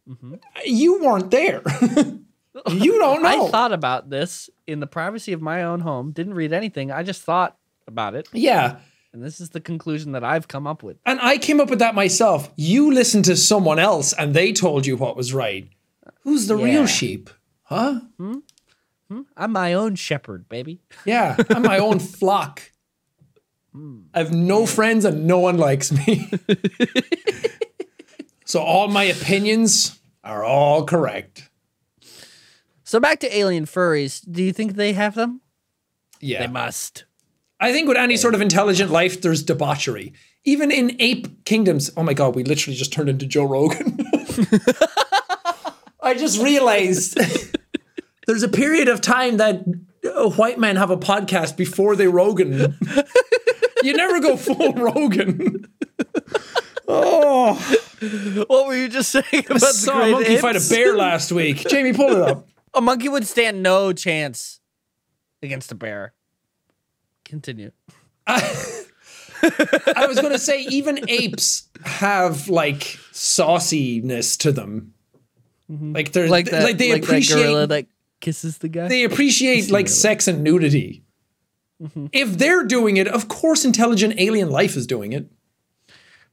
Mm-hmm. 0.08 0.36
You 0.66 1.02
weren't 1.02 1.32
there. 1.32 1.62
you 2.70 3.00
don't 3.00 3.24
know. 3.24 3.48
I 3.48 3.50
thought 3.50 3.72
about 3.72 4.10
this 4.10 4.50
in 4.68 4.80
the 4.80 4.88
privacy 4.88 5.34
of 5.34 5.42
my 5.42 5.64
own 5.64 5.80
home. 5.80 6.12
Didn't 6.12 6.34
read 6.36 6.54
anything. 6.54 6.92
I 6.92 7.04
just 7.04 7.24
thought 7.24 7.58
about 7.88 8.14
it, 8.16 8.28
yeah. 8.34 8.78
and 9.14 9.24
this 9.24 9.40
is 9.40 9.50
the 9.52 9.62
conclusion 9.62 10.12
that 10.14 10.24
I've 10.24 10.48
come 10.48 10.68
up 10.68 10.84
with. 10.84 10.98
And 11.06 11.20
I 11.22 11.38
came 11.38 11.60
up 11.60 11.70
with 11.70 11.80
that 11.80 11.96
myself. 11.96 12.52
You 12.56 12.94
listened 12.94 13.26
to 13.26 13.36
someone 13.36 13.80
else 13.80 14.12
and 14.14 14.34
they 14.34 14.52
told 14.54 14.86
you 14.86 14.98
what 14.98 15.16
was 15.16 15.34
right. 15.34 15.70
Who's 16.22 16.48
the 16.48 16.58
Yeah. 16.58 16.66
real 16.66 16.86
sheep? 16.88 17.30
Huh? 17.64 18.00
Hmm? 19.10 19.22
I'm 19.38 19.52
my 19.52 19.74
own 19.74 19.96
shepherd, 19.96 20.50
baby. 20.50 20.82
Yeah, 21.06 21.38
I'm 21.50 21.62
my 21.62 21.78
own 21.78 22.00
flock. 22.00 22.72
Hmm. 23.72 24.02
I 24.14 24.20
have 24.20 24.34
no 24.34 24.66
friends 24.66 25.06
and 25.06 25.28
no 25.28 25.40
one 25.40 25.58
likes 25.58 25.92
me. 25.92 26.30
so 28.46 28.62
all 28.62 28.88
my 28.88 29.04
opinions 29.04 30.00
are 30.24 30.44
all 30.44 30.86
correct. 30.86 31.50
So 32.84 33.00
back 33.00 33.20
to 33.20 33.38
alien 33.38 33.66
furries. 33.66 34.24
Do 34.30 34.44
you 34.44 34.54
think 34.54 34.76
they 34.76 34.94
have 34.94 35.16
them? 35.16 35.42
Yeah. 36.20 36.40
They 36.40 36.48
must. 36.48 37.06
I 37.60 37.72
think 37.72 37.88
with 37.88 37.98
any 37.98 38.18
sort 38.18 38.36
of 38.36 38.42
intelligent 38.42 38.92
life, 38.92 39.22
there's 39.22 39.44
debauchery. 39.44 40.14
Even 40.44 40.72
in 40.72 40.96
ape 41.00 41.46
kingdoms. 41.46 41.90
Oh 41.98 42.04
my 42.04 42.14
God, 42.14 42.36
we 42.36 42.44
literally 42.44 42.78
just 42.78 42.94
turned 42.94 43.10
into 43.10 43.26
Joe 43.26 43.46
Rogan. 43.46 43.98
I 46.02 46.14
just 46.14 46.42
realized 46.42 47.18
there's 48.28 48.44
a 48.44 48.50
period 48.50 48.88
of 48.88 49.02
time 49.02 49.38
that 49.38 49.64
uh, 50.06 50.30
white 50.30 50.60
men 50.60 50.76
have 50.76 50.92
a 50.92 50.98
podcast 50.98 51.58
before 51.58 51.96
they 51.96 52.08
Rogan. 52.08 52.78
you 53.84 53.94
never 53.96 54.20
go 54.20 54.38
full 54.38 54.74
Rogan. 54.74 55.66
Oh, 56.88 57.56
What 58.48 58.68
were 58.68 58.76
you 58.76 58.90
just 58.90 59.12
saying 59.12 59.46
about 59.46 59.60
the 59.60 59.60
saw 59.60 60.00
a 60.00 60.02
great 60.02 60.12
monkey 60.12 60.38
fight 60.38 60.56
a 60.56 60.70
bear 60.70 60.96
last 60.96 61.32
week. 61.32 61.58
Jamie, 61.70 61.94
pull 61.94 62.12
it 62.12 62.22
up. 62.22 62.48
A 62.74 62.82
monkey 62.82 63.10
would 63.10 63.26
stand 63.26 63.64
no 63.64 63.94
chance 63.94 64.60
against 65.42 65.72
a 65.72 65.76
bear. 65.76 66.14
Continue. 67.24 67.72
I 68.28 70.06
was 70.08 70.20
going 70.20 70.34
to 70.34 70.40
say, 70.40 70.62
even 70.64 71.10
apes 71.10 71.70
have 71.84 72.50
like 72.50 73.00
sauciness 73.12 74.38
to 74.40 74.52
them. 74.52 74.94
Like 75.68 76.12
they're 76.12 76.28
Like 76.28 76.50
that, 76.52 76.64
like 76.64 76.78
they 76.78 76.92
like 76.92 77.02
that 77.02 77.08
appreciate 77.08 77.38
gorilla 77.38 77.68
that 77.68 77.88
kisses 78.20 78.60
the 78.60 78.68
guy. 78.68 78.88
they 78.88 79.04
appreciate 79.04 79.70
like 79.70 79.88
sex 79.88 80.28
and 80.28 80.44
nudity. 80.44 81.04
Mm-hmm. 81.82 82.08
If 82.12 82.38
they're 82.38 82.64
doing 82.64 82.98
it, 82.98 83.08
of 83.08 83.28
course, 83.28 83.66
intelligent 83.66 84.16
alien 84.18 84.50
life 84.50 84.76
is 84.76 84.88
doing 84.88 85.14
it. 85.14 85.30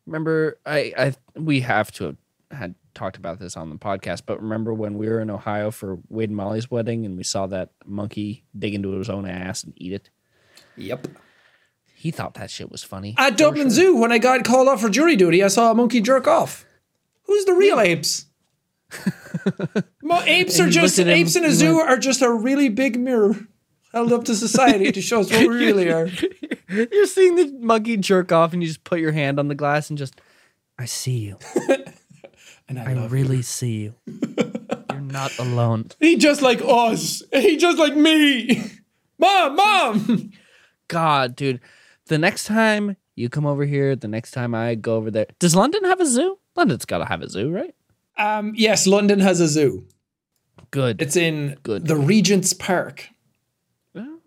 remember, 0.06 0.58
I, 0.64 0.92
I, 0.96 1.14
we 1.38 1.60
have 1.60 1.90
to 1.92 2.04
have 2.04 2.16
had 2.52 2.74
talked 2.94 3.16
about 3.16 3.38
this 3.38 3.56
on 3.56 3.70
the 3.70 3.76
podcast, 3.76 4.22
but 4.26 4.40
remember 4.40 4.72
when 4.74 4.98
we 4.98 5.08
were 5.08 5.20
in 5.20 5.30
Ohio 5.30 5.70
for 5.70 5.98
Wade 6.08 6.28
and 6.28 6.36
Molly's 6.36 6.70
wedding 6.70 7.04
and 7.06 7.16
we 7.16 7.24
saw 7.24 7.46
that 7.48 7.70
monkey 7.84 8.44
dig 8.56 8.74
into 8.74 8.90
his 8.92 9.08
own 9.08 9.26
ass 9.26 9.64
and 9.64 9.72
eat 9.76 9.92
it? 9.92 10.10
Yep. 10.76 11.08
He 11.94 12.10
thought 12.10 12.34
that 12.34 12.50
shit 12.50 12.70
was 12.70 12.82
funny. 12.82 13.14
At 13.16 13.36
Dublin 13.36 13.70
Zoo, 13.70 13.96
when 13.96 14.12
I 14.12 14.18
got 14.18 14.44
called 14.44 14.68
off 14.68 14.80
for 14.80 14.88
jury 14.88 15.16
duty, 15.16 15.42
I 15.42 15.48
saw 15.48 15.70
a 15.70 15.74
monkey 15.74 16.00
jerk 16.00 16.26
off. 16.26 16.66
Who's 17.24 17.44
the 17.44 17.52
real 17.54 17.80
apes? 17.80 18.26
Mo- 20.02 20.22
apes 20.24 20.60
are 20.60 20.68
just 20.68 20.98
him 20.98 21.08
apes 21.08 21.36
in 21.36 21.44
a 21.44 21.50
zoo 21.52 21.78
are 21.78 21.96
just 21.98 22.22
a 22.22 22.30
really 22.32 22.68
big 22.68 22.98
mirror 22.98 23.34
held 23.92 24.12
up 24.12 24.24
to 24.24 24.34
society 24.34 24.90
to 24.90 25.02
show 25.02 25.20
us 25.20 25.30
what 25.30 25.40
we 25.40 25.48
really 25.48 25.90
are. 25.90 26.08
You're 26.68 27.06
seeing 27.06 27.36
the 27.36 27.52
monkey 27.60 27.96
jerk 27.98 28.32
off, 28.32 28.52
and 28.52 28.62
you 28.62 28.68
just 28.68 28.84
put 28.84 29.00
your 29.00 29.12
hand 29.12 29.38
on 29.38 29.48
the 29.48 29.54
glass 29.54 29.90
and 29.90 29.98
just, 29.98 30.20
I 30.78 30.86
see 30.86 31.18
you. 31.18 31.38
And 32.68 32.78
I 32.78 32.92
I 32.92 33.06
really 33.08 33.42
see 33.42 33.82
you. 33.82 33.94
You're 34.06 35.00
not 35.00 35.36
alone. 35.38 35.88
He 36.00 36.16
just 36.16 36.40
like 36.40 36.62
us. 36.62 37.22
He 37.30 37.58
just 37.58 37.76
like 37.76 37.94
me. 37.94 38.62
Mom, 39.18 39.56
mom. 39.56 40.32
God, 40.88 41.36
dude. 41.36 41.60
The 42.06 42.16
next 42.16 42.44
time 42.44 42.96
you 43.14 43.28
come 43.28 43.44
over 43.44 43.66
here, 43.66 43.94
the 43.94 44.08
next 44.08 44.30
time 44.30 44.54
I 44.54 44.74
go 44.74 44.96
over 44.96 45.10
there, 45.10 45.26
does 45.38 45.54
London 45.54 45.84
have 45.84 46.00
a 46.00 46.06
zoo? 46.06 46.38
London's 46.56 46.86
got 46.86 46.98
to 46.98 47.04
have 47.04 47.20
a 47.20 47.28
zoo, 47.28 47.50
right? 47.50 47.74
Um, 48.16 48.52
yes, 48.56 48.86
London 48.86 49.20
has 49.20 49.40
a 49.40 49.48
zoo. 49.48 49.86
Good. 50.70 51.00
It's 51.02 51.16
in 51.16 51.58
Good. 51.62 51.86
the 51.86 51.96
Regent's 51.96 52.52
Park. 52.52 53.08
Oh. 53.94 54.18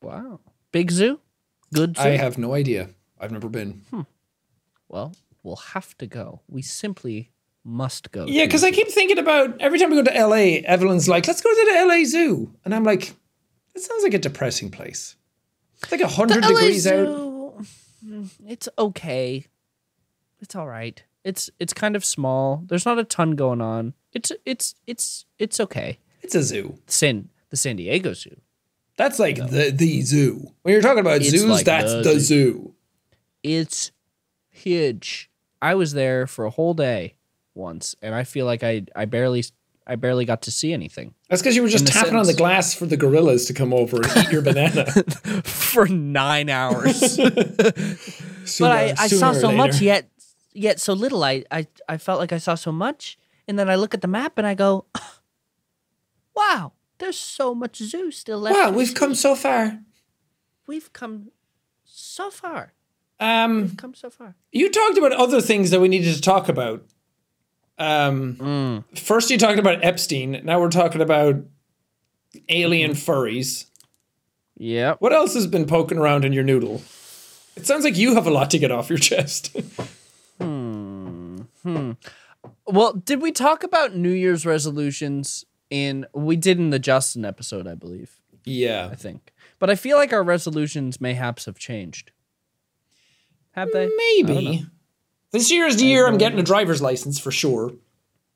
Wow. 0.00 0.40
Big 0.72 0.90
zoo? 0.90 1.20
Good 1.72 1.96
zoo? 1.96 2.02
I 2.02 2.08
have 2.16 2.38
no 2.38 2.54
idea. 2.54 2.90
I've 3.20 3.32
never 3.32 3.48
been. 3.48 3.82
well, 4.88 5.14
we'll 5.42 5.56
have 5.56 5.96
to 5.98 6.06
go. 6.06 6.40
We 6.48 6.62
simply 6.62 7.30
must 7.64 8.10
go. 8.12 8.26
Yeah, 8.26 8.46
because 8.46 8.64
I 8.64 8.70
keep 8.70 8.88
thinking 8.88 9.18
about 9.18 9.60
every 9.60 9.78
time 9.78 9.90
we 9.90 9.96
go 9.96 10.10
to 10.10 10.26
LA, 10.26 10.60
Evelyn's 10.64 11.08
like, 11.08 11.26
let's 11.26 11.40
go 11.40 11.50
to 11.50 11.72
the 11.72 11.84
LA 11.86 12.04
Zoo. 12.04 12.54
And 12.64 12.74
I'm 12.74 12.84
like, 12.84 13.14
that 13.74 13.80
sounds 13.80 14.02
like 14.02 14.14
a 14.14 14.18
depressing 14.18 14.70
place. 14.70 15.16
It's 15.82 15.92
like 15.92 16.00
a 16.00 16.08
hundred 16.08 16.42
LA 16.42 16.48
degrees 16.48 16.86
out. 16.86 17.06
Zoo, 17.06 17.64
mm, 18.04 18.28
It's 18.46 18.68
okay. 18.78 19.44
It's 20.40 20.56
all 20.56 20.66
right. 20.66 21.02
It's 21.24 21.50
it's 21.58 21.72
kind 21.72 21.96
of 21.96 22.04
small. 22.04 22.62
There's 22.66 22.86
not 22.86 22.98
a 22.98 23.04
ton 23.04 23.32
going 23.32 23.60
on. 23.60 23.94
It's 24.12 24.32
it's 24.46 24.74
it's 24.86 25.26
it's 25.38 25.60
okay. 25.60 25.98
It's 26.22 26.34
a 26.34 26.42
zoo. 26.42 26.78
San 26.86 27.28
the 27.50 27.56
San 27.56 27.76
Diego 27.76 28.12
Zoo. 28.14 28.36
That's 28.96 29.18
like 29.18 29.36
the 29.36 29.70
the 29.74 30.02
zoo. 30.02 30.52
When 30.62 30.72
you're 30.72 30.82
talking 30.82 31.00
about 31.00 31.16
It's 31.20 31.30
zoos, 31.30 31.44
like 31.44 31.64
that's 31.66 31.92
the 31.92 32.02
the 32.02 32.20
zoo. 32.20 32.20
zoo. 32.20 32.74
It's 33.42 33.92
huge. 34.50 35.30
I 35.60 35.74
was 35.74 35.92
there 35.92 36.26
for 36.26 36.44
a 36.44 36.50
whole 36.50 36.74
day 36.74 37.14
once, 37.54 37.94
and 38.02 38.14
I 38.14 38.24
feel 38.24 38.46
like 38.46 38.62
I 38.62 38.84
I 38.94 39.04
barely 39.04 39.44
I 39.86 39.96
barely 39.96 40.24
got 40.24 40.42
to 40.42 40.50
see 40.50 40.72
anything 40.74 41.14
That's 41.30 41.40
because 41.40 41.56
you 41.56 41.62
were 41.62 41.68
just 41.68 41.86
tapping 41.86 42.14
on 42.14 42.26
the 42.26 42.34
glass 42.34 42.74
for 42.74 42.84
the 42.86 42.96
gorillas 42.96 43.46
to 43.46 43.54
come 43.54 43.72
over 43.72 43.96
and 43.96 44.16
eat 44.18 44.30
your 44.30 44.42
banana. 44.42 44.84
for 45.44 45.88
nine 45.88 46.50
hours. 46.50 46.98
Sooner- 47.14 47.30
but 48.60 48.70
I, 48.70 48.94
I 48.98 49.08
saw 49.08 49.32
so 49.32 49.50
much 49.50 49.80
yet 49.80 50.08
yet 50.58 50.80
so 50.80 50.92
little. 50.92 51.22
I, 51.24 51.44
I 51.50 51.66
I 51.88 51.96
felt 51.96 52.18
like 52.20 52.32
I 52.32 52.38
saw 52.38 52.54
so 52.54 52.72
much, 52.72 53.18
and 53.46 53.58
then 53.58 53.68
I 53.70 53.76
look 53.76 53.94
at 53.94 54.00
the 54.02 54.08
map 54.08 54.38
and 54.38 54.46
I 54.46 54.54
go, 54.54 54.86
"Wow, 56.34 56.72
there's 56.98 57.18
so 57.18 57.54
much 57.54 57.76
zoo 57.76 58.10
still 58.10 58.38
left." 58.40 58.56
Wow, 58.56 58.70
we've 58.70 58.94
come 58.94 59.14
so 59.14 59.34
far. 59.34 59.78
we've 60.66 60.92
come 60.92 61.30
so 61.84 62.30
far. 62.30 62.72
Um, 63.20 63.62
We've 63.62 63.76
come 63.76 63.94
so 63.94 64.10
far. 64.10 64.36
you 64.52 64.70
talked 64.70 64.96
about 64.96 65.10
other 65.12 65.40
things 65.40 65.70
that 65.70 65.80
we 65.80 65.88
needed 65.88 66.14
to 66.14 66.20
talk 66.20 66.48
about. 66.48 66.84
Um, 67.76 68.36
Mm. 68.36 68.98
first 68.98 69.30
you 69.30 69.38
talked 69.38 69.58
about 69.58 69.84
Epstein. 69.84 70.40
Now 70.44 70.60
we're 70.60 70.70
talking 70.70 71.00
about 71.00 71.36
alien 72.48 72.92
Mm-hmm. 72.92 73.10
furries. 73.10 73.66
yep. 74.56 74.98
What 75.00 75.12
else 75.12 75.34
has 75.34 75.46
been 75.48 75.66
poking 75.66 75.98
around 75.98 76.24
in 76.24 76.32
your 76.32 76.44
noodle? 76.44 76.80
It 77.56 77.66
sounds 77.66 77.82
like 77.82 77.96
you 77.96 78.14
have 78.14 78.26
a 78.28 78.30
lot 78.30 78.50
to 78.52 78.58
get 78.58 78.70
off 78.70 78.88
your 78.88 78.98
chest. 79.00 79.56
Well, 82.66 82.92
did 82.94 83.20
we 83.20 83.32
talk 83.32 83.62
about 83.64 83.94
New 83.96 84.10
Year's 84.12 84.46
resolutions 84.46 85.44
in 85.70 86.06
we 86.14 86.36
did 86.36 86.58
in 86.58 86.70
the 86.70 86.78
Justin 86.78 87.24
episode, 87.24 87.66
I 87.66 87.74
believe. 87.74 88.20
yeah. 88.44 88.88
I 88.90 88.94
think. 88.94 89.32
But 89.58 89.70
I 89.70 89.74
feel 89.74 89.96
like 89.96 90.12
our 90.12 90.22
resolutions 90.22 91.00
mayhaps 91.00 91.46
have 91.46 91.58
changed. 91.58 92.12
Have 93.52 93.72
they? 93.72 93.84
I 93.84 93.88
don't 93.88 94.28
know. 94.28 94.34
Maybe. 94.50 94.66
This 95.32 95.50
year 95.50 95.66
is 95.66 95.76
the 95.76 95.84
year 95.84 96.06
I'm 96.06 96.16
getting 96.16 96.38
a 96.38 96.42
driver's 96.44 96.80
license 96.80 97.18
for 97.18 97.30
sure. 97.32 97.72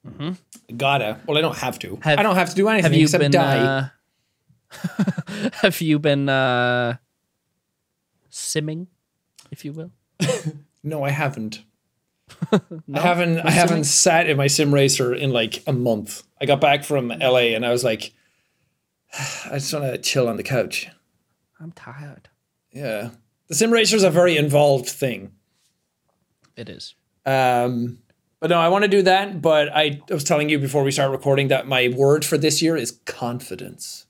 Mm-hmm. 0.06 0.76
Gotta. 0.76 1.20
Well, 1.26 1.38
I 1.38 1.40
don't 1.40 1.56
have 1.58 1.78
to. 1.78 1.98
Have- 2.02 2.18
I 2.18 2.22
don't 2.24 2.34
have 2.34 2.50
to 2.50 2.54
do 2.56 2.68
anything 2.68 2.90
Have 2.90 2.98
you 2.98 3.04
except 3.04 3.20
been 3.22 3.30
die. 3.30 3.58
uh, 3.58 3.88
Have 5.62 5.80
you 5.80 5.98
been 6.00 6.28
uh 6.28 6.96
simming, 8.30 8.88
if 9.50 9.64
you 9.64 9.72
will? 9.72 9.92
no, 10.82 11.04
I 11.04 11.10
haven't. 11.10 11.62
I 12.52 13.00
haven't. 13.00 13.38
I 13.40 13.50
haven't 13.50 13.84
sat 13.84 14.28
in 14.28 14.36
my 14.36 14.46
sim 14.46 14.72
racer 14.72 15.14
in 15.14 15.30
like 15.32 15.62
a 15.66 15.72
month. 15.72 16.22
I 16.40 16.46
got 16.46 16.60
back 16.60 16.84
from 16.84 17.08
LA 17.08 17.54
and 17.54 17.64
I 17.64 17.70
was 17.70 17.84
like, 17.84 18.12
I 19.46 19.54
just 19.54 19.72
want 19.72 19.86
to 19.86 19.98
chill 19.98 20.28
on 20.28 20.36
the 20.36 20.42
couch. 20.42 20.88
I'm 21.60 21.72
tired. 21.72 22.28
Yeah, 22.72 23.10
the 23.48 23.54
sim 23.54 23.70
racer 23.70 23.96
is 23.96 24.04
a 24.04 24.10
very 24.10 24.36
involved 24.36 24.88
thing. 24.88 25.32
It 26.56 26.68
is. 26.68 26.94
Um, 27.24 27.98
but 28.40 28.50
no, 28.50 28.58
I 28.58 28.68
want 28.68 28.82
to 28.82 28.88
do 28.88 29.02
that. 29.02 29.40
But 29.40 29.68
I 29.74 30.00
was 30.10 30.24
telling 30.24 30.48
you 30.48 30.58
before 30.58 30.82
we 30.82 30.90
start 30.90 31.10
recording 31.10 31.48
that 31.48 31.68
my 31.68 31.88
word 31.88 32.24
for 32.24 32.36
this 32.36 32.60
year 32.60 32.76
is 32.76 32.98
confidence. 33.06 34.06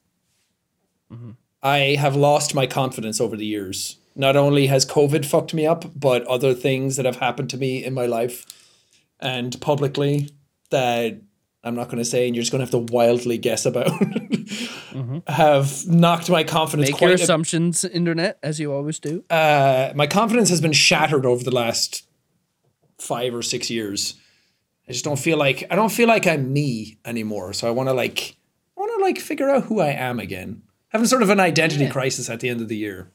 I 1.63 1.97
have 1.99 2.17
lost 2.17 2.55
my 2.55 2.67
confidence 2.67 3.21
over 3.21 3.37
the 3.37 3.47
years. 3.47 3.99
Not 4.15 4.37
only 4.37 4.67
has 4.67 4.85
COVID 4.85 5.25
fucked 5.25 5.55
me 5.55 5.67
up, 5.67 5.85
but 5.99 6.27
other 6.27 6.55
things 6.55 6.97
that 6.97 7.07
have 7.07 7.17
happened 7.17 7.51
to 7.51 7.57
me 7.57 7.83
in 7.85 7.95
my 7.95 8.07
life 8.07 8.45
and 9.21 9.59
publicly 9.61 10.31
that 10.71 11.21
I'm 11.65 11.75
not 11.77 11.87
going 11.87 11.99
to 11.99 12.05
say, 12.05 12.27
and 12.27 12.35
you're 12.35 12.43
just 12.43 12.51
going 12.51 12.59
to 12.59 12.65
have 12.65 12.87
to 12.87 12.93
wildly 12.93 13.39
guess 13.39 13.65
about, 13.65 13.89
have 15.29 15.87
knocked 15.87 16.29
my 16.29 16.43
confidence 16.43 16.91
Make 16.91 17.01
your 17.01 17.11
a 17.11 17.15
assumptions, 17.15 17.85
internet, 17.85 18.39
as 18.43 18.59
you 18.59 18.73
always 18.73 18.99
do. 18.99 19.25
uh, 19.31 19.93
my 19.95 20.07
confidence 20.07 20.49
has 20.49 20.61
been 20.61 20.73
shattered 20.73 21.25
over 21.25 21.45
the 21.45 21.55
last 21.55 22.07
five 22.99 23.35
or 23.35 23.43
six 23.43 23.71
years. 23.71 24.15
I 24.89 24.93
just 24.93 25.05
don't 25.05 25.19
feel 25.19 25.39
like 25.39 25.65
I 25.71 25.77
don't 25.77 25.93
feel 25.93 26.09
like 26.09 26.27
I'm 26.27 26.53
me 26.53 26.99
anymore. 27.05 27.53
So 27.53 27.69
I 27.69 27.71
want 27.71 27.89
to 27.89 27.93
like 27.93 28.37
I 28.77 28.81
want 28.81 28.93
to 28.99 29.03
like 29.03 29.19
figure 29.19 29.49
out 29.49 29.65
who 29.65 29.81
I 29.81 29.91
am 29.91 30.19
again. 30.19 30.63
Having 30.89 31.07
sort 31.07 31.23
of 31.23 31.31
an 31.31 31.41
identity 31.41 31.89
crisis 31.89 32.29
at 32.29 32.41
the 32.41 32.49
end 32.49 32.61
of 32.61 32.69
the 32.69 32.77
year, 32.77 33.11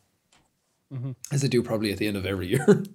as 1.31 1.43
I 1.43 1.47
do 1.47 1.61
probably 1.61 1.91
at 1.91 1.97
the 1.97 2.07
end 2.07 2.17
of 2.17 2.25
every 2.25 2.47
year. 2.47 2.83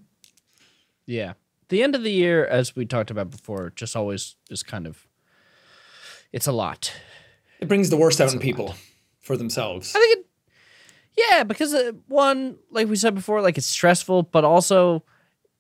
Yeah. 1.05 1.32
The 1.68 1.82
end 1.82 1.97
of 1.97 2.05
the 2.05 2.12
year, 2.12 2.47
as 2.47 2.76
we 2.76 2.86
talked 2.86 3.11
about 3.11 3.30
before, 3.30 3.72
just 3.74 3.97
always 3.97 4.36
is 4.51 4.62
kind 4.62 4.86
of 4.86 5.09
it's 6.32 6.47
a 6.47 6.53
lot. 6.53 6.93
it 7.61 7.66
brings 7.66 7.90
the 7.90 7.97
worst 7.97 8.20
out 8.20 8.32
in 8.32 8.38
people 8.38 8.76
for 9.20 9.36
themselves. 9.36 9.95
I 9.97 9.99
think 9.99 10.18
it 10.18 10.26
Yeah, 11.30 11.43
because 11.45 11.74
uh, 11.74 11.93
one, 12.07 12.57
like 12.70 12.88
we 12.88 12.95
said 12.97 13.14
before, 13.16 13.43
like 13.43 13.59
it's 13.59 13.66
stressful, 13.66 14.22
but 14.24 14.45
also 14.45 15.05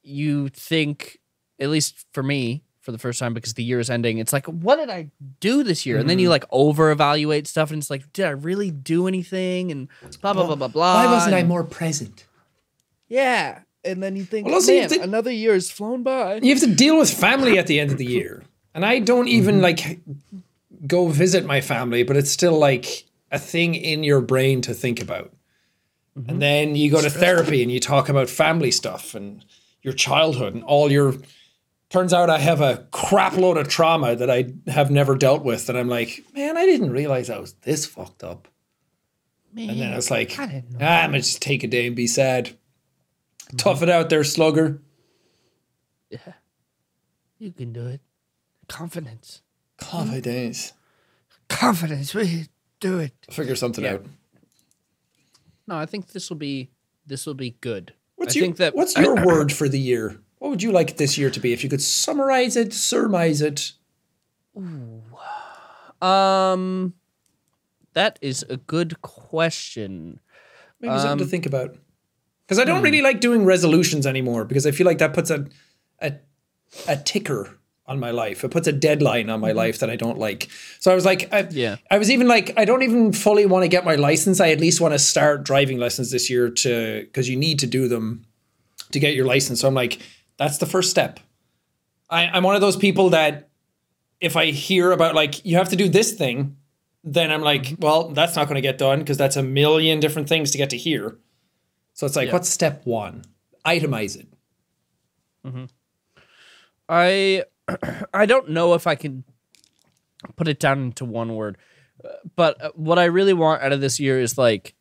you 0.02 0.48
think 0.48 1.18
at 1.58 1.68
least 1.68 2.06
for 2.12 2.22
me 2.22 2.62
for 2.82 2.92
the 2.92 2.98
first 2.98 3.18
time 3.18 3.32
because 3.32 3.54
the 3.54 3.64
year 3.64 3.80
is 3.80 3.88
ending, 3.88 4.18
it's 4.18 4.32
like 4.32 4.46
what 4.46 4.76
did 4.76 4.90
I 4.90 5.08
do 5.40 5.62
this 5.62 5.86
year? 5.86 5.98
And 5.98 6.10
then 6.10 6.18
you 6.18 6.26
mm-hmm. 6.26 6.32
like 6.32 6.44
over 6.50 6.90
evaluate 6.90 7.46
stuff 7.46 7.70
and 7.70 7.80
it's 7.80 7.90
like 7.90 8.12
did 8.12 8.26
I 8.26 8.30
really 8.30 8.70
do 8.70 9.08
anything 9.08 9.70
and 9.70 9.88
blah 10.20 10.34
blah 10.34 10.46
blah 10.46 10.56
blah 10.56 10.68
blah. 10.68 11.04
Why 11.04 11.10
wasn't 11.10 11.34
I 11.34 11.44
more 11.44 11.64
present? 11.64 12.26
Yeah. 13.08 13.60
And 13.84 14.02
then 14.02 14.16
you 14.16 14.24
think, 14.24 14.46
Well, 14.46 14.56
also 14.56 14.72
man, 14.72 14.88
think- 14.88 15.02
another 15.02 15.30
year 15.30 15.54
has 15.54 15.70
flown 15.70 16.02
by. 16.02 16.36
You 16.36 16.50
have 16.50 16.60
to 16.60 16.74
deal 16.74 16.98
with 16.98 17.12
family 17.12 17.58
at 17.58 17.66
the 17.66 17.80
end 17.80 17.90
of 17.90 17.98
the 17.98 18.06
year. 18.06 18.44
And 18.74 18.84
I 18.84 19.00
don't 19.00 19.28
even 19.28 19.56
mm-hmm. 19.56 19.64
like 19.64 20.00
go 20.86 21.08
visit 21.08 21.44
my 21.44 21.60
family, 21.60 22.02
but 22.02 22.16
it's 22.16 22.30
still 22.30 22.58
like 22.58 23.04
a 23.30 23.38
thing 23.38 23.74
in 23.74 24.02
your 24.02 24.20
brain 24.20 24.60
to 24.62 24.74
think 24.74 25.00
about. 25.00 25.32
And 26.14 26.26
mm-hmm. 26.26 26.38
then 26.38 26.76
you 26.76 26.90
go 26.90 27.00
to 27.00 27.10
therapy 27.10 27.62
and 27.62 27.70
you 27.70 27.80
talk 27.80 28.08
about 28.08 28.28
family 28.28 28.70
stuff 28.70 29.14
and 29.14 29.44
your 29.82 29.94
childhood 29.94 30.54
and 30.54 30.62
all 30.64 30.90
your 30.90 31.14
turns 31.92 32.12
out 32.12 32.30
I 32.30 32.38
have 32.38 32.60
a 32.60 32.86
crap 32.90 33.34
load 33.36 33.58
of 33.58 33.68
trauma 33.68 34.16
that 34.16 34.30
I 34.30 34.52
have 34.66 34.90
never 34.90 35.14
dealt 35.14 35.44
with 35.44 35.68
and 35.68 35.78
I'm 35.78 35.88
like, 35.88 36.24
man, 36.34 36.56
I 36.56 36.64
didn't 36.66 36.90
realize 36.90 37.28
I 37.30 37.38
was 37.38 37.52
this 37.62 37.84
fucked 37.86 38.24
up. 38.24 38.48
and 39.56 39.68
then 39.78 39.92
it's 39.92 40.10
like, 40.10 40.38
I 40.38 40.46
didn't 40.46 40.72
know 40.72 40.78
ah, 40.80 41.00
I'm 41.02 41.10
gonna 41.10 41.18
just 41.18 41.42
take 41.42 41.62
a 41.62 41.68
day 41.68 41.86
and 41.86 41.94
be 41.94 42.06
sad. 42.06 42.56
Tough 43.58 43.82
it 43.82 43.90
out 43.90 44.08
there, 44.08 44.24
slugger. 44.24 44.80
Yeah. 46.08 46.18
You 47.38 47.52
can 47.52 47.72
do 47.72 47.86
it. 47.86 48.00
Confidence. 48.68 49.42
Confidence. 49.76 50.72
Confidence. 51.48 52.14
We 52.14 52.46
do 52.80 52.98
it. 53.00 53.12
Figure 53.30 53.54
something 53.56 53.84
Yeah. 53.84 53.94
out. 53.94 54.06
No, 55.66 55.76
I 55.76 55.84
think 55.86 56.08
this 56.08 56.30
will 56.30 56.38
be 56.38 56.70
this 57.06 57.26
will 57.26 57.34
be 57.34 57.50
good. 57.60 57.92
What's 58.16 58.34
I 58.34 58.38
your, 58.38 58.46
think 58.46 58.56
that 58.58 58.74
what's 58.74 58.96
your 58.96 59.26
word 59.26 59.52
for 59.52 59.68
the 59.68 59.78
year? 59.78 60.21
What 60.42 60.50
would 60.50 60.62
you 60.64 60.72
like 60.72 60.96
this 60.96 61.16
year 61.16 61.30
to 61.30 61.38
be 61.38 61.52
if 61.52 61.62
you 61.62 61.70
could 61.70 61.80
summarize 61.80 62.56
it, 62.56 62.72
surmise 62.72 63.40
it? 63.40 63.74
Um, 66.02 66.94
that 67.92 68.18
is 68.20 68.44
a 68.50 68.56
good 68.56 69.00
question. 69.02 70.18
Maybe 70.80 70.94
something 70.94 71.12
Um, 71.12 71.18
to 71.18 71.26
think 71.26 71.46
about. 71.46 71.76
Because 72.44 72.58
I 72.58 72.64
don't 72.64 72.78
hmm. 72.78 72.86
really 72.86 73.02
like 73.02 73.20
doing 73.20 73.44
resolutions 73.44 74.04
anymore 74.04 74.44
because 74.44 74.66
I 74.66 74.72
feel 74.72 74.84
like 74.84 74.98
that 74.98 75.14
puts 75.14 75.30
a 75.30 75.46
a, 76.00 76.14
a 76.88 76.96
ticker 76.96 77.60
on 77.86 78.00
my 78.00 78.10
life. 78.10 78.42
It 78.42 78.50
puts 78.50 78.66
a 78.66 78.72
deadline 78.72 79.30
on 79.30 79.38
my 79.38 79.52
life 79.52 79.78
that 79.78 79.90
I 79.90 79.94
don't 79.94 80.18
like. 80.18 80.50
So 80.80 80.90
I 80.90 80.96
was 80.96 81.04
like, 81.04 81.32
I, 81.32 81.44
Mm-hmm. 81.44 81.56
Yeah. 81.56 81.76
I 81.88 81.98
was 81.98 82.10
even 82.10 82.26
like, 82.26 82.52
I 82.56 82.64
don't 82.64 82.82
even 82.82 83.12
fully 83.12 83.46
want 83.46 83.62
to 83.62 83.68
get 83.68 83.84
my 83.84 83.94
license. 83.94 84.40
I 84.40 84.50
at 84.50 84.58
least 84.58 84.80
want 84.80 84.92
to 84.92 84.98
start 84.98 85.44
driving 85.44 85.78
lessons 85.78 86.10
this 86.10 86.28
year 86.28 86.50
to 86.50 87.02
because 87.02 87.28
you 87.28 87.36
need 87.36 87.60
to 87.60 87.68
do 87.68 87.86
them 87.86 88.24
to 88.90 88.98
get 88.98 89.14
your 89.14 89.24
license. 89.24 89.60
So 89.60 89.68
I'm 89.68 89.74
like, 89.74 90.00
that's 90.42 90.58
the 90.58 90.66
first 90.66 90.90
step. 90.90 91.20
I, 92.10 92.26
I'm 92.26 92.42
one 92.42 92.54
of 92.54 92.60
those 92.60 92.76
people 92.76 93.10
that 93.10 93.48
if 94.20 94.36
I 94.36 94.46
hear 94.46 94.92
about 94.92 95.14
like 95.14 95.44
you 95.44 95.56
have 95.56 95.68
to 95.70 95.76
do 95.76 95.88
this 95.88 96.12
thing, 96.12 96.56
then 97.04 97.30
I'm 97.32 97.42
like, 97.42 97.62
Mm-hmm. 97.62 97.80
well, 97.82 98.08
that's 98.10 98.36
not 98.36 98.46
going 98.48 98.56
to 98.56 98.60
get 98.60 98.78
done 98.78 98.98
because 99.00 99.16
that's 99.16 99.36
a 99.36 99.42
million 99.42 100.00
different 100.00 100.28
things 100.28 100.50
to 100.52 100.58
get 100.58 100.70
to 100.70 100.76
here. 100.76 101.18
So 101.94 102.06
it's 102.06 102.16
like, 102.16 102.28
Yeah. 102.28 102.34
what's 102.34 102.48
step 102.48 102.84
one? 102.84 103.24
Itemize 103.66 104.16
it. 104.16 104.28
I 106.88 107.44
I 108.14 108.26
don't 108.26 108.50
know 108.50 108.74
if 108.74 108.86
I 108.86 108.94
can 108.94 109.24
put 110.36 110.48
it 110.48 110.58
down 110.60 110.82
into 110.82 111.04
one 111.04 111.34
word, 111.34 111.56
uh, 112.04 112.08
but 112.36 112.62
uh, 112.62 112.70
what 112.74 112.98
I 112.98 113.04
really 113.04 113.32
want 113.32 113.62
out 113.62 113.72
of 113.72 113.80
this 113.80 113.98
year 114.00 114.20
is 114.20 114.36
like 114.38 114.74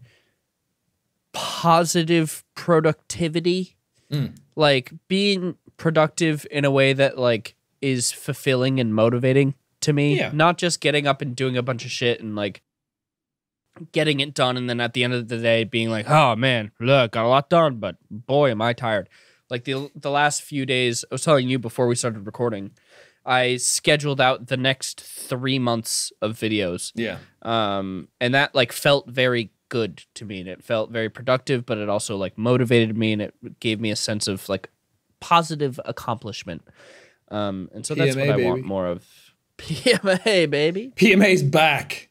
positive 1.34 2.44
productivity, 2.56 3.76
like 4.62 4.94
being 5.10 5.58
productive 5.76 6.48
in 6.50 6.64
a 6.64 6.72
way 6.72 6.94
that 6.94 7.18
like 7.18 7.56
is 7.82 8.12
fulfilling 8.12 8.80
and 8.80 8.94
motivating 8.96 9.56
to 9.82 9.92
me. 9.92 10.18
Yeah. 10.18 10.30
Not 10.32 10.58
just 10.58 10.80
getting 10.80 11.08
up 11.08 11.22
and 11.22 11.36
doing 11.36 11.58
a 11.58 11.64
bunch 11.64 11.84
of 11.84 11.92
shit 11.92 12.22
and 12.22 12.36
like 12.36 12.62
getting 13.92 14.20
it 14.20 14.34
done 14.34 14.58
and 14.58 14.70
then 14.70 14.80
at 14.80 14.94
the 14.94 15.04
end 15.04 15.14
of 15.14 15.28
the 15.28 15.38
day 15.38 15.64
being 15.64 15.90
like, 15.90 16.10
"Oh 16.10 16.36
man, 16.36 16.72
look, 16.80 17.12
got 17.12 17.26
a 17.26 17.28
lot 17.28 17.50
done, 17.50 17.78
but 17.78 17.98
boy, 18.10 18.52
am 18.52 18.62
I 18.62 18.74
tired." 18.74 19.10
Like 19.50 19.66
the 19.66 19.90
the 19.96 20.12
last 20.12 20.44
few 20.44 20.66
days, 20.66 21.04
I 21.12 21.16
was 21.16 21.24
telling 21.24 21.50
you 21.50 21.60
before 21.60 21.88
we 21.88 21.96
started 21.96 22.26
recording, 22.26 22.72
I 23.26 23.58
scheduled 23.58 24.22
out 24.22 24.48
the 24.48 24.58
next 24.58 25.02
3 25.02 25.60
months 25.60 26.12
of 26.22 26.38
videos. 26.38 26.92
Yeah. 26.96 27.18
Um 27.42 28.10
and 28.22 28.34
that 28.36 28.54
like 28.54 28.72
felt 28.72 29.10
very 29.10 29.52
good 29.72 30.04
to 30.14 30.26
me 30.26 30.42
and 30.42 30.50
it 30.50 30.62
felt 30.62 30.92
very 30.92 31.10
productive, 31.10 31.66
but 31.66 31.80
it 31.80 31.90
also 31.90 32.18
like 32.18 32.38
motivated 32.38 32.96
me 32.96 33.14
and 33.14 33.22
it 33.22 33.60
gave 33.62 33.80
me 33.80 33.90
a 33.90 33.96
sense 33.96 34.28
of 34.28 34.48
like 34.50 34.70
positive 35.22 35.80
accomplishment. 35.86 36.62
Um, 37.30 37.70
and 37.74 37.86
so 37.86 37.96
that's 37.96 38.16
PMA, 38.16 38.28
what 38.28 38.40
I 38.40 38.44
want 38.44 38.66
more 38.66 38.86
of. 38.86 39.08
PMA, 39.58 40.50
baby. 40.50 40.92
PMA's 40.96 41.42
back. 41.42 42.10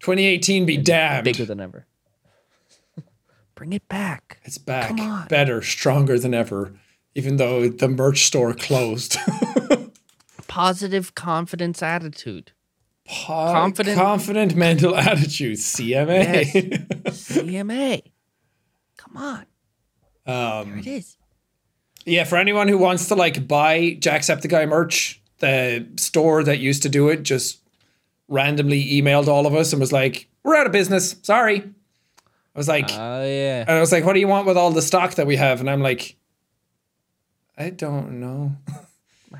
2018 0.00 0.66
be 0.66 0.76
damned. 0.76 1.24
Bigger 1.24 1.44
than 1.44 1.60
ever. 1.60 1.86
Bring 3.54 3.72
it 3.72 3.86
back. 3.88 4.40
It's 4.42 4.58
back. 4.58 4.88
Come 4.88 5.00
on. 5.00 5.28
Better, 5.28 5.62
stronger 5.62 6.18
than 6.18 6.34
ever. 6.34 6.72
Even 7.14 7.36
though 7.36 7.68
the 7.68 7.88
merch 7.88 8.24
store 8.24 8.52
closed. 8.52 9.16
Positive 10.48 11.14
confidence 11.14 11.82
attitude. 11.82 12.50
Confident, 13.08 13.96
Confident- 13.96 13.96
confident 13.98 14.54
mental 14.56 14.96
attitude. 15.10 15.58
CMA. 15.58 16.86
CMA. 17.06 18.02
Come 18.96 19.16
on. 19.16 19.46
um, 20.26 20.70
There 20.70 20.78
it 20.78 20.86
is. 20.86 21.16
yeah, 22.04 22.24
for 22.24 22.36
anyone 22.36 22.68
who 22.68 22.78
wants 22.78 23.08
to 23.08 23.14
like 23.14 23.46
buy 23.48 23.96
Jacksepticeye 24.00 24.68
merch, 24.68 25.20
the 25.38 25.86
store 25.96 26.44
that 26.44 26.58
used 26.58 26.82
to 26.82 26.88
do 26.88 27.08
it 27.08 27.22
just 27.22 27.60
randomly 28.28 28.84
emailed 28.90 29.26
all 29.26 29.46
of 29.46 29.54
us 29.54 29.72
and 29.72 29.80
was 29.80 29.92
like, 29.92 30.28
"We're 30.44 30.54
out 30.56 30.66
of 30.66 30.72
business. 30.72 31.16
Sorry." 31.22 31.60
I 32.54 32.58
was 32.58 32.68
like, 32.68 32.86
Oh, 32.90 33.24
yeah. 33.24 33.60
and 33.66 33.70
I 33.70 33.80
was 33.80 33.90
like, 33.92 34.04
"What 34.04 34.12
do 34.12 34.20
you 34.20 34.28
want 34.28 34.46
with 34.46 34.56
all 34.56 34.70
the 34.70 34.82
stock 34.82 35.14
that 35.14 35.26
we 35.26 35.36
have?" 35.36 35.60
And 35.60 35.70
I'm 35.70 35.80
like, 35.80 36.16
"I 37.56 37.70
don't 37.70 38.20
know. 38.20 38.56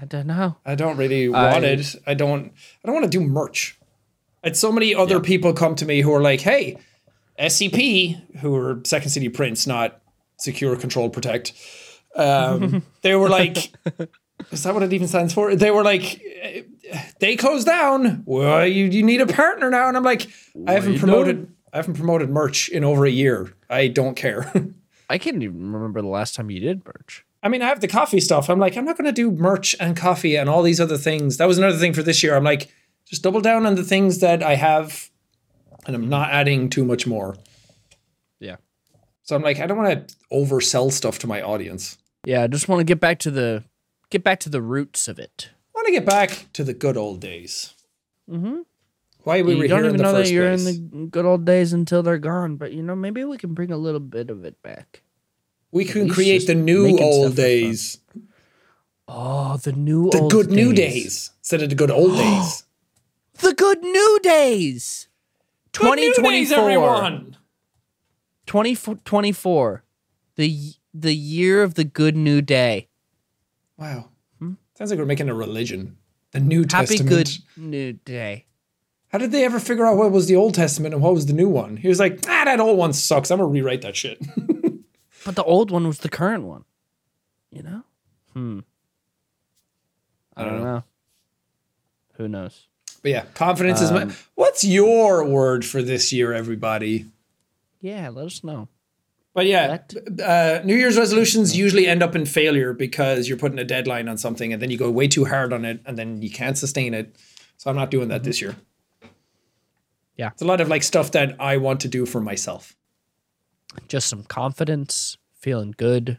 I 0.00 0.04
don't 0.06 0.26
know. 0.26 0.56
I 0.64 0.74
don't 0.74 0.96
really 0.96 1.28
want 1.28 1.64
I- 1.64 1.68
it. 1.68 1.96
I 2.06 2.14
don't. 2.14 2.52
I 2.82 2.86
don't 2.86 2.94
want 2.94 3.10
to 3.10 3.18
do 3.18 3.24
merch." 3.24 3.78
And 4.42 4.56
so 4.56 4.72
many 4.72 4.94
other 4.94 5.20
people 5.20 5.52
come 5.52 5.74
to 5.76 5.84
me 5.84 6.00
who 6.00 6.12
are 6.14 6.22
like, 6.22 6.40
"Hey, 6.40 6.78
SCP, 7.38 8.38
who 8.38 8.54
are 8.56 8.80
Second 8.84 9.10
City 9.10 9.28
Prince, 9.28 9.66
not 9.66 10.00
Secure, 10.38 10.76
Control, 10.76 11.10
Protect." 11.10 11.52
Um, 12.16 12.82
they 13.02 13.14
were 13.14 13.28
like, 13.28 13.72
"Is 14.50 14.62
that 14.62 14.72
what 14.74 14.82
it 14.82 14.92
even 14.92 15.08
stands 15.08 15.34
for?" 15.34 15.54
They 15.54 15.70
were 15.70 15.84
like, 15.84 16.22
"They 17.20 17.36
closed 17.36 17.66
down. 17.66 18.22
Well, 18.24 18.66
you 18.66 18.86
you 18.86 19.02
need 19.02 19.20
a 19.20 19.26
partner 19.26 19.68
now." 19.70 19.88
And 19.88 19.96
I'm 19.96 20.04
like, 20.04 20.28
"I 20.66 20.72
haven't 20.72 20.94
you 20.94 20.98
promoted. 20.98 21.52
I 21.72 21.76
haven't 21.76 21.94
promoted 21.94 22.30
merch 22.30 22.68
in 22.68 22.84
over 22.84 23.04
a 23.04 23.10
year. 23.10 23.52
I 23.68 23.88
don't 23.88 24.14
care." 24.14 24.50
I 25.10 25.18
can't 25.18 25.42
even 25.42 25.72
remember 25.72 26.00
the 26.00 26.08
last 26.08 26.36
time 26.36 26.50
you 26.50 26.60
did 26.60 26.84
merch. 26.86 27.26
I 27.42 27.48
mean, 27.48 27.62
I 27.62 27.66
have 27.66 27.80
the 27.80 27.88
coffee 27.88 28.20
stuff. 28.20 28.50
I'm 28.50 28.58
like, 28.58 28.76
I'm 28.76 28.84
not 28.84 28.98
going 28.98 29.06
to 29.06 29.12
do 29.12 29.30
merch 29.30 29.74
and 29.80 29.96
coffee 29.96 30.36
and 30.36 30.48
all 30.48 30.62
these 30.62 30.80
other 30.80 30.98
things. 30.98 31.38
That 31.38 31.48
was 31.48 31.58
another 31.58 31.78
thing 31.78 31.94
for 31.94 32.02
this 32.02 32.22
year. 32.22 32.36
I'm 32.36 32.44
like, 32.44 32.70
just 33.06 33.22
double 33.22 33.40
down 33.40 33.66
on 33.66 33.74
the 33.74 33.82
things 33.82 34.18
that 34.20 34.42
I 34.42 34.56
have, 34.56 35.10
and 35.86 35.96
I'm 35.96 36.08
not 36.08 36.30
adding 36.30 36.68
too 36.68 36.84
much 36.84 37.06
more. 37.06 37.36
Yeah. 38.38 38.56
So 39.22 39.34
I'm 39.36 39.42
like, 39.42 39.58
I 39.58 39.66
don't 39.66 39.78
want 39.78 40.08
to 40.08 40.16
oversell 40.32 40.92
stuff 40.92 41.18
to 41.20 41.26
my 41.26 41.40
audience. 41.40 41.98
Yeah, 42.24 42.42
I 42.42 42.46
just 42.46 42.68
want 42.68 42.80
to 42.80 42.84
get 42.84 43.00
back 43.00 43.18
to 43.20 43.30
the 43.30 43.64
get 44.10 44.22
back 44.22 44.40
to 44.40 44.48
the 44.48 44.60
roots 44.60 45.08
of 45.08 45.18
it. 45.18 45.50
I 45.74 45.78
want 45.78 45.86
to 45.86 45.92
get 45.92 46.04
back 46.04 46.46
to 46.52 46.64
the 46.64 46.74
good 46.74 46.96
old 46.96 47.20
days. 47.20 47.74
Mm-hmm. 48.30 48.60
Why 49.22 49.42
we 49.42 49.52
you 49.52 49.58
were 49.58 49.68
don't 49.68 49.80
here 49.80 49.88
in 49.88 49.94
even 49.94 50.02
know 50.02 50.12
that 50.12 50.30
you're 50.30 50.48
place. 50.48 50.76
in 50.76 50.90
the 50.90 51.06
good 51.06 51.24
old 51.24 51.44
days 51.44 51.72
until 51.72 52.02
they're 52.02 52.18
gone. 52.18 52.56
But 52.56 52.72
you 52.72 52.82
know, 52.82 52.94
maybe 52.94 53.24
we 53.24 53.38
can 53.38 53.54
bring 53.54 53.72
a 53.72 53.76
little 53.76 54.00
bit 54.00 54.30
of 54.30 54.44
it 54.44 54.62
back. 54.62 55.02
We 55.72 55.84
can 55.84 56.08
create 56.08 56.46
the 56.46 56.54
new 56.54 56.98
old 56.98 57.36
days, 57.36 57.98
Oh, 59.08 59.56
the 59.56 59.72
new 59.72 60.04
old 60.04 60.12
days. 60.12 60.20
the 60.22 60.28
good 60.28 60.50
new 60.50 60.72
days 60.72 61.30
instead 61.38 61.62
of 61.62 61.68
the 61.68 61.74
good 61.74 61.90
old 61.90 62.16
days. 62.16 62.64
The 63.40 63.54
good 63.54 63.80
new 63.80 64.20
days. 64.22 65.08
Good 65.72 65.96
new 65.96 66.02
days, 66.14 66.50
2024. 66.50 66.58
everyone. 66.58 67.36
2024. 68.46 69.84
The 70.36 70.72
the 70.92 71.14
year 71.14 71.62
of 71.62 71.74
the 71.74 71.84
good 71.84 72.16
new 72.16 72.42
day. 72.42 72.88
Wow, 73.78 74.10
sounds 74.76 74.90
like 74.90 74.98
we're 74.98 75.06
making 75.06 75.28
a 75.30 75.34
religion. 75.34 75.96
The 76.32 76.40
New 76.40 76.62
Hmm? 76.64 76.68
Happy 76.76 76.86
Testament. 76.98 77.08
good 77.08 77.30
new 77.56 77.92
day. 77.94 78.46
How 79.08 79.18
did 79.18 79.32
they 79.32 79.44
ever 79.44 79.58
figure 79.58 79.86
out 79.86 79.96
what 79.96 80.12
was 80.12 80.26
the 80.26 80.36
Old 80.36 80.54
Testament 80.54 80.92
and 80.94 81.02
what 81.02 81.14
was 81.14 81.26
the 81.26 81.32
new 81.32 81.48
one? 81.48 81.76
He 81.78 81.88
was 81.88 81.98
like, 81.98 82.20
ah, 82.28 82.42
that 82.44 82.60
old 82.60 82.76
one 82.78 82.92
sucks. 82.92 83.30
I'm 83.30 83.38
gonna 83.38 83.48
rewrite 83.48 83.82
that 83.82 83.96
shit. 83.96 84.20
But 85.24 85.36
the 85.36 85.44
old 85.44 85.70
one 85.70 85.86
was 85.86 85.98
the 85.98 86.08
current 86.08 86.44
one. 86.44 86.64
You 87.50 87.62
know? 87.62 87.82
Hmm. 88.32 88.60
I 90.36 90.44
don't 90.44 90.62
know. 90.62 90.84
Who 92.14 92.28
knows? 92.28 92.66
but 93.02 93.10
yeah, 93.10 93.24
confidence 93.34 93.80
is 93.80 93.90
my. 93.90 94.02
Um, 94.02 94.14
What's 94.34 94.64
your 94.64 95.24
word 95.24 95.64
for 95.64 95.82
this 95.82 96.12
year, 96.12 96.32
everybody? 96.32 97.06
Yeah, 97.80 98.10
let 98.10 98.26
us 98.26 98.44
know. 98.44 98.68
But 99.32 99.46
yeah, 99.46 99.78
uh, 100.24 100.60
New 100.64 100.74
Year's 100.74 100.98
resolutions 100.98 101.56
usually 101.56 101.86
end 101.86 102.02
up 102.02 102.16
in 102.16 102.26
failure 102.26 102.72
because 102.72 103.28
you're 103.28 103.38
putting 103.38 103.58
a 103.58 103.64
deadline 103.64 104.08
on 104.08 104.18
something 104.18 104.52
and 104.52 104.60
then 104.60 104.70
you 104.70 104.76
go 104.76 104.90
way 104.90 105.06
too 105.06 105.24
hard 105.24 105.52
on 105.52 105.64
it 105.64 105.80
and 105.86 105.96
then 105.96 106.20
you 106.20 106.30
can't 106.30 106.58
sustain 106.58 106.94
it. 106.94 107.16
So 107.56 107.70
I'm 107.70 107.76
not 107.76 107.90
doing 107.90 108.08
that 108.08 108.24
this 108.24 108.40
year. 108.42 108.56
Yeah. 110.16 110.30
It's 110.32 110.42
a 110.42 110.46
lot 110.46 110.60
of 110.60 110.68
like 110.68 110.82
stuff 110.82 111.12
that 111.12 111.36
I 111.40 111.58
want 111.58 111.80
to 111.80 111.88
do 111.88 112.06
for 112.06 112.20
myself. 112.20 112.76
Just 113.88 114.08
some 114.08 114.24
confidence, 114.24 115.16
feeling 115.38 115.74
good. 115.76 116.18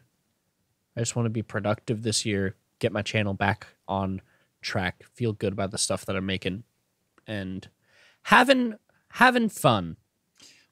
I 0.96 1.00
just 1.02 1.16
want 1.16 1.26
to 1.26 1.30
be 1.32 1.42
productive 1.44 2.04
this 2.04 2.26
year, 2.26 2.56
get 2.80 2.92
my 2.92 3.02
channel 3.02 3.34
back 3.34 3.68
on 3.88 4.22
track, 4.62 5.04
feel 5.14 5.34
good 5.34 5.54
about 5.54 5.72
the 5.72 5.78
stuff 5.78 6.06
that 6.06 6.16
I'm 6.16 6.26
making 6.26 6.64
and 7.28 7.68
having 8.24 8.76
having 9.10 9.50
fun. 9.50 9.98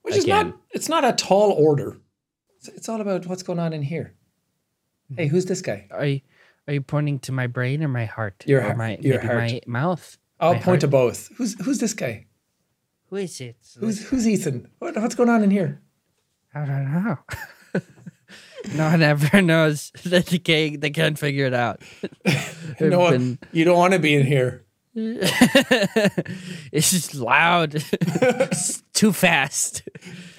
Which 0.01 0.15
is 0.15 0.27
not 0.27 0.55
it's 0.71 0.89
not 0.89 1.03
a 1.05 1.13
tall 1.13 1.51
order. 1.51 1.97
It's, 2.57 2.67
it's 2.69 2.89
all 2.89 3.01
about 3.01 3.25
what's 3.27 3.43
going 3.43 3.59
on 3.59 3.73
in 3.73 3.81
here. 3.83 4.13
Hmm. 5.09 5.15
Hey, 5.17 5.27
who's 5.27 5.45
this 5.45 5.61
guy? 5.61 5.87
Are 5.91 6.05
you 6.05 6.21
are 6.67 6.73
you 6.73 6.81
pointing 6.81 7.19
to 7.19 7.31
my 7.31 7.47
brain 7.47 7.83
or 7.83 7.87
my 7.87 8.05
heart? 8.05 8.43
Your 8.47 8.59
or 8.59 8.63
heart- 8.63 8.77
my 8.77 8.97
your 9.01 9.15
maybe 9.17 9.27
heart. 9.27 9.37
my 9.39 9.61
mouth? 9.67 10.17
I'll 10.39 10.53
My 10.53 10.59
point 10.59 10.65
heart? 10.65 10.79
to 10.81 10.87
both. 10.87 11.29
Who's 11.35 11.59
who's 11.63 11.79
this 11.79 11.93
guy? 11.93 12.27
Who 13.09 13.17
is 13.17 13.41
it? 13.41 13.57
Who's 13.79 14.07
who's 14.07 14.27
Ethan? 14.27 14.69
What, 14.79 14.95
what's 14.97 15.15
going 15.15 15.29
on 15.29 15.43
in 15.43 15.51
here? 15.51 15.81
I 16.53 16.65
don't 16.65 16.91
know. 16.93 17.17
no 18.75 18.89
one 18.91 19.01
ever 19.01 19.41
knows 19.41 19.91
that 20.05 20.25
they 20.27 20.39
can't, 20.39 20.81
they 20.81 20.89
can't 20.89 21.17
figure 21.19 21.45
it 21.45 21.53
out. 21.53 21.81
No, 22.81 23.09
been- 23.11 23.37
you 23.51 23.65
don't 23.65 23.77
want 23.77 23.91
to 23.93 23.99
be 23.99 24.13
in 24.15 24.25
here. 24.25 24.63
it's 26.71 26.91
just 26.91 27.13
loud. 27.15 27.75
It's 27.75 28.81
too 28.93 29.11
fast. 29.11 29.83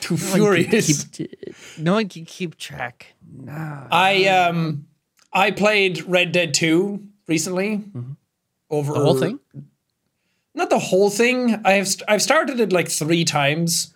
Too 0.00 0.16
No 0.16 0.22
one 0.30 0.34
furious. 0.54 1.04
keep- 1.04 1.54
no 1.78 1.94
one 1.94 2.08
can 2.08 2.24
keep 2.24 2.56
track. 2.56 3.06
No. 3.30 3.86
I 3.90 4.26
um 4.26 4.86
I 5.32 5.50
played 5.50 6.02
Red 6.06 6.32
Dead 6.32 6.54
2 6.54 7.02
recently. 7.28 7.84
Over 8.70 8.92
The 8.94 9.00
whole 9.00 9.18
thing? 9.18 9.40
Not 10.54 10.70
the 10.70 10.78
whole 10.78 11.10
thing. 11.10 11.60
I 11.64 11.72
have 11.72 11.88
st- 11.88 12.08
I've 12.08 12.22
started 12.22 12.58
it 12.60 12.72
like 12.72 12.88
3 12.88 13.24
times. 13.24 13.92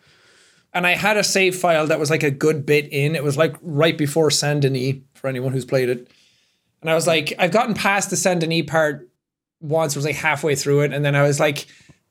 And 0.74 0.86
I 0.86 0.96
had 0.96 1.16
a 1.16 1.24
save 1.24 1.54
file 1.54 1.86
that 1.86 2.00
was 2.00 2.10
like 2.10 2.24
a 2.24 2.30
good 2.30 2.66
bit 2.66 2.92
in. 2.92 3.14
It 3.14 3.22
was 3.22 3.36
like 3.36 3.56
right 3.62 3.96
before 3.96 4.30
Saint 4.30 4.62
Denis 4.62 4.96
for 5.14 5.28
anyone 5.28 5.52
who's 5.52 5.64
played 5.64 5.88
it. 5.88 6.10
And 6.82 6.90
I 6.90 6.94
was 6.94 7.06
like, 7.06 7.32
I've 7.38 7.52
gotten 7.52 7.74
past 7.74 8.10
the 8.10 8.16
Saint 8.16 8.40
Denis 8.40 8.64
part 8.66 9.08
once. 9.60 9.94
I 9.94 9.98
was 9.98 10.04
like 10.04 10.16
halfway 10.16 10.54
through 10.54 10.82
it, 10.82 10.92
and 10.92 11.04
then 11.04 11.14
I 11.14 11.22
was 11.22 11.40
like, 11.40 11.66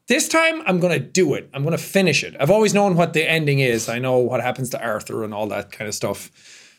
this 0.08 0.28
time 0.28 0.64
I'm 0.66 0.80
gonna 0.80 1.00
do 1.00 1.34
it. 1.36 1.50
I'm 1.54 1.64
gonna 1.64 1.78
finish 1.78 2.24
it. 2.24 2.36
I've 2.40 2.50
always 2.50 2.74
known 2.74 2.96
what 2.96 3.14
the 3.14 3.30
ending 3.30 3.60
is. 3.60 3.88
I 3.88 4.00
know 4.00 4.18
what 4.18 4.42
happens 4.42 4.70
to 4.72 4.82
Arthur 4.82 5.24
and 5.24 5.34
all 5.34 5.48
that 5.48 5.72
kind 5.72 5.88
of 5.88 5.94
stuff. 5.94 6.32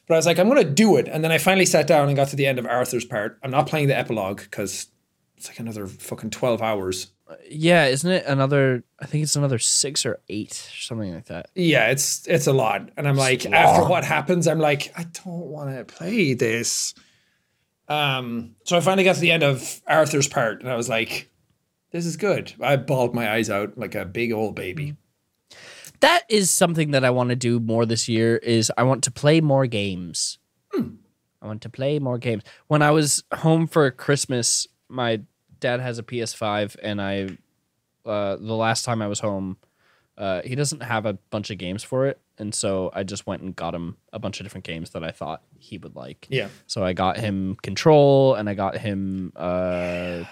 But 0.07 0.15
I 0.15 0.19
was 0.19 0.27
like, 0.27 0.39
I'm 0.39 0.49
gonna 0.49 0.65
do 0.65 0.97
it. 0.97 1.09
And 1.09 1.23
then 1.23 1.33
I 1.33 1.39
finally 1.39 1.67
sat 1.67 1.87
down 1.87 2.09
and 2.09 2.17
got 2.17 2.29
to 2.29 2.37
the 2.37 2.47
end 2.47 2.59
of 2.59 2.67
Arthur's 2.67 3.05
part. 3.05 3.39
I'm 3.43 3.51
not 3.51 3.67
playing 3.67 3.89
the 3.89 3.97
epilogue 3.97 4.41
because 4.41 4.89
it's 5.37 5.49
like 5.49 5.59
another 5.59 5.87
fucking 5.87 6.31
12 6.31 6.61
hours. 6.61 7.09
Yeah, 7.51 7.87
isn't 7.87 8.11
it 8.11 8.25
another? 8.27 8.85
I 8.99 9.07
think 9.07 9.25
it's 9.25 9.37
another 9.37 9.59
six 9.59 10.07
or 10.07 10.21
eight, 10.29 10.53
or 10.73 10.81
something 10.81 11.15
like 11.15 11.27
that. 11.27 11.51
Yeah, 11.55 11.91
it's 11.91 12.27
it's 12.27 12.47
a 12.47 12.53
lot. 12.53 12.91
And 12.97 13.07
I'm 13.07 13.17
like, 13.17 13.45
after 13.47 13.89
what 13.89 14.05
happens, 14.05 14.49
I'm 14.49 14.59
like, 14.59 14.93
I 14.97 15.05
don't 15.05 15.47
want 15.47 15.77
to 15.77 15.85
play 15.85 16.35
this. 16.35 16.95
Um, 17.89 18.57
so 18.65 18.77
I 18.77 18.81
finally 18.81 19.05
got 19.05 19.17
to 19.17 19.21
the 19.21 19.31
end 19.31 19.43
of 19.43 19.83
Arthur's 19.87 20.29
part, 20.29 20.61
and 20.61 20.71
I 20.71 20.77
was 20.77 20.89
like, 20.89 21.31
this 21.91 22.07
is 22.07 22.17
good. 22.17 22.55
I 22.61 22.77
bawled 22.77 23.15
my 23.15 23.31
eyes 23.31 23.51
out 23.51 23.77
like 23.77 23.95
a 23.95 24.05
big 24.05 24.33
old 24.33 24.55
baby. 24.55 24.97
That 26.01 26.23
is 26.29 26.51
something 26.51 26.91
that 26.93 27.05
I 27.05 27.11
want 27.11 27.31
to 27.31 27.37
do 27.37 27.61
more 27.61 27.85
this 27.87 28.09
year. 28.09 28.37
Is 28.39 28.73
I 28.77 28.85
want 28.85 29.05
to 29.05 29.11
play 29.11 29.41
more 29.41 29.67
games. 29.67 30.39
I 30.75 31.47
want 31.47 31.61
to 31.63 31.69
play 31.69 31.99
more 31.99 32.17
games. 32.17 32.43
When 32.69 32.81
I 32.81 32.91
was 32.91 33.23
home 33.35 33.67
for 33.67 33.91
Christmas, 33.91 34.67
my 34.89 35.21
dad 35.61 35.81
has 35.81 35.99
a 35.99 36.03
PS5, 36.03 36.77
and 36.83 37.01
I, 37.01 37.29
uh, 38.05 38.37
the 38.37 38.55
last 38.55 38.85
time 38.85 39.03
I 39.03 39.09
was 39.09 39.21
home, 39.21 39.57
uh, 40.17 40.43
he 40.45 40.55
doesn't 40.55 40.83
have 40.83 41.07
a 41.07 41.15
bunch 41.31 41.51
of 41.51 41.59
games 41.59 41.83
for 41.83 42.07
it, 42.07 42.21
and 42.39 42.55
so 42.55 42.91
I 42.95 43.03
just 43.03 43.27
went 43.27 43.43
and 43.43 43.55
got 43.55 43.75
him 43.75 43.97
a 44.13 44.19
bunch 44.19 44.41
of 44.41 44.45
different 44.45 44.65
games 44.65 44.91
that 44.91 45.03
I 45.03 45.11
thought 45.11 45.43
he 45.59 45.79
would 45.79 45.97
like. 45.97 46.27
Yeah. 46.31 46.49
So 46.67 46.85
I 46.85 46.93
got 46.93 47.19
him 47.19 47.57
Control, 47.63 48.35
and 48.35 48.49
I 48.49 48.55
got 48.55 48.77
him 48.77 49.33
uh, 49.35 50.25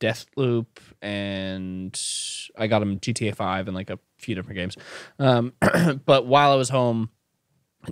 Deathloop, 0.00 0.66
and 1.00 1.98
I 2.58 2.66
got 2.66 2.82
him 2.82 2.98
GTA 2.98 3.36
Five 3.36 3.68
and 3.68 3.76
like 3.76 3.90
a 3.90 3.98
few 4.18 4.34
different 4.34 4.56
games. 4.56 4.76
Um, 5.18 5.52
but 6.04 6.26
while 6.26 6.52
I 6.52 6.56
was 6.56 6.68
home, 6.68 7.10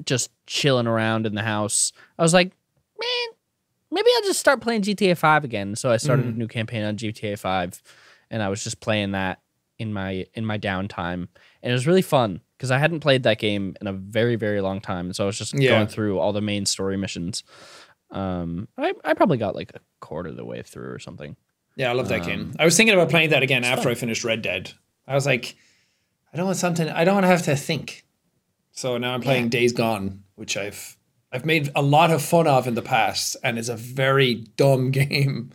just 0.05 0.31
chilling 0.47 0.87
around 0.87 1.27
in 1.27 1.35
the 1.35 1.43
house, 1.43 1.93
I 2.19 2.23
was 2.23 2.35
like, 2.35 2.53
man, 2.99 3.37
maybe 3.91 4.09
I'll 4.17 4.23
just 4.23 4.41
start 4.41 4.61
playing 4.61 4.83
GTA 4.83 5.17
5 5.17 5.45
again. 5.45 5.75
So 5.77 5.91
I 5.91 5.97
started 5.97 6.27
Mm. 6.27 6.35
a 6.35 6.39
new 6.39 6.49
campaign 6.49 6.83
on 6.85 6.97
GTA 6.97 7.39
5 7.39 7.83
and 8.31 8.43
I 8.43 8.49
was 8.49 8.63
just 8.65 8.81
playing 8.81 9.13
that 9.13 9.41
in 9.79 9.93
my 9.93 10.27
in 10.35 10.45
my 10.45 10.59
downtime. 10.59 11.29
And 11.63 11.71
it 11.71 11.73
was 11.73 11.87
really 11.87 12.03
fun 12.03 12.41
because 12.57 12.71
I 12.71 12.79
hadn't 12.79 13.01
played 13.01 13.23
that 13.25 13.39
game 13.39 13.75
in 13.81 13.87
a 13.87 13.93
very 13.93 14.37
very 14.37 14.61
long 14.61 14.81
time. 14.81 15.13
So 15.13 15.25
I 15.25 15.27
was 15.27 15.39
just 15.39 15.55
Yeah. 15.55 15.71
going 15.71 15.87
through 15.89 16.19
all 16.19 16.33
the 16.33 16.41
main 16.43 16.67
story 16.67 16.97
missions. 16.97 17.43
Um 18.11 18.69
I, 18.77 18.93
I 19.05 19.15
probably 19.15 19.39
got 19.39 19.55
like 19.55 19.71
a 19.75 19.81
quarter 20.01 20.31
of 20.31 20.37
the 20.37 20.45
way 20.45 20.63
through 20.63 20.91
or 20.93 20.99
something. 20.99 21.37
Yeah, 21.77 21.91
I 21.91 21.95
love 21.95 22.09
that 22.09 22.21
Um, 22.23 22.27
game. 22.27 22.53
I 22.59 22.65
was 22.65 22.77
thinking 22.77 22.95
about 22.95 23.09
playing 23.11 23.31
that 23.31 23.43
again 23.43 23.65
after 23.65 23.89
I 23.89 23.95
finished 23.95 24.25
Red 24.25 24.43
Dead. 24.43 24.73
I 25.07 25.15
was 25.15 25.25
like, 25.25 25.57
I 26.33 26.37
don't 26.37 26.47
want 26.47 26.59
something. 26.59 26.89
I 26.89 27.05
don't 27.05 27.15
want 27.15 27.25
to 27.25 27.29
have 27.29 27.43
to 27.45 27.57
think. 27.57 28.05
So 28.73 28.99
now 28.99 29.15
I'm 29.15 29.21
playing 29.23 29.49
Days 29.49 29.73
Gone, 29.73 30.25
which 30.35 30.57
I've 30.57 30.97
I've 31.33 31.45
made 31.45 31.71
a 31.75 31.83
lot 31.83 32.11
of 32.11 32.23
fun 32.23 32.47
of 32.47 32.67
in 32.67 32.75
the 32.75 32.83
past, 32.83 33.37
and 33.43 33.59
it's 33.59 33.69
a 33.69 33.77
very 33.77 34.35
dumb 34.57 34.91
game. 34.91 35.51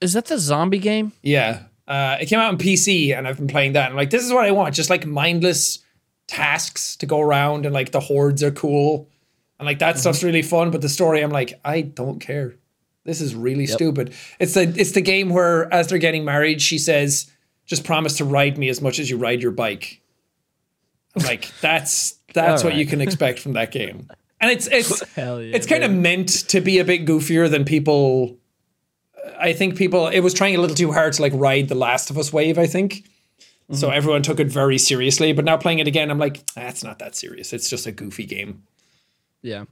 Is 0.00 0.14
that 0.14 0.26
the 0.26 0.38
zombie 0.38 0.78
game? 0.78 1.12
Yeah, 1.22 1.64
uh, 1.86 2.16
it 2.20 2.26
came 2.26 2.38
out 2.38 2.48
on 2.48 2.58
PC, 2.58 3.16
and 3.16 3.28
I've 3.28 3.36
been 3.36 3.48
playing 3.48 3.72
that. 3.74 3.88
And 3.88 3.96
like, 3.96 4.10
this 4.10 4.24
is 4.24 4.32
what 4.32 4.44
I 4.44 4.50
want: 4.52 4.74
just 4.74 4.90
like 4.90 5.06
mindless 5.06 5.80
tasks 6.26 6.96
to 6.96 7.06
go 7.06 7.20
around, 7.20 7.66
and 7.66 7.74
like 7.74 7.92
the 7.92 8.00
hordes 8.00 8.42
are 8.42 8.50
cool, 8.50 9.08
and 9.58 9.66
like 9.66 9.80
that 9.80 9.98
stuff's 9.98 10.22
really 10.22 10.42
fun. 10.42 10.70
But 10.70 10.80
the 10.80 10.88
story, 10.88 11.20
I'm 11.20 11.30
like, 11.30 11.60
I 11.64 11.82
don't 11.82 12.20
care. 12.20 12.54
This 13.04 13.20
is 13.20 13.34
really 13.34 13.66
stupid. 13.66 14.14
It's 14.38 14.54
the 14.54 14.62
it's 14.76 14.92
the 14.92 15.00
game 15.00 15.30
where 15.30 15.72
as 15.72 15.88
they're 15.88 15.98
getting 15.98 16.24
married, 16.24 16.62
she 16.62 16.78
says, 16.78 17.30
"Just 17.66 17.84
promise 17.84 18.16
to 18.18 18.24
ride 18.24 18.56
me 18.56 18.68
as 18.68 18.80
much 18.80 18.98
as 18.98 19.10
you 19.10 19.16
ride 19.18 19.42
your 19.42 19.52
bike." 19.52 20.00
I'm 21.16 21.24
like, 21.24 21.50
that's 21.60 22.18
that's 22.34 22.62
what 22.62 22.74
you 22.74 22.86
can 22.86 23.00
expect 23.00 23.40
from 23.40 23.54
that 23.54 23.72
game. 23.72 24.08
And 24.40 24.50
it's 24.50 24.66
it's 24.68 25.02
yeah. 25.16 25.36
it's 25.36 25.66
kind 25.66 25.84
of 25.84 25.90
meant 25.90 26.28
to 26.48 26.60
be 26.60 26.78
a 26.78 26.84
bit 26.84 27.04
goofier 27.04 27.50
than 27.50 27.64
people. 27.64 28.38
Uh, 29.16 29.30
I 29.38 29.52
think 29.52 29.76
people 29.76 30.08
it 30.08 30.20
was 30.20 30.34
trying 30.34 30.56
a 30.56 30.60
little 30.60 30.76
too 30.76 30.92
hard 30.92 31.12
to 31.14 31.22
like 31.22 31.32
ride 31.34 31.68
the 31.68 31.74
Last 31.74 32.10
of 32.10 32.18
Us 32.18 32.32
wave. 32.32 32.58
I 32.58 32.66
think 32.66 33.04
so. 33.72 33.88
Mm-hmm. 33.88 33.96
Everyone 33.96 34.22
took 34.22 34.40
it 34.40 34.48
very 34.48 34.78
seriously, 34.78 35.32
but 35.32 35.44
now 35.44 35.56
playing 35.56 35.78
it 35.78 35.86
again, 35.86 36.10
I'm 36.10 36.18
like, 36.18 36.44
that's 36.54 36.82
not 36.82 36.98
that 36.98 37.14
serious. 37.14 37.52
It's 37.52 37.68
just 37.68 37.86
a 37.86 37.92
goofy 37.92 38.26
game. 38.26 38.64
Yeah. 39.42 39.64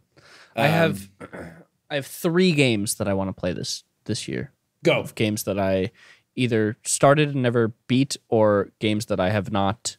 I 0.55 0.67
have 0.67 1.09
um, 1.21 1.51
I 1.91 1.95
have 1.95 2.07
3 2.07 2.53
games 2.53 2.97
that 2.97 3.09
I 3.09 3.15
want 3.15 3.29
to 3.29 3.33
play 3.33 3.53
this 3.53 3.85
this 4.05 4.29
year. 4.29 4.53
Go. 4.85 5.05
games 5.15 5.43
that 5.45 5.59
I 5.59 5.91
either 6.37 6.77
started 6.85 7.31
and 7.31 7.43
never 7.43 7.75
beat 7.89 8.17
or 8.29 8.71
games 8.79 9.07
that 9.07 9.19
I 9.19 9.31
have 9.31 9.51
not 9.51 9.97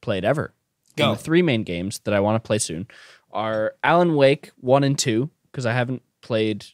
played 0.00 0.24
ever. 0.24 0.54
Go. 0.96 1.10
And 1.10 1.18
the 1.18 1.22
three 1.22 1.42
main 1.42 1.62
games 1.62 2.00
that 2.00 2.14
I 2.14 2.20
want 2.20 2.42
to 2.42 2.46
play 2.46 2.58
soon 2.58 2.86
are 3.36 3.74
Alan 3.84 4.16
Wake 4.16 4.50
1 4.60 4.82
and 4.82 4.98
2 4.98 5.30
because 5.52 5.66
I 5.66 5.72
haven't 5.72 6.02
played 6.22 6.64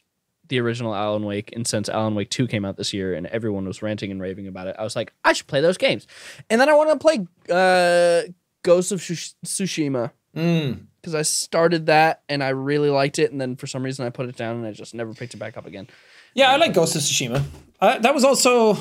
the 0.47 0.59
original 0.59 0.95
Alan 0.95 1.23
Wake 1.25 1.51
and 1.53 1.67
since 1.67 1.89
Alan 1.89 2.15
Wake 2.15 2.29
2 2.29 2.47
came 2.47 2.65
out 2.65 2.77
this 2.77 2.93
year 2.93 3.13
and 3.13 3.27
everyone 3.27 3.65
was 3.65 3.81
ranting 3.81 4.11
and 4.11 4.21
raving 4.21 4.47
about 4.47 4.67
it. 4.67 4.75
I 4.79 4.83
was 4.83 4.95
like, 4.95 5.13
I 5.23 5.33
should 5.33 5.47
play 5.47 5.61
those 5.61 5.77
games. 5.77 6.05
And 6.49 6.59
then 6.59 6.69
I 6.69 6.73
want 6.73 6.89
to 6.89 6.97
play 6.97 7.27
uh 7.49 8.31
Ghost 8.63 8.91
of 8.91 8.99
Tsush- 9.01 9.35
Tsushima 9.45 10.11
Mm. 10.35 10.87
because 10.99 11.13
I 11.13 11.21
started 11.21 11.85
that 11.85 12.23
and 12.27 12.43
I 12.43 12.49
really 12.49 12.89
liked 12.89 13.19
it 13.19 13.31
and 13.31 13.39
then 13.39 13.55
for 13.55 13.67
some 13.67 13.83
reason 13.83 14.03
I 14.05 14.09
put 14.09 14.27
it 14.29 14.35
down 14.35 14.55
and 14.55 14.65
I 14.65 14.71
just 14.71 14.95
never 14.95 15.13
picked 15.13 15.35
it 15.35 15.37
back 15.37 15.57
up 15.57 15.67
again. 15.67 15.87
Yeah, 16.33 16.51
I 16.51 16.55
like 16.55 16.73
Ghost 16.73 16.95
of 16.95 17.01
Tsushima. 17.03 17.43
Uh, 17.79 17.99
that 17.99 18.13
was 18.15 18.23
also 18.23 18.77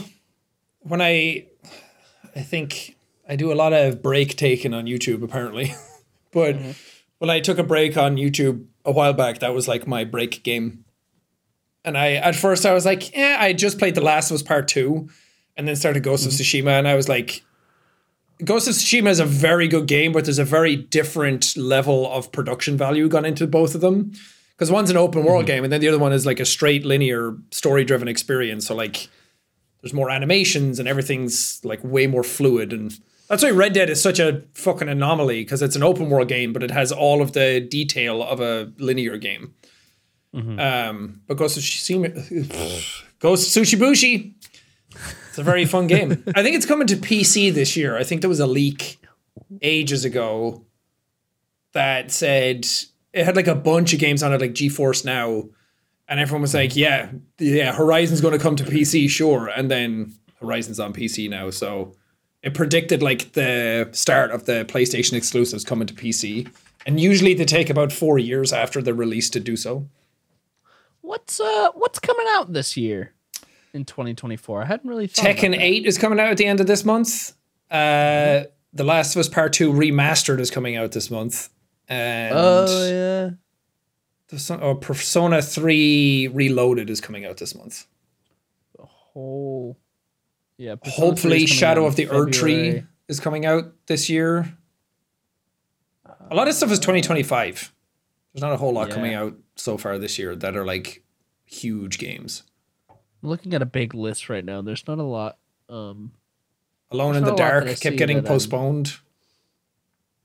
when 0.80 1.02
I, 1.02 1.46
I 2.34 2.40
think 2.40 2.96
I 3.28 3.36
do 3.36 3.52
a 3.52 3.54
lot 3.54 3.72
of 3.74 4.02
break 4.02 4.36
taking 4.36 4.72
on 4.72 4.86
YouTube 4.86 5.22
apparently, 5.22 5.74
but 6.32 6.56
when 7.22 7.30
I 7.30 7.38
took 7.38 7.58
a 7.58 7.62
break 7.62 7.96
on 7.96 8.16
YouTube 8.16 8.66
a 8.84 8.90
while 8.90 9.12
back, 9.12 9.38
that 9.38 9.54
was 9.54 9.68
like 9.68 9.86
my 9.86 10.02
break 10.02 10.42
game. 10.42 10.84
And 11.84 11.96
I 11.96 12.14
at 12.14 12.34
first 12.34 12.66
I 12.66 12.72
was 12.74 12.84
like, 12.84 13.14
yeah, 13.14 13.36
I 13.38 13.52
just 13.52 13.78
played 13.78 13.94
The 13.94 14.00
Last 14.00 14.32
of 14.32 14.34
Us 14.34 14.42
Part 14.42 14.66
Two, 14.66 15.08
and 15.56 15.68
then 15.68 15.76
started 15.76 16.02
Ghost 16.02 16.26
of 16.26 16.32
mm-hmm. 16.32 16.66
Tsushima, 16.66 16.76
and 16.80 16.88
I 16.88 16.96
was 16.96 17.08
like, 17.08 17.44
Ghost 18.44 18.66
of 18.66 18.74
Tsushima 18.74 19.06
is 19.06 19.20
a 19.20 19.24
very 19.24 19.68
good 19.68 19.86
game, 19.86 20.10
but 20.10 20.24
there's 20.24 20.40
a 20.40 20.44
very 20.44 20.74
different 20.74 21.56
level 21.56 22.10
of 22.10 22.32
production 22.32 22.76
value 22.76 23.08
gone 23.08 23.24
into 23.24 23.46
both 23.46 23.76
of 23.76 23.82
them. 23.82 24.10
Because 24.50 24.72
one's 24.72 24.90
an 24.90 24.96
open 24.96 25.22
world 25.22 25.42
mm-hmm. 25.42 25.46
game, 25.46 25.62
and 25.62 25.72
then 25.72 25.80
the 25.80 25.86
other 25.86 26.00
one 26.00 26.12
is 26.12 26.26
like 26.26 26.40
a 26.40 26.44
straight 26.44 26.84
linear 26.84 27.36
story 27.52 27.84
driven 27.84 28.08
experience. 28.08 28.66
So 28.66 28.74
like, 28.74 29.08
there's 29.80 29.94
more 29.94 30.10
animations 30.10 30.80
and 30.80 30.88
everything's 30.88 31.64
like 31.64 31.84
way 31.84 32.08
more 32.08 32.24
fluid, 32.24 32.72
and 32.72 32.98
that's 33.28 33.42
why 33.42 33.50
Red 33.50 33.72
Dead 33.72 33.90
is 33.90 34.02
such 34.02 34.18
a 34.18 34.42
fucking 34.54 34.88
anomaly 34.88 35.42
because 35.42 35.62
it's 35.62 35.76
an 35.76 35.82
open 35.82 36.10
world 36.10 36.28
game, 36.28 36.52
but 36.52 36.62
it 36.62 36.70
has 36.70 36.92
all 36.92 37.22
of 37.22 37.32
the 37.32 37.60
detail 37.60 38.22
of 38.22 38.40
a 38.40 38.72
linear 38.78 39.16
game. 39.16 39.54
Um, 40.58 41.20
but 41.26 41.36
Ghost 41.36 41.56
of 41.56 41.62
Tsushima, 41.62 42.12
Ghost 43.18 43.56
of 43.56 43.62
it's 43.62 45.38
a 45.38 45.42
very 45.42 45.64
fun 45.64 45.86
game. 45.86 46.24
I 46.34 46.42
think 46.42 46.56
it's 46.56 46.66
coming 46.66 46.86
to 46.88 46.96
PC 46.96 47.52
this 47.52 47.76
year. 47.76 47.96
I 47.96 48.04
think 48.04 48.20
there 48.20 48.30
was 48.30 48.40
a 48.40 48.46
leak 48.46 48.98
ages 49.60 50.04
ago 50.04 50.64
that 51.72 52.10
said 52.10 52.66
it 53.12 53.24
had 53.24 53.36
like 53.36 53.46
a 53.46 53.54
bunch 53.54 53.92
of 53.92 53.98
games 53.98 54.22
on 54.22 54.32
it, 54.32 54.40
like 54.40 54.52
GeForce 54.52 55.04
Now, 55.04 55.44
and 56.08 56.20
everyone 56.20 56.42
was 56.42 56.54
like, 56.54 56.76
"Yeah, 56.76 57.10
yeah, 57.38 57.72
Horizon's 57.72 58.20
going 58.20 58.32
to 58.32 58.38
come 58.38 58.56
to 58.56 58.64
PC, 58.64 59.08
sure." 59.08 59.48
And 59.48 59.70
then 59.70 60.14
Horizon's 60.40 60.80
on 60.80 60.92
PC 60.92 61.30
now, 61.30 61.50
so 61.50 61.94
it 62.42 62.54
predicted 62.54 63.02
like 63.02 63.32
the 63.32 63.88
start 63.92 64.30
of 64.30 64.46
the 64.46 64.64
PlayStation 64.64 65.14
exclusives 65.14 65.64
coming 65.64 65.86
to 65.86 65.94
PC. 65.94 66.50
And 66.84 66.98
usually 66.98 67.34
they 67.34 67.44
take 67.44 67.70
about 67.70 67.92
four 67.92 68.18
years 68.18 68.52
after 68.52 68.82
the 68.82 68.92
release 68.92 69.30
to 69.30 69.40
do 69.40 69.56
so. 69.56 69.86
What's 71.00 71.40
uh 71.40 71.68
what's 71.74 71.98
coming 71.98 72.26
out 72.30 72.52
this 72.52 72.76
year 72.76 73.12
in 73.72 73.84
2024? 73.84 74.62
I 74.62 74.66
hadn't 74.66 74.88
really 74.88 75.06
thought 75.06 75.24
Tekken 75.24 75.52
that. 75.52 75.60
8 75.60 75.86
is 75.86 75.98
coming 75.98 76.18
out 76.18 76.30
at 76.30 76.36
the 76.36 76.46
end 76.46 76.60
of 76.60 76.66
this 76.66 76.84
month. 76.84 77.34
Uh, 77.70 78.44
the 78.72 78.84
Last 78.84 79.14
of 79.14 79.20
Us 79.20 79.28
Part 79.28 79.52
2 79.52 79.72
Remastered 79.72 80.40
is 80.40 80.50
coming 80.50 80.76
out 80.76 80.92
this 80.92 81.10
month. 81.10 81.48
And 81.88 82.34
Oh 82.36 83.36
yeah. 84.30 84.56
oh, 84.60 84.74
Persona 84.74 85.42
3 85.42 86.28
Reloaded 86.28 86.88
is 86.90 87.00
coming 87.00 87.24
out 87.24 87.36
this 87.36 87.54
month. 87.54 87.86
The 88.78 88.84
Whole 88.84 89.78
yeah. 90.62 90.76
Persona 90.76 91.06
Hopefully, 91.06 91.46
Shadow 91.46 91.86
of 91.86 91.96
the 91.96 92.06
Erdtree 92.06 92.86
is 93.08 93.18
coming 93.20 93.44
out 93.44 93.72
this 93.86 94.08
year. 94.08 94.56
A 96.30 96.34
lot 96.34 96.48
of 96.48 96.54
stuff 96.54 96.70
is 96.70 96.78
2025. 96.78 97.72
There's 98.32 98.42
not 98.42 98.52
a 98.52 98.56
whole 98.56 98.72
lot 98.72 98.88
Yeah. 98.88 98.94
coming 98.94 99.14
out 99.14 99.36
so 99.56 99.76
far 99.76 99.98
this 99.98 100.18
year 100.18 100.34
that 100.36 100.56
are 100.56 100.64
like 100.64 101.02
huge 101.44 101.98
games. 101.98 102.44
I'm 102.88 103.28
looking 103.28 103.54
at 103.54 103.60
a 103.62 103.66
big 103.66 103.94
list 103.94 104.28
right 104.30 104.44
now. 104.44 104.62
There's 104.62 104.86
not 104.86 104.98
a 104.98 105.02
lot. 105.02 105.38
Um 105.68 106.12
Alone 106.90 107.16
in 107.16 107.24
the 107.24 107.30
not 107.30 107.40
a 107.40 107.42
lot 107.42 107.64
Dark 107.64 107.80
kept 107.80 107.96
getting 107.96 108.16
that 108.18 108.24
I'm- 108.26 108.32
postponed. 108.34 108.96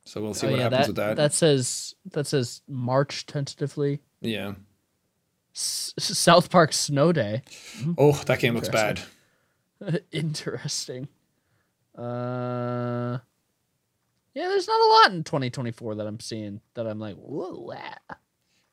So 0.05 0.21
we'll 0.21 0.33
see 0.33 0.47
oh, 0.47 0.51
what 0.51 0.57
yeah, 0.57 0.63
happens 0.63 0.81
that, 0.81 0.87
with 0.87 0.95
that. 0.95 1.15
that 1.17 1.33
says 1.33 1.95
that 2.13 2.27
says 2.27 2.61
March 2.67 3.25
tentatively. 3.25 4.01
yeah. 4.21 4.53
S- 5.53 5.93
South 5.97 6.49
Park 6.49 6.71
Snow 6.71 7.11
Day. 7.11 7.41
Oh, 7.97 8.13
that 8.27 8.39
game 8.39 8.53
looks 8.53 8.69
bad. 8.69 9.01
Interesting. 10.11 11.07
Uh 11.97 13.19
Yeah, 14.33 14.47
there's 14.49 14.67
not 14.67 14.79
a 14.79 14.85
lot 14.85 15.11
in 15.13 15.23
2024 15.23 15.95
that 15.95 16.07
I'm 16.07 16.19
seeing 16.19 16.61
that 16.75 16.87
I'm 16.87 16.99
like, 16.99 17.15
whoa. 17.15 17.73
ah." 17.75 18.17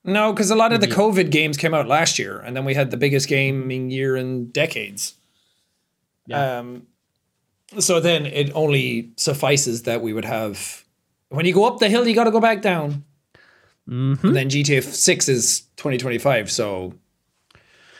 No, 0.07 0.33
because 0.33 0.51
a 0.51 0.55
lot 0.55 0.75
of 0.75 0.83
the 0.83 0.87
COVID 0.87 1.31
games 1.31 1.57
came 1.57 1.73
out 1.73 1.89
last 1.89 2.19
year, 2.19 2.39
and 2.39 2.55
then 2.55 2.67
we 2.67 2.75
had 2.75 2.91
the 2.91 2.99
biggest 2.99 3.27
gaming 3.27 3.91
year 3.91 4.17
in 4.17 4.51
decades. 4.51 5.15
Yeah. 6.27 6.59
Um, 6.59 6.87
so 7.79 8.01
then 8.01 8.27
it 8.27 8.53
only 8.55 9.13
suffices 9.17 9.85
that 9.85 10.03
we 10.03 10.13
would 10.13 10.27
have. 10.27 10.85
When 11.31 11.47
you 11.47 11.55
go 11.55 11.65
up 11.65 11.79
the 11.79 11.89
hill, 11.89 12.07
you 12.07 12.15
got 12.15 12.25
to 12.25 12.31
go 12.31 12.41
back 12.41 12.61
down. 12.61 13.05
Mm-hmm. 13.89 14.27
And 14.27 14.37
then 14.37 14.49
GTA 14.51 14.83
Six 14.83 15.29
is 15.29 15.61
2025, 15.77 16.51
so 16.51 16.95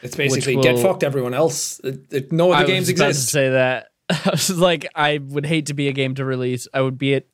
it's 0.05 0.17
basically 0.17 0.57
will- 0.57 0.63
get 0.63 0.79
fucked. 0.79 1.03
Everyone 1.03 1.35
else, 1.35 1.81
it, 1.81 2.01
it, 2.13 2.33
no 2.33 2.53
I 2.53 2.59
other 2.59 2.67
games 2.69 2.87
was 2.89 2.99
about 3.01 3.05
to 3.07 3.11
exist. 3.11 3.31
say 3.31 3.51
that. 3.51 3.89
I 4.11 4.31
was 4.31 4.51
like, 4.51 4.87
I 4.95 5.19
would 5.19 5.47
hate 5.47 5.67
to 5.67 5.75
be 5.75 5.89
a 5.89 5.93
game 5.93 6.15
to 6.17 6.25
release. 6.25 6.69
I 6.75 6.83
would 6.83 6.99
be 6.99 7.15
it. 7.15 7.29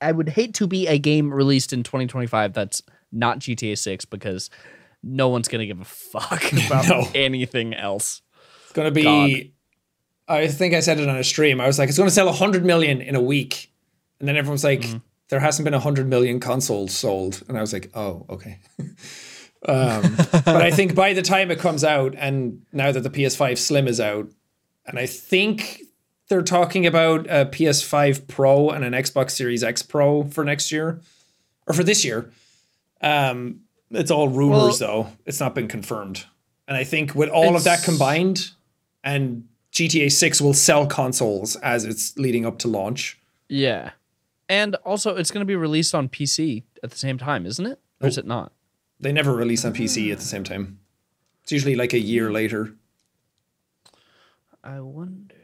I 0.00 0.10
would 0.12 0.30
hate 0.30 0.54
to 0.54 0.66
be 0.66 0.86
a 0.88 0.98
game 0.98 1.32
released 1.32 1.72
in 1.72 1.82
2025 1.82 2.52
that's 2.54 2.82
not 3.12 3.38
GTA 3.38 3.76
6 3.78 4.04
because 4.06 4.50
no 5.02 5.28
one's 5.28 5.46
gonna 5.48 5.66
give 5.66 5.80
a 5.80 5.84
fuck 5.84 6.52
about 6.66 6.88
No. 6.88 7.06
anything 7.14 7.74
else. 7.74 8.22
It's 8.64 8.72
gonna 8.72 8.90
be. 8.90 9.52
I 10.28 10.48
think 10.48 10.74
I 10.74 10.80
said 10.80 10.98
it 10.98 11.08
on 11.08 11.16
a 11.16 11.22
stream. 11.22 11.60
I 11.60 11.66
was 11.66 11.78
like, 11.78 11.88
it's 11.88 11.98
gonna 11.98 12.10
sell 12.10 12.26
100 12.26 12.64
million 12.64 13.00
in 13.00 13.14
a 13.14 13.20
week, 13.22 13.70
and 14.18 14.26
then 14.28 14.36
everyone's 14.36 14.64
like, 14.64 14.80
Mm-hmm. 14.80 14.98
there 15.28 15.38
hasn't 15.40 15.64
been 15.64 15.72
100 15.74 16.08
million 16.08 16.40
consoles 16.40 16.92
sold, 16.94 17.42
and 17.48 17.56
I 17.56 17.60
was 17.60 17.72
like, 17.72 17.90
oh, 17.94 18.24
okay. 18.30 18.58
um, 19.66 20.14
but 20.44 20.62
I 20.62 20.70
think 20.70 20.94
by 20.94 21.12
the 21.12 21.22
time 21.22 21.50
it 21.50 21.58
comes 21.58 21.84
out, 21.84 22.14
and 22.16 22.62
now 22.72 22.92
that 22.92 23.00
the 23.00 23.10
PS5 23.10 23.58
Slim 23.58 23.88
is 23.88 24.00
out, 24.00 24.28
and 24.86 24.98
I 24.98 25.06
think 25.06 25.82
they're 26.28 26.42
talking 26.42 26.86
about 26.86 27.26
a 27.26 27.46
PS5 27.46 28.26
Pro 28.28 28.70
and 28.70 28.84
an 28.84 28.92
Xbox 28.92 29.30
Series 29.32 29.62
X 29.64 29.82
Pro 29.82 30.24
for 30.24 30.44
next 30.44 30.72
year, 30.72 31.00
or 31.66 31.74
for 31.74 31.84
this 31.84 32.04
year. 32.04 32.30
Um, 33.00 33.60
It's 33.90 34.10
all 34.10 34.28
rumors, 34.28 34.78
though. 34.80 35.08
It's 35.26 35.38
not 35.38 35.54
been 35.54 35.68
confirmed. 35.68 36.24
And 36.66 36.76
I 36.76 36.82
think 36.82 37.14
with 37.14 37.28
all 37.28 37.54
of 37.54 37.62
that 37.64 37.84
combined, 37.84 38.50
and 39.04 39.44
GTA 39.72 40.10
6 40.10 40.40
will 40.40 40.54
sell 40.54 40.86
consoles 40.86 41.54
as 41.56 41.84
it's 41.84 42.16
leading 42.18 42.44
up 42.44 42.58
to 42.60 42.68
launch. 42.68 43.18
Yeah. 43.48 43.90
And 44.48 44.74
also, 44.84 45.14
it's 45.16 45.30
going 45.30 45.42
to 45.42 45.46
be 45.46 45.54
released 45.54 45.94
on 45.94 46.08
PC 46.08 46.64
at 46.82 46.90
the 46.90 46.96
same 46.98 47.18
time, 47.18 47.46
isn't 47.46 47.66
it? 47.66 47.78
Or 48.00 48.08
is 48.08 48.18
it 48.18 48.26
not? 48.26 48.52
They 49.00 49.12
never 49.12 49.34
release 49.34 49.64
on 49.64 49.74
PC 49.74 50.10
at 50.12 50.18
the 50.18 50.24
same 50.24 50.44
time. 50.44 50.80
It's 51.42 51.52
usually 51.52 51.76
like 51.76 51.92
a 51.92 51.98
year 51.98 52.32
later. 52.32 52.74
I 54.64 54.80
wonder. 54.80 55.34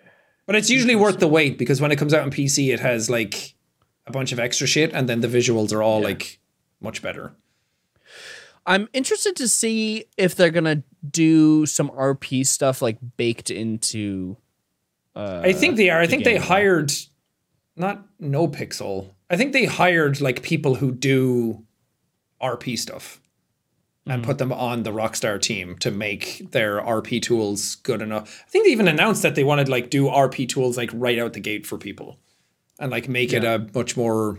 But 0.46 0.56
it's 0.56 0.68
usually 0.68 0.96
worth 0.96 1.20
the 1.20 1.28
wait 1.28 1.58
because 1.58 1.80
when 1.80 1.92
it 1.92 1.96
comes 1.96 2.12
out 2.12 2.22
on 2.22 2.30
PC, 2.30 2.74
it 2.74 2.80
has 2.80 3.08
like 3.08 3.54
a 4.06 4.12
bunch 4.12 4.32
of 4.32 4.40
extra 4.40 4.66
shit, 4.66 4.92
and 4.92 5.08
then 5.08 5.20
the 5.20 5.28
visuals 5.28 5.72
are 5.72 5.82
all 5.82 6.02
like 6.02 6.40
much 6.80 7.02
better. 7.02 7.34
I'm 8.66 8.88
interested 8.92 9.36
to 9.36 9.48
see 9.48 10.06
if 10.16 10.34
they're 10.34 10.50
going 10.50 10.64
to 10.64 10.82
do 11.08 11.66
some 11.66 11.88
RP 11.90 12.46
stuff 12.46 12.82
like 12.82 12.98
baked 13.16 13.50
into. 13.50 14.36
Uh, 15.14 15.40
I 15.44 15.52
think 15.52 15.76
they 15.76 15.90
are. 15.90 16.00
I 16.00 16.06
the 16.06 16.10
think 16.10 16.24
they 16.24 16.36
hired 16.36 16.92
not 17.76 18.04
NoPixel. 18.20 19.10
I 19.30 19.36
think 19.36 19.52
they 19.52 19.64
hired 19.64 20.20
like 20.20 20.42
people 20.42 20.74
who 20.74 20.92
do 20.92 21.64
RP 22.40 22.78
stuff 22.78 23.21
and 24.06 24.24
put 24.24 24.38
them 24.38 24.52
on 24.52 24.82
the 24.82 24.90
Rockstar 24.90 25.40
team 25.40 25.76
to 25.78 25.90
make 25.90 26.50
their 26.50 26.80
RP 26.80 27.22
tools 27.22 27.76
good 27.76 28.02
enough. 28.02 28.44
I 28.46 28.50
think 28.50 28.64
they 28.64 28.72
even 28.72 28.88
announced 28.88 29.22
that 29.22 29.34
they 29.36 29.44
wanted 29.44 29.68
like 29.68 29.90
do 29.90 30.06
RP 30.06 30.48
tools 30.48 30.76
like 30.76 30.90
right 30.92 31.18
out 31.18 31.34
the 31.34 31.40
gate 31.40 31.66
for 31.66 31.78
people 31.78 32.18
and 32.80 32.90
like 32.90 33.08
make 33.08 33.32
it 33.32 33.44
a 33.44 33.68
much 33.74 33.96
more 33.96 34.38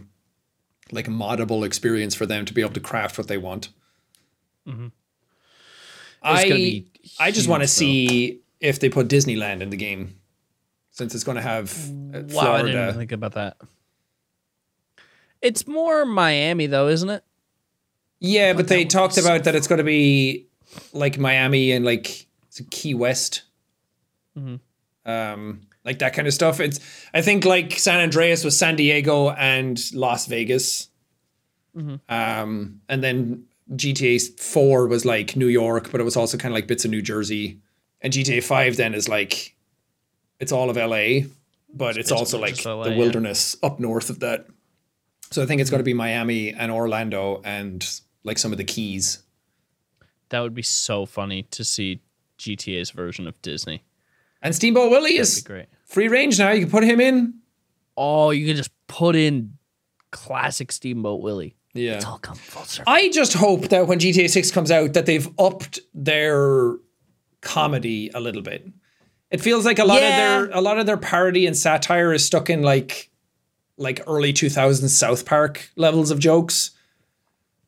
like 0.91 1.07
moddable 1.07 1.66
experience 1.66 2.14
for 2.14 2.26
them 2.26 2.43
to 2.45 2.53
be 2.53 2.61
able 2.61 2.74
to 2.74 2.80
craft 2.82 3.18
what 3.18 3.28
they 3.28 3.38
want. 3.38 3.70
Gonna 4.66 4.91
I 6.22 6.43
be 6.49 6.88
I 7.20 7.32
just 7.32 7.47
want 7.49 7.64
to 7.64 7.68
see 7.68 8.41
if 8.59 8.80
they 8.80 8.89
put 8.89 9.07
Disneyland 9.07 9.61
in 9.61 9.70
the 9.70 9.78
game 9.78 10.20
since 10.91 11.16
it's 11.16 11.24
going 11.24 11.36
to 11.38 11.41
have 11.41 11.72
uh, 12.14 12.22
Wow, 12.30 12.53
I 12.53 12.61
didn't 12.61 12.72
Florida. 12.74 12.93
think 12.93 13.11
about 13.11 13.34
that. 13.34 13.57
It's 15.41 15.68
more 15.68 16.05
Miami, 16.05 16.68
though, 16.68 16.88
isn't 16.88 17.09
it? 17.09 17.24
Yeah, 18.24 18.53
but 18.53 18.69
they 18.69 18.86
talked 18.86 19.17
about 19.17 19.43
that 19.43 19.53
it's 19.53 19.67
going 19.67 19.80
to 19.80 19.84
be 19.84 20.47
like 20.93 21.19
Miami 21.19 21.74
and 21.74 21.84
like 21.86 22.26
Key 22.71 22.93
West, 22.95 23.43
Mm-hmm. 24.38 24.55
um, 25.09 25.61
like 25.86 25.99
that 25.99 26.13
kind 26.13 26.28
of 26.28 26.34
stuff. 26.34 26.59
It's 26.59 26.80
I 27.13 27.21
think 27.21 27.43
like 27.45 27.78
San 27.78 27.99
Andreas 27.99 28.43
was 28.43 28.57
San 28.57 28.76
Diego 28.78 29.30
and 29.30 29.80
Las 29.93 30.26
Vegas, 30.26 30.89
Mm-hmm. 31.78 31.95
um, 32.07 32.80
and 32.88 33.03
then 33.03 33.43
GTA 33.76 34.39
Four 34.39 34.88
was 34.88 35.05
like 35.05 35.36
New 35.36 35.47
York, 35.47 35.91
but 35.91 35.99
it 35.99 36.03
was 36.03 36.15
also 36.15 36.38
kind 36.38 36.51
of 36.51 36.55
like 36.55 36.67
bits 36.67 36.86
of 36.86 36.91
New 36.91 37.01
Jersey, 37.01 37.59
and 38.01 38.13
GTA 38.13 38.41
Five 38.43 38.78
then 38.78 38.93
is 38.93 39.09
like 39.09 39.55
it's 40.39 40.51
all 40.51 40.69
of 40.69 40.78
LA, 40.78 41.28
but 41.74 41.97
it's, 41.97 42.11
also 42.11 42.39
like 42.39 42.63
LA, 42.65 42.84
the 42.86 42.91
yeah. 42.91 42.97
wilderness 42.97 43.55
up 43.61 43.80
north 43.80 44.09
of 44.09 44.19
that. 44.21 44.47
So 45.32 45.41
I 45.43 45.45
think 45.45 45.61
it's 45.61 45.69
going 45.69 45.80
to 45.80 45.84
be 45.86 45.93
Miami 45.93 46.51
and 46.53 46.71
Orlando 46.71 47.41
and 47.43 47.84
like 48.24 48.38
some 48.38 48.51
of 48.51 48.57
the 48.57 48.63
keys. 48.63 49.24
That 50.30 50.39
would 50.41 50.53
be 50.55 50.61
so 50.63 51.05
funny 51.05 51.43
to 51.51 51.63
see 51.63 52.01
GTA's 52.39 52.91
version 52.91 53.28
of 53.28 53.41
Disney. 53.41 53.84
And 54.41 54.53
Steamboat 54.55 54.89
Willie 54.91 55.17
is 55.17 55.41
great. 55.41 55.67
free 55.86 56.07
range 56.07 56.39
now. 56.39 56.51
You 56.51 56.61
can 56.61 56.69
put 56.71 56.84
him 56.84 56.99
in. 56.99 57.36
Oh, 57.95 58.32
you 58.32 58.47
can 58.47 58.55
just 58.57 58.71
put 58.88 59.15
in 59.15 59.57
classic 60.11 60.71
Steamboat 60.71 61.21
Willie. 61.21 61.55
Yeah. 61.74 61.93
It's 61.93 62.05
all 62.05 62.17
come 62.17 62.36
full 62.36 62.63
circle. 62.65 62.91
I 62.91 63.09
just 63.09 63.34
hope 63.34 63.69
that 63.69 63.88
when 63.88 63.99
GTA 63.99 64.30
6 64.30 64.51
comes 64.51 64.71
out 64.71 64.93
that 64.93 65.05
they've 65.05 65.28
upped 65.39 65.80
their 65.93 66.76
comedy 67.41 68.09
a 68.13 68.19
little 68.19 68.41
bit. 68.41 68.67
It 69.32 69.41
feels 69.41 69.65
like 69.65 69.80
a 69.80 69.86
lot 69.86 70.01
Yeah. 70.01 70.09
of 70.41 70.47
their 70.49 70.57
a 70.57 70.61
lot 70.61 70.78
of 70.80 70.86
their 70.86 70.97
parody 70.97 71.45
and 71.47 71.57
satire 71.57 72.13
is 72.13 72.26
stuck 72.26 72.49
in 72.49 72.61
like 72.61 73.09
like 73.78 74.01
early 74.07 74.32
2000s 74.34 74.89
South 74.89 75.26
Park 75.26 75.71
levels 75.76 76.11
of 76.11 76.19
jokes 76.19 76.71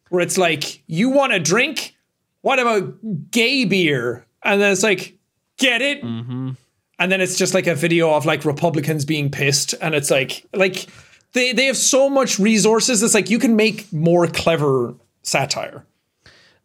where 0.09 0.21
it's 0.21 0.37
like 0.37 0.83
you 0.87 1.09
want 1.09 1.33
a 1.33 1.39
drink? 1.39 1.95
What 2.41 2.59
about 2.59 3.31
gay 3.31 3.65
beer? 3.65 4.25
And 4.43 4.61
then 4.61 4.71
it's 4.71 4.83
like 4.83 5.17
get 5.57 5.81
it? 5.81 6.03
Mm-hmm. 6.03 6.51
And 6.99 7.11
then 7.11 7.19
it's 7.21 7.37
just 7.37 7.53
like 7.53 7.67
a 7.67 7.75
video 7.75 8.13
of 8.13 8.25
like 8.25 8.45
Republicans 8.45 9.03
being 9.05 9.29
pissed 9.29 9.73
and 9.81 9.93
it's 9.95 10.09
like 10.11 10.45
like 10.53 10.85
they 11.33 11.51
they 11.51 11.65
have 11.65 11.77
so 11.77 12.09
much 12.09 12.39
resources 12.39 13.03
it's 13.03 13.13
like 13.13 13.29
you 13.29 13.39
can 13.39 13.55
make 13.55 13.91
more 13.91 14.27
clever 14.27 14.93
satire. 15.23 15.85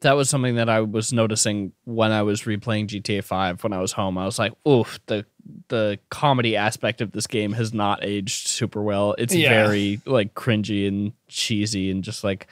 That 0.01 0.12
was 0.16 0.30
something 0.30 0.55
that 0.55 0.70
I 0.70 0.80
was 0.80 1.12
noticing 1.12 1.72
when 1.84 2.11
I 2.11 2.22
was 2.22 2.43
replaying 2.43 2.86
GTA 2.86 3.22
5 3.22 3.62
when 3.64 3.74
I 3.74 3.80
was 3.80 3.93
home. 3.93 4.16
I 4.16 4.24
was 4.24 4.38
like, 4.38 4.53
oof, 4.66 4.99
the 5.07 5.26
the 5.68 5.99
comedy 6.11 6.57
aspect 6.57 7.01
of 7.01 7.12
this 7.12 7.26
game 7.26 7.53
has 7.53 7.74
not 7.74 8.05
aged 8.05 8.47
super 8.47 8.82
well. 8.82 9.14
It's 9.18 9.34
Yeah. 9.34 9.49
very 9.64 10.01
like 10.07 10.34
cringy 10.34 10.86
and 10.86 11.12
cheesy 11.28 11.91
and 11.91 12.05
just 12.05 12.22
like 12.24 12.47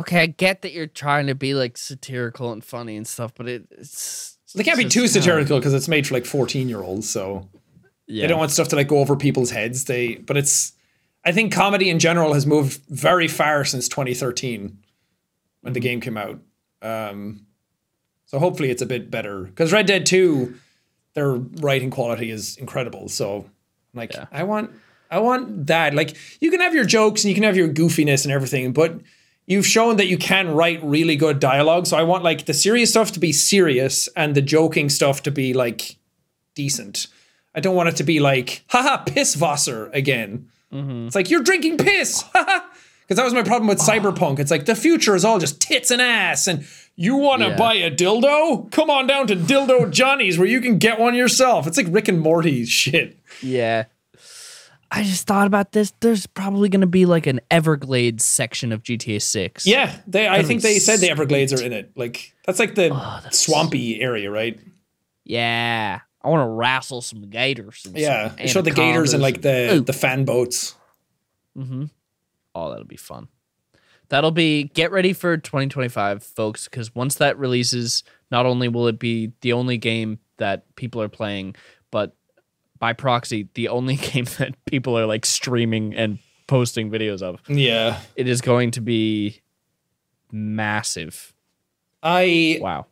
okay, 0.00 0.20
I 0.22 0.26
get 0.26 0.62
that 0.62 0.72
you're 0.72 0.86
trying 0.86 1.26
to 1.28 1.34
be 1.34 1.54
like 1.54 1.76
satirical 1.76 2.52
and 2.52 2.64
funny 2.64 2.96
and 2.96 3.06
stuff, 3.06 3.32
but 3.36 3.48
it, 3.48 3.66
it's 3.70 4.38
They 4.54 4.64
can't 4.64 4.78
be 4.78 4.84
too 4.84 5.00
kinda- 5.00 5.08
satirical 5.12 5.58
because 5.58 5.74
it's 5.74 5.88
made 5.88 6.06
for 6.06 6.14
like 6.14 6.24
14 6.26 6.68
year 6.68 6.82
olds, 6.82 7.08
so 7.08 7.48
Yeah. 8.06 8.22
they 8.22 8.28
don't 8.28 8.38
want 8.38 8.50
stuff 8.50 8.68
to 8.68 8.76
like 8.76 8.88
go 8.88 8.98
over 8.98 9.16
people's 9.16 9.50
heads. 9.50 9.84
They 9.84 10.14
but 10.16 10.36
it's 10.36 10.72
I 11.24 11.32
think 11.32 11.52
comedy 11.52 11.90
in 11.90 11.98
general 11.98 12.32
has 12.34 12.46
moved 12.46 12.80
very 12.88 13.28
far 13.28 13.64
since 13.64 13.88
2013 13.88 14.78
when 15.62 15.72
the 15.72 15.80
game 15.80 16.00
came 16.00 16.16
out. 16.16 16.40
Um 16.82 17.46
so 18.26 18.38
hopefully 18.38 18.70
it's 18.70 18.82
a 18.82 18.86
bit 18.86 19.10
better 19.10 19.42
because 19.44 19.72
Red 19.72 19.86
Dead 19.86 20.06
2 20.06 20.54
their 21.14 21.32
writing 21.32 21.90
quality 21.90 22.30
is 22.30 22.56
incredible. 22.56 23.08
So 23.08 23.46
like 23.94 24.12
Yeah. 24.12 24.26
I 24.30 24.44
want 24.44 24.70
I 25.10 25.18
want 25.20 25.66
that. 25.66 25.94
Like 25.94 26.16
you 26.40 26.50
can 26.50 26.60
have 26.60 26.74
your 26.74 26.84
jokes 26.84 27.24
and 27.24 27.30
you 27.30 27.34
can 27.34 27.44
have 27.44 27.56
your 27.56 27.68
goofiness 27.68 28.24
and 28.24 28.32
everything, 28.32 28.72
but 28.72 29.00
you've 29.48 29.66
shown 29.66 29.96
that 29.96 30.06
you 30.06 30.18
can 30.18 30.54
write 30.54 30.78
really 30.84 31.16
good 31.16 31.40
dialogue. 31.40 31.86
So 31.86 31.96
I 31.96 32.04
want 32.04 32.22
like 32.22 32.44
the 32.46 32.54
serious 32.54 32.90
stuff 32.90 33.10
to 33.12 33.18
be 33.20 33.32
serious 33.32 34.08
and 34.14 34.34
the 34.34 34.42
joking 34.42 34.88
stuff 34.90 35.22
to 35.24 35.30
be 35.32 35.54
like 35.54 35.96
decent. 36.54 37.08
I 37.54 37.60
don't 37.60 37.74
want 37.74 37.88
it 37.88 37.96
to 37.96 38.04
be 38.04 38.20
like, 38.20 38.62
haha, 38.68 38.98
piss 38.98 39.36
Wasser 39.36 39.90
again. 39.92 40.48
Mm-hmm. 40.72 41.06
It's 41.06 41.16
like, 41.16 41.30
you're 41.30 41.42
drinking 41.42 41.78
piss. 41.78 42.22
Because 42.22 43.16
that 43.16 43.24
was 43.24 43.32
my 43.32 43.42
problem 43.42 43.68
with 43.68 43.80
ah. 43.80 43.84
Cyberpunk. 43.90 44.38
It's 44.38 44.50
like, 44.50 44.66
the 44.66 44.76
future 44.76 45.16
is 45.16 45.24
all 45.24 45.38
just 45.38 45.60
tits 45.62 45.90
and 45.90 46.02
ass. 46.02 46.46
And 46.46 46.66
you 46.94 47.16
want 47.16 47.40
to 47.40 47.48
Yeah. 47.48 47.56
buy 47.56 47.74
a 47.74 47.90
dildo? 47.90 48.70
Come 48.70 48.90
on 48.90 49.06
down 49.06 49.26
to 49.28 49.34
Dildo 49.34 49.90
Johnny's 49.90 50.36
where 50.38 50.46
you 50.46 50.60
can 50.60 50.76
get 50.76 51.00
one 51.00 51.14
yourself. 51.14 51.66
It's 51.66 51.78
like 51.78 51.86
Rick 51.88 52.08
and 52.08 52.20
Morty 52.20 52.66
shit. 52.66 53.16
Yeah. 53.40 53.84
I 54.90 55.02
just 55.02 55.26
thought 55.26 55.46
about 55.46 55.72
this. 55.72 55.92
There's 56.00 56.26
probably 56.26 56.68
going 56.68 56.80
to 56.80 56.86
be 56.86 57.04
like 57.04 57.26
an 57.26 57.40
Everglades 57.50 58.24
section 58.24 58.72
of 58.72 58.82
GTA 58.82 59.20
6. 59.20 59.66
Yeah, 59.66 59.94
they. 60.06 60.28
I 60.28 60.42
think 60.42 60.62
they 60.62 60.78
said 60.78 61.00
the 61.00 61.10
Everglades 61.10 61.52
are 61.52 61.62
in 61.62 61.72
it. 61.72 61.92
Like 61.94 62.34
that's 62.46 62.58
like 62.58 62.74
the 62.74 62.90
oh, 62.92 63.20
that's 63.22 63.38
swampy 63.38 64.00
area, 64.00 64.30
right? 64.30 64.58
Yeah. 65.24 66.00
I 66.22 66.28
want 66.28 66.40
to 66.42 66.48
wrestle 66.48 67.00
some 67.00 67.28
gators. 67.30 67.84
And 67.86 67.96
Yeah, 67.96 68.34
some 68.36 68.46
showed 68.46 68.64
the 68.64 68.70
gators 68.70 69.12
and 69.12 69.22
like 69.22 69.42
the 69.42 69.74
Ooh. 69.74 69.80
the 69.80 69.92
fan 69.92 70.24
boats. 70.24 70.74
Mm-hmm. 71.56 71.84
Oh, 72.54 72.70
that'll 72.70 72.84
be 72.84 72.96
fun. 72.96 73.28
That'll 74.08 74.30
be 74.30 74.64
get 74.64 74.90
ready 74.90 75.12
for 75.12 75.36
2025, 75.36 76.22
folks, 76.22 76.64
because 76.64 76.94
once 76.94 77.16
that 77.16 77.38
releases, 77.38 78.02
not 78.30 78.46
only 78.46 78.68
will 78.68 78.88
it 78.88 78.98
be 78.98 79.32
the 79.42 79.52
only 79.52 79.76
game 79.76 80.18
that 80.38 80.74
people 80.76 81.02
are 81.02 81.08
playing, 81.08 81.56
but 81.90 82.16
by 82.78 82.92
proxy, 82.92 83.48
the 83.54 83.68
only 83.68 83.96
game 84.10 84.26
that 84.38 84.54
people 84.66 84.98
are 84.98 85.06
like 85.06 85.26
streaming 85.26 85.94
and 85.94 86.18
posting 86.46 86.90
videos 86.90 87.22
of. 87.22 87.40
Yeah, 87.48 88.00
It 88.16 88.28
is 88.28 88.40
going 88.40 88.72
to 88.72 88.80
be 88.80 89.42
massive. 90.32 91.32
I 92.02 92.58
Wow. 92.60 92.86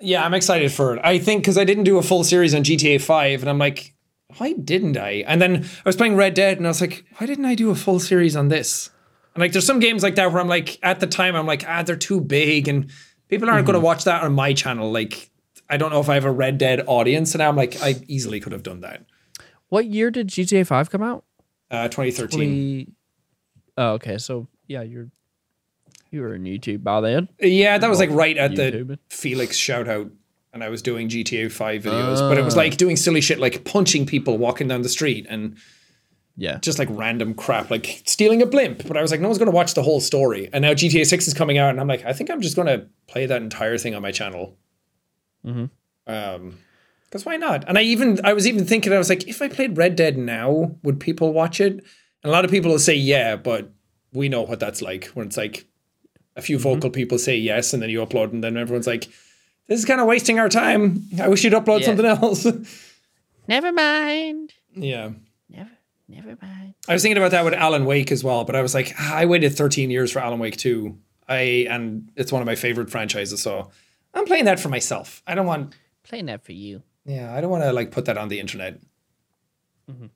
yeah, 0.00 0.24
I'm 0.24 0.34
excited 0.34 0.72
for 0.72 0.96
it. 0.96 1.00
I 1.04 1.18
think 1.18 1.42
because 1.42 1.58
I 1.58 1.64
didn't 1.64 1.84
do 1.84 1.98
a 1.98 2.02
full 2.02 2.24
series 2.24 2.54
on 2.54 2.62
GTA 2.62 3.00
Five, 3.00 3.42
and 3.42 3.50
I'm 3.50 3.58
like, 3.58 3.94
why 4.38 4.52
didn't 4.52 4.96
I? 4.96 5.24
And 5.26 5.40
then 5.40 5.64
I 5.64 5.88
was 5.88 5.96
playing 5.96 6.16
Red 6.16 6.34
Dead, 6.34 6.56
and 6.58 6.66
I 6.66 6.70
was 6.70 6.80
like, 6.80 7.04
why 7.18 7.26
didn't 7.26 7.44
I 7.44 7.54
do 7.54 7.70
a 7.70 7.74
full 7.74 8.00
series 8.00 8.36
on 8.36 8.48
this? 8.48 8.90
And 9.34 9.40
like, 9.40 9.52
there's 9.52 9.66
some 9.66 9.80
games 9.80 10.02
like 10.02 10.14
that 10.14 10.32
where 10.32 10.40
I'm 10.40 10.48
like, 10.48 10.78
at 10.82 11.00
the 11.00 11.06
time, 11.06 11.34
I'm 11.34 11.46
like, 11.46 11.64
ah, 11.68 11.82
they're 11.82 11.96
too 11.96 12.20
big, 12.20 12.68
and 12.68 12.90
people 13.28 13.48
aren't 13.50 13.66
going 13.66 13.74
to 13.74 13.80
watch 13.80 14.04
that 14.04 14.22
on 14.22 14.32
my 14.32 14.52
channel. 14.52 14.90
Like, 14.90 15.30
I 15.68 15.76
don't 15.76 15.90
know 15.90 16.00
if 16.00 16.08
I 16.08 16.14
have 16.14 16.24
a 16.24 16.30
Red 16.30 16.58
Dead 16.58 16.82
audience, 16.86 17.34
and 17.34 17.42
I'm 17.42 17.56
like, 17.56 17.80
I 17.82 17.96
easily 18.06 18.40
could 18.40 18.52
have 18.52 18.62
done 18.62 18.80
that. 18.80 19.04
What 19.68 19.86
year 19.86 20.10
did 20.10 20.28
GTA 20.28 20.66
5 20.66 20.90
come 20.90 21.02
out? 21.02 21.24
Uh, 21.70 21.88
2013. 21.88 22.28
20... 22.28 22.88
Oh, 23.78 23.92
okay. 23.94 24.18
So, 24.18 24.46
yeah, 24.68 24.82
you're 24.82 25.08
you 26.10 26.20
were 26.20 26.34
on 26.34 26.44
YouTube 26.44 26.84
by 26.84 27.00
then. 27.00 27.28
Yeah, 27.40 27.76
that 27.76 27.90
was 27.90 27.98
like 27.98 28.10
right 28.10 28.36
at 28.36 28.54
the 28.54 28.98
Felix 29.08 29.56
shout 29.56 29.88
out. 29.88 30.10
And 30.52 30.62
I 30.62 30.68
was 30.68 30.80
doing 30.82 31.08
GTA 31.08 31.50
5 31.50 31.82
videos, 31.82 32.20
but 32.28 32.38
it 32.38 32.44
was 32.44 32.54
like 32.54 32.76
doing 32.76 32.94
silly 32.94 33.20
shit 33.20 33.40
like 33.40 33.64
punching 33.64 34.06
people 34.06 34.38
walking 34.38 34.68
down 34.68 34.82
the 34.82 34.88
street 34.88 35.26
and 35.28 35.56
Yeah. 36.36 36.58
just 36.58 36.78
like 36.78 36.86
random 36.92 37.34
crap, 37.34 37.68
like 37.72 38.02
stealing 38.06 38.40
a 38.40 38.46
blimp. 38.46 38.86
But 38.86 38.96
I 38.96 39.02
was 39.02 39.10
like, 39.10 39.20
no 39.20 39.26
one's 39.26 39.38
going 39.38 39.50
to 39.50 39.54
watch 39.56 39.74
the 39.74 39.82
whole 39.82 40.00
story. 40.00 40.48
And 40.52 40.62
now 40.62 40.72
GTA 40.72 41.04
6 41.06 41.26
is 41.26 41.34
coming 41.34 41.58
out, 41.58 41.70
and 41.70 41.80
I'm 41.80 41.88
like, 41.88 42.04
I 42.04 42.12
think 42.12 42.30
I'm 42.30 42.40
just 42.40 42.54
going 42.54 42.68
to 42.68 42.86
play 43.08 43.26
that 43.26 43.42
entire 43.42 43.76
thing 43.78 43.96
on 43.96 44.02
my 44.02 44.12
channel. 44.12 44.56
Mhm. 45.44 45.70
Um, 46.06 46.58
because 47.04 47.24
why 47.24 47.36
not? 47.36 47.64
And 47.68 47.78
I 47.78 47.82
even 47.82 48.20
I 48.24 48.32
was 48.32 48.46
even 48.46 48.64
thinking, 48.64 48.92
I 48.92 48.98
was 48.98 49.08
like, 49.08 49.28
if 49.28 49.40
I 49.40 49.48
played 49.48 49.76
Red 49.76 49.94
Dead 49.96 50.18
now, 50.18 50.76
would 50.82 50.98
people 51.00 51.32
watch 51.32 51.60
it? 51.60 51.72
And 51.74 51.84
a 52.24 52.30
lot 52.30 52.44
of 52.44 52.50
people 52.50 52.70
will 52.72 52.78
say 52.78 52.94
yeah, 52.94 53.36
but 53.36 53.70
we 54.12 54.28
know 54.28 54.42
what 54.42 54.58
that's 54.60 54.82
like 54.82 55.06
when 55.14 55.26
it's 55.26 55.36
like 55.36 55.66
a 56.36 56.42
few 56.42 56.58
vocal 56.58 56.90
people 56.90 57.18
say 57.18 57.36
yes, 57.36 57.72
and 57.72 57.82
then 57.82 57.90
you 57.90 58.04
upload, 58.04 58.32
and 58.32 58.42
then 58.42 58.56
everyone's 58.56 58.86
like, 58.88 59.04
this 59.68 59.78
is 59.78 59.84
kind 59.84 60.00
of 60.00 60.06
wasting 60.08 60.38
our 60.40 60.48
time. 60.48 61.04
I 61.20 61.28
wish 61.28 61.44
you'd 61.44 61.52
upload 61.52 61.80
Yeah. 61.80 61.86
something 61.86 62.06
else. 62.06 62.46
Never 63.48 63.72
mind. 63.72 64.52
yeah. 64.74 65.10
Never, 65.48 65.70
never 66.08 66.36
mind. 66.42 66.74
I 66.88 66.92
was 66.94 67.02
thinking 67.02 67.18
about 67.18 67.30
that 67.30 67.44
with 67.44 67.54
Alan 67.54 67.84
Wake 67.84 68.10
as 68.10 68.24
well, 68.24 68.44
but 68.44 68.56
I 68.56 68.62
was 68.62 68.74
like, 68.74 68.94
ah, 68.98 69.14
I 69.14 69.26
waited 69.26 69.54
13 69.54 69.90
years 69.90 70.10
for 70.10 70.18
Alan 70.18 70.38
Wake 70.40 70.56
2. 70.56 70.98
I 71.28 71.66
and 71.70 72.10
it's 72.16 72.32
one 72.32 72.42
of 72.42 72.46
my 72.46 72.54
favorite 72.56 72.90
franchises, 72.90 73.40
so 73.42 73.70
I'm 74.14 74.24
playing 74.26 74.44
that 74.46 74.60
for 74.60 74.68
myself. 74.68 75.22
I 75.26 75.34
don't 75.34 75.46
want 75.46 75.74
Playing 76.04 76.26
that 76.26 76.44
for 76.44 76.52
you. 76.52 76.82
yeah, 77.06 77.34
I 77.34 77.40
don't 77.40 77.50
want 77.50 77.64
to 77.64 77.72
like 77.72 77.90
put 77.90 78.04
that 78.06 78.18
on 78.18 78.28
the 78.28 78.38
internet. 78.40 78.78
Mm-hmm. 79.90 80.06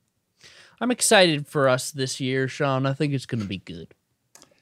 I'm 0.81 0.91
excited 0.91 1.47
for 1.47 1.67
us 1.67 1.91
this 1.91 2.19
year, 2.19 2.47
Sean. 2.47 2.85
I 2.85 2.93
think 2.93 3.13
it's 3.13 3.25
going 3.25 3.41
to 3.41 3.47
be 3.47 3.57
good. 3.57 3.93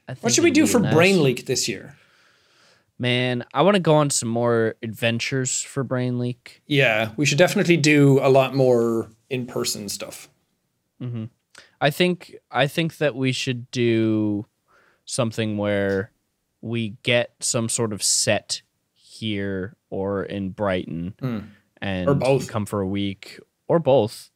I 0.08 0.14
What 0.22 0.34
should 0.34 0.44
we 0.44 0.52
do 0.52 0.66
for 0.66 0.80
nice- 0.80 0.94
Brain 0.94 1.22
Leak 1.22 1.46
this 1.46 1.68
year? 1.68 1.96
Man, 3.00 3.46
I 3.54 3.62
want 3.62 3.76
to 3.76 3.80
go 3.82 3.94
on 3.96 4.10
some 4.10 4.30
more 4.30 4.74
adventures 4.82 5.62
for 5.62 5.84
Brain 5.84 6.18
Leak. 6.18 6.64
Yeah, 6.66 7.12
we 7.16 7.26
should 7.28 7.38
definitely 7.38 7.78
do 7.78 8.20
a 8.24 8.30
lot 8.30 8.56
more 8.56 9.10
in-person 9.30 9.90
stuff. 9.90 10.30
Mm-hmm. 11.00 11.26
I 11.80 11.90
think 11.92 12.36
I 12.50 12.66
think 12.66 12.98
that 12.98 13.16
we 13.16 13.32
should 13.32 13.70
do 13.70 14.48
something 15.06 15.58
where 15.58 16.12
we 16.62 16.96
get 17.04 17.32
some 17.40 17.70
sort 17.70 17.94
of 17.94 18.02
set 18.02 18.64
here 19.20 19.76
or 19.90 20.24
in 20.24 20.50
Brighton 20.52 21.14
and 21.82 22.10
Or 22.10 22.14
both. 22.16 22.48
come 22.50 22.66
for 22.66 22.82
a 22.82 22.88
week 22.88 23.40
or 23.68 23.80
both. 23.80 24.30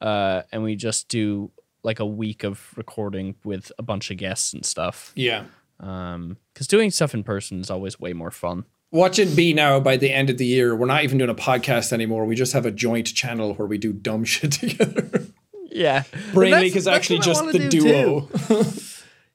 Uh, 0.00 0.42
and 0.52 0.62
we 0.62 0.74
just 0.76 1.08
do 1.08 1.50
like 1.84 2.00
a 2.00 2.06
week 2.06 2.44
of 2.44 2.72
recording 2.76 3.34
with 3.44 3.70
a 3.78 3.82
bunch 3.82 4.10
of 4.10 4.16
guests 4.16 4.52
and 4.52 4.64
stuff. 4.64 5.12
Yeah. 5.14 5.44
Um, 5.80 6.36
because 6.54 6.66
doing 6.66 6.90
stuff 6.90 7.14
in 7.14 7.22
person 7.24 7.60
is 7.60 7.70
always 7.70 7.98
way 7.98 8.12
more 8.12 8.30
fun. 8.30 8.64
Watch 8.92 9.18
it 9.18 9.34
be 9.34 9.52
now 9.54 9.80
by 9.80 9.96
the 9.96 10.12
end 10.12 10.28
of 10.30 10.38
the 10.38 10.44
year. 10.46 10.76
We're 10.76 10.86
not 10.86 11.02
even 11.02 11.18
doing 11.18 11.30
a 11.30 11.34
podcast 11.34 11.92
anymore. 11.92 12.24
We 12.26 12.34
just 12.36 12.52
have 12.52 12.66
a 12.66 12.70
joint 12.70 13.06
channel 13.14 13.54
where 13.54 13.66
we 13.66 13.78
do 13.78 13.92
dumb 13.92 14.24
shit 14.32 14.52
together. 14.52 15.24
Yeah, 15.70 16.02
Brain 16.34 16.52
Leak 16.52 16.76
is 16.76 16.86
actually 16.86 17.20
just 17.20 17.44
the 17.50 17.68
duo. 17.68 18.28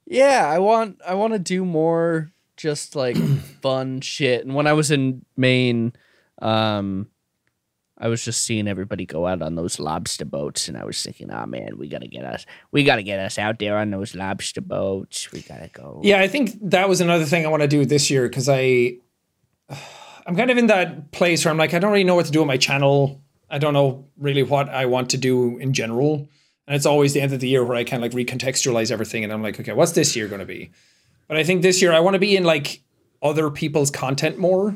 Yeah, 0.10 0.48
I 0.50 0.60
want 0.60 1.02
I 1.06 1.16
want 1.16 1.34
to 1.34 1.40
do 1.40 1.66
more 1.66 2.32
just 2.58 2.96
like 2.96 3.16
fun 3.62 4.02
shit. 4.02 4.46
And 4.46 4.56
when 4.56 4.68
I 4.68 4.74
was 4.74 4.92
in 4.92 5.26
Maine, 5.38 5.94
um 6.42 7.08
I 8.00 8.10
was 8.10 8.24
just 8.24 8.46
seeing 8.46 8.68
everybody 8.68 9.06
go 9.08 9.26
out 9.26 9.42
on 9.42 9.56
those 9.56 9.80
lobster 9.80 10.26
boats 10.26 10.68
and 10.68 10.78
I 10.78 10.86
was 10.86 11.02
thinking, 11.02 11.32
"Oh 11.32 11.46
man, 11.48 11.78
we 11.78 11.88
got 11.88 12.02
to 12.02 12.08
get 12.08 12.26
us 12.26 12.46
we 12.72 12.84
got 12.84 12.98
to 12.98 13.04
get 13.04 13.20
us 13.20 13.40
out 13.40 13.58
there 13.60 13.78
on 13.78 13.90
those 13.90 14.14
lobster 14.14 14.62
boats. 14.62 15.32
We 15.32 15.42
got 15.42 15.62
to 15.62 15.70
go." 15.70 16.02
Yeah, 16.04 16.20
I 16.20 16.28
think 16.28 16.52
that 16.70 16.88
was 16.90 17.02
another 17.02 17.26
thing 17.26 17.46
I 17.46 17.50
want 17.50 17.64
to 17.64 17.68
do 17.68 17.86
this 17.86 18.12
year 18.12 18.28
because 18.28 18.48
I, 18.50 18.98
I'm 20.28 20.36
kind 20.36 20.52
of 20.52 20.58
in 20.58 20.68
that 20.68 21.12
place 21.12 21.44
where 21.44 21.52
I'm 21.52 21.58
like, 21.58 21.74
I 21.74 21.80
don't 21.80 21.92
really 21.92 22.04
know 22.04 22.16
what 22.16 22.28
to 22.28 22.32
do 22.32 22.40
with 22.40 22.48
my 22.48 22.58
channel. 22.58 23.22
I 23.50 23.58
don't 23.58 23.74
know 23.74 24.06
really 24.18 24.44
what 24.44 24.70
I 24.70 24.86
want 24.86 25.10
to 25.12 25.18
do 25.18 25.58
in 25.58 25.74
general, 25.74 26.28
and 26.68 26.76
it's 26.76 26.86
always 26.86 27.14
the 27.14 27.22
end 27.22 27.34
of 27.34 27.40
the 27.40 27.48
year 27.50 27.64
where 27.64 27.78
I 27.78 27.84
kind 27.84 28.04
of 28.04 28.14
like 28.14 28.28
recontextualize 28.28 28.92
everything, 28.92 29.24
and 29.24 29.34
I'm 29.34 29.42
like, 29.42 29.60
okay, 29.60 29.74
what's 29.74 29.94
this 29.94 30.16
year 30.16 30.28
going 30.28 30.42
to 30.42 30.46
be? 30.46 30.72
But 31.28 31.38
I 31.38 31.44
think 31.44 31.62
this 31.62 31.82
year 31.82 31.92
I 31.94 32.00
want 32.00 32.14
to 32.16 32.20
be 32.20 32.36
in 32.36 32.44
like 32.44 32.82
other 33.22 33.50
people's 33.50 33.92
content 33.92 34.38
more. 34.38 34.76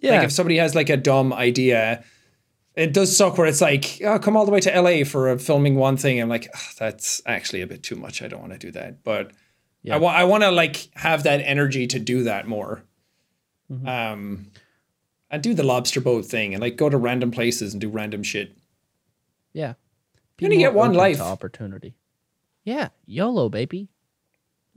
Yeah. 0.00 0.12
Like 0.16 0.24
if 0.24 0.32
somebody 0.32 0.56
has 0.58 0.74
like 0.74 0.88
a 0.90 0.96
dumb 0.96 1.32
idea, 1.32 2.04
it 2.74 2.92
does 2.92 3.14
suck 3.16 3.36
where 3.36 3.46
it's 3.46 3.60
like, 3.60 4.00
oh, 4.04 4.18
come 4.18 4.36
all 4.36 4.44
the 4.46 4.52
way 4.52 4.60
to 4.60 4.80
LA 4.80 5.04
for 5.04 5.30
a 5.30 5.38
filming 5.38 5.74
one 5.74 5.96
thing. 5.96 6.20
I'm 6.20 6.28
like, 6.28 6.48
"Ugh, 6.54 6.60
that's 6.78 7.20
actually 7.26 7.60
a 7.62 7.66
bit 7.66 7.82
too 7.82 7.96
much. 7.96 8.22
I 8.22 8.28
don't 8.28 8.40
want 8.40 8.52
to 8.52 8.58
do 8.58 8.70
that. 8.72 9.02
But 9.02 9.32
I 9.90 9.96
want 9.98 10.16
I 10.16 10.24
want 10.24 10.42
to 10.44 10.50
like 10.50 10.88
have 10.94 11.22
that 11.24 11.40
energy 11.40 11.86
to 11.88 11.98
do 11.98 12.22
that 12.24 12.46
more. 12.46 12.82
Um, 13.84 14.46
and 15.30 15.42
do 15.42 15.52
the 15.52 15.62
lobster 15.62 16.00
boat 16.00 16.24
thing 16.24 16.54
and 16.54 16.60
like 16.62 16.76
go 16.76 16.88
to 16.88 16.96
random 16.96 17.30
places 17.30 17.74
and 17.74 17.80
do 17.80 17.88
random 17.90 18.22
shit. 18.22 18.56
yeah. 19.52 19.74
You 20.38 20.46
only 20.46 20.58
get 20.58 20.72
one 20.72 20.94
life. 20.94 21.20
opportunity. 21.20 21.96
Yeah, 22.64 22.90
YOLO 23.06 23.48
baby. 23.48 23.88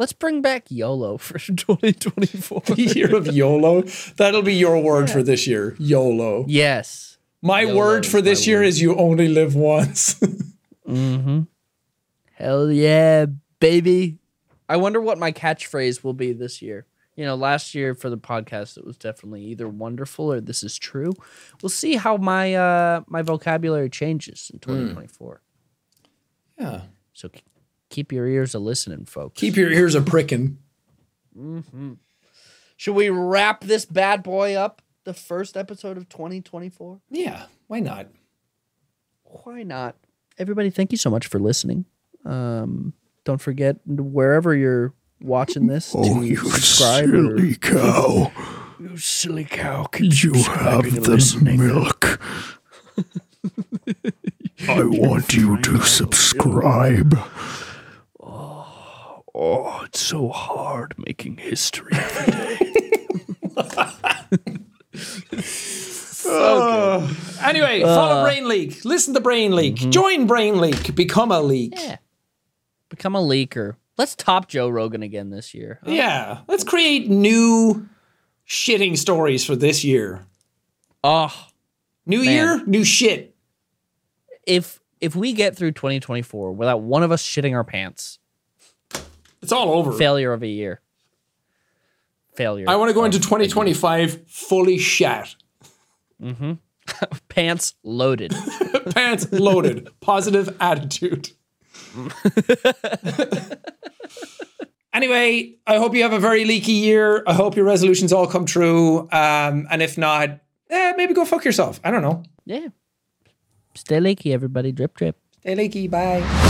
Let's 0.01 0.13
bring 0.13 0.41
back 0.41 0.71
YOLO 0.71 1.19
for 1.19 1.37
2024. 1.55 2.63
year 2.75 3.15
of 3.15 3.27
YOLO. 3.27 3.83
That'll 4.17 4.41
be 4.41 4.55
your 4.55 4.79
word 4.81 5.11
for 5.11 5.21
this 5.21 5.45
year. 5.45 5.75
YOLO. 5.77 6.43
yes. 6.47 7.19
My 7.43 7.61
YOLO 7.61 7.75
word 7.75 8.05
for 8.07 8.19
this 8.19 8.47
year 8.47 8.61
word. 8.61 8.65
is 8.65 8.81
you 8.81 8.95
only 8.95 9.27
live 9.27 9.53
once. 9.53 10.15
mm-hmm. 10.89 11.41
Hell 12.33 12.71
yeah, 12.71 13.27
baby. 13.59 14.17
I 14.67 14.77
wonder 14.77 14.99
what 14.99 15.19
my 15.19 15.31
catchphrase 15.31 16.03
will 16.03 16.15
be 16.15 16.33
this 16.33 16.63
year. 16.63 16.87
You 17.15 17.25
know, 17.25 17.35
last 17.35 17.75
year 17.75 17.93
for 17.93 18.09
the 18.09 18.17
podcast 18.17 18.79
it 18.79 18.85
was 18.85 18.97
definitely 18.97 19.43
either 19.43 19.69
wonderful 19.69 20.33
or 20.33 20.41
this 20.41 20.63
is 20.63 20.79
true. 20.79 21.13
We'll 21.61 21.69
see 21.69 21.95
how 21.97 22.17
my 22.17 22.55
uh 22.55 23.01
my 23.05 23.21
vocabulary 23.21 23.91
changes 23.91 24.49
in 24.51 24.57
2024. 24.57 25.41
yeah. 26.57 26.81
So 27.13 27.29
k- 27.29 27.43
keep 27.91 28.11
your 28.11 28.25
ears 28.25 28.55
a 28.55 28.59
listening, 28.59 29.05
folks. 29.05 29.39
Keep 29.39 29.55
your 29.57 29.71
ears 29.71 29.93
a 29.93 30.01
pricking. 30.01 30.57
Should 32.77 32.95
we 32.95 33.09
wrap 33.09 33.63
this 33.63 33.85
bad 33.85 34.23
boy 34.23 34.55
up? 34.55 34.81
The 35.03 35.13
first 35.13 35.55
episode 35.57 35.97
of 35.97 36.09
2024? 36.09 36.99
Yeah. 37.09 37.45
Why 37.67 37.79
not? 37.79 38.07
Why 39.23 39.63
not? 39.63 39.95
Everybody, 40.37 40.69
thank 40.69 40.91
you 40.91 40.97
so 40.97 41.09
much 41.09 41.27
for 41.27 41.39
listening. 41.39 41.85
Um, 42.25 42.93
don't 43.23 43.39
forget 43.41 43.77
wherever 43.85 44.55
you're 44.55 44.93
watching 45.21 45.67
this 45.67 45.93
Oh, 45.95 46.19
to 46.19 46.25
you 46.25 46.35
subscribe. 46.37 47.09
or- 47.13 47.37
silly 47.37 47.55
cow. 47.55 48.31
You 48.79 48.97
silly 48.97 49.45
cow. 49.45 49.83
Keep 49.85 50.23
You 50.23 50.33
have 50.43 50.83
the 50.83 51.01
listening. 51.01 51.59
milk. 51.67 52.19
I 54.67 54.83
want 54.83 55.33
you 55.33 55.57
to 55.61 55.81
subscribe. 55.81 57.17
Oh, 59.43 59.81
it's 59.85 59.99
so 59.99 60.29
hard 60.29 60.93
making 60.99 61.37
history 61.37 61.91
every 61.93 62.31
day. 62.31 62.57
Anyway, 67.43 67.81
uh, 67.81 67.95
follow 67.95 68.23
Brain 68.23 68.47
Leak. 68.47 68.85
Listen 68.85 69.13
to 69.15 69.19
Brain 69.19 69.55
Leak. 69.55 69.75
Mm-hmm. 69.75 69.89
Join 69.89 70.27
Brain 70.27 70.59
Leak. 70.59 70.95
Become 70.95 71.31
a 71.31 71.41
leak. 71.41 71.73
yeah. 71.75 71.97
Become 72.89 73.15
a 73.15 73.19
leaker. 73.21 73.75
Let's 73.97 74.15
top 74.15 74.47
Joe 74.47 74.69
Rogan 74.69 75.01
again 75.03 75.29
this 75.31 75.53
year. 75.53 75.79
huh? 75.83 75.91
Yeah. 75.91 76.39
Let's 76.47 76.63
create 76.63 77.09
new 77.09 77.89
shitting 78.47 78.97
stories 78.97 79.43
for 79.43 79.55
this 79.55 79.83
year. 79.83 80.25
Oh, 81.03 81.33
New 82.05 82.23
Man. 82.23 82.33
year, 82.33 82.65
new 82.65 82.83
shit. 82.83 83.35
if 84.45 84.79
if 84.99 85.15
we 85.15 85.33
get 85.33 85.57
through 85.57 85.71
2024 85.71 86.51
without 86.53 86.81
one 86.81 87.01
of 87.03 87.11
us 87.11 87.23
shitting 87.23 87.53
our 87.53 87.63
pants, 87.63 88.19
It's 89.41 89.51
all 89.51 89.71
over. 89.73 89.91
failure 89.93 90.33
of 90.33 90.43
a 90.43 90.47
year. 90.47 90.81
Failure. 92.35 92.65
I 92.69 92.75
want 92.75 92.89
to 92.89 92.93
go 92.93 93.03
into 93.03 93.17
a 93.17 93.21
2025 93.21 94.27
fully 94.27 94.77
shat. 94.77 95.35
year. 96.21 96.53
pants 97.29 97.75
loaded. 97.83 98.33
Pants 98.95 99.31
loaded. 99.31 99.89
Positive 100.01 100.55
attitude. 100.59 101.29
anyway, 104.93 105.55
I 105.67 105.77
hope 105.77 105.93
you 105.95 106.03
have 106.03 106.13
a 106.13 106.19
very 106.19 106.45
leaky 106.45 106.73
year. 106.73 107.23
I 107.27 107.33
hope 107.33 107.55
your 107.55 107.65
resolutions 107.65 108.13
all 108.13 108.27
come 108.27 108.45
true. 108.45 109.01
Um, 109.11 109.67
and 109.69 109.81
if 109.81 109.97
not, 109.97 110.39
eh, 110.69 110.93
maybe 110.97 111.13
go 111.13 111.25
fuck 111.25 111.45
yourself. 111.45 111.79
I 111.83 111.91
don't 111.91 112.01
know. 112.01 112.23
yeah. 112.45 112.67
Stay 113.73 113.99
leaky, 114.01 114.33
everybody. 114.33 114.71
Drip, 114.73 114.95
drip. 114.97 115.17
Stay 115.39 115.55
leaky. 115.55 115.87
Bye. 115.87 116.49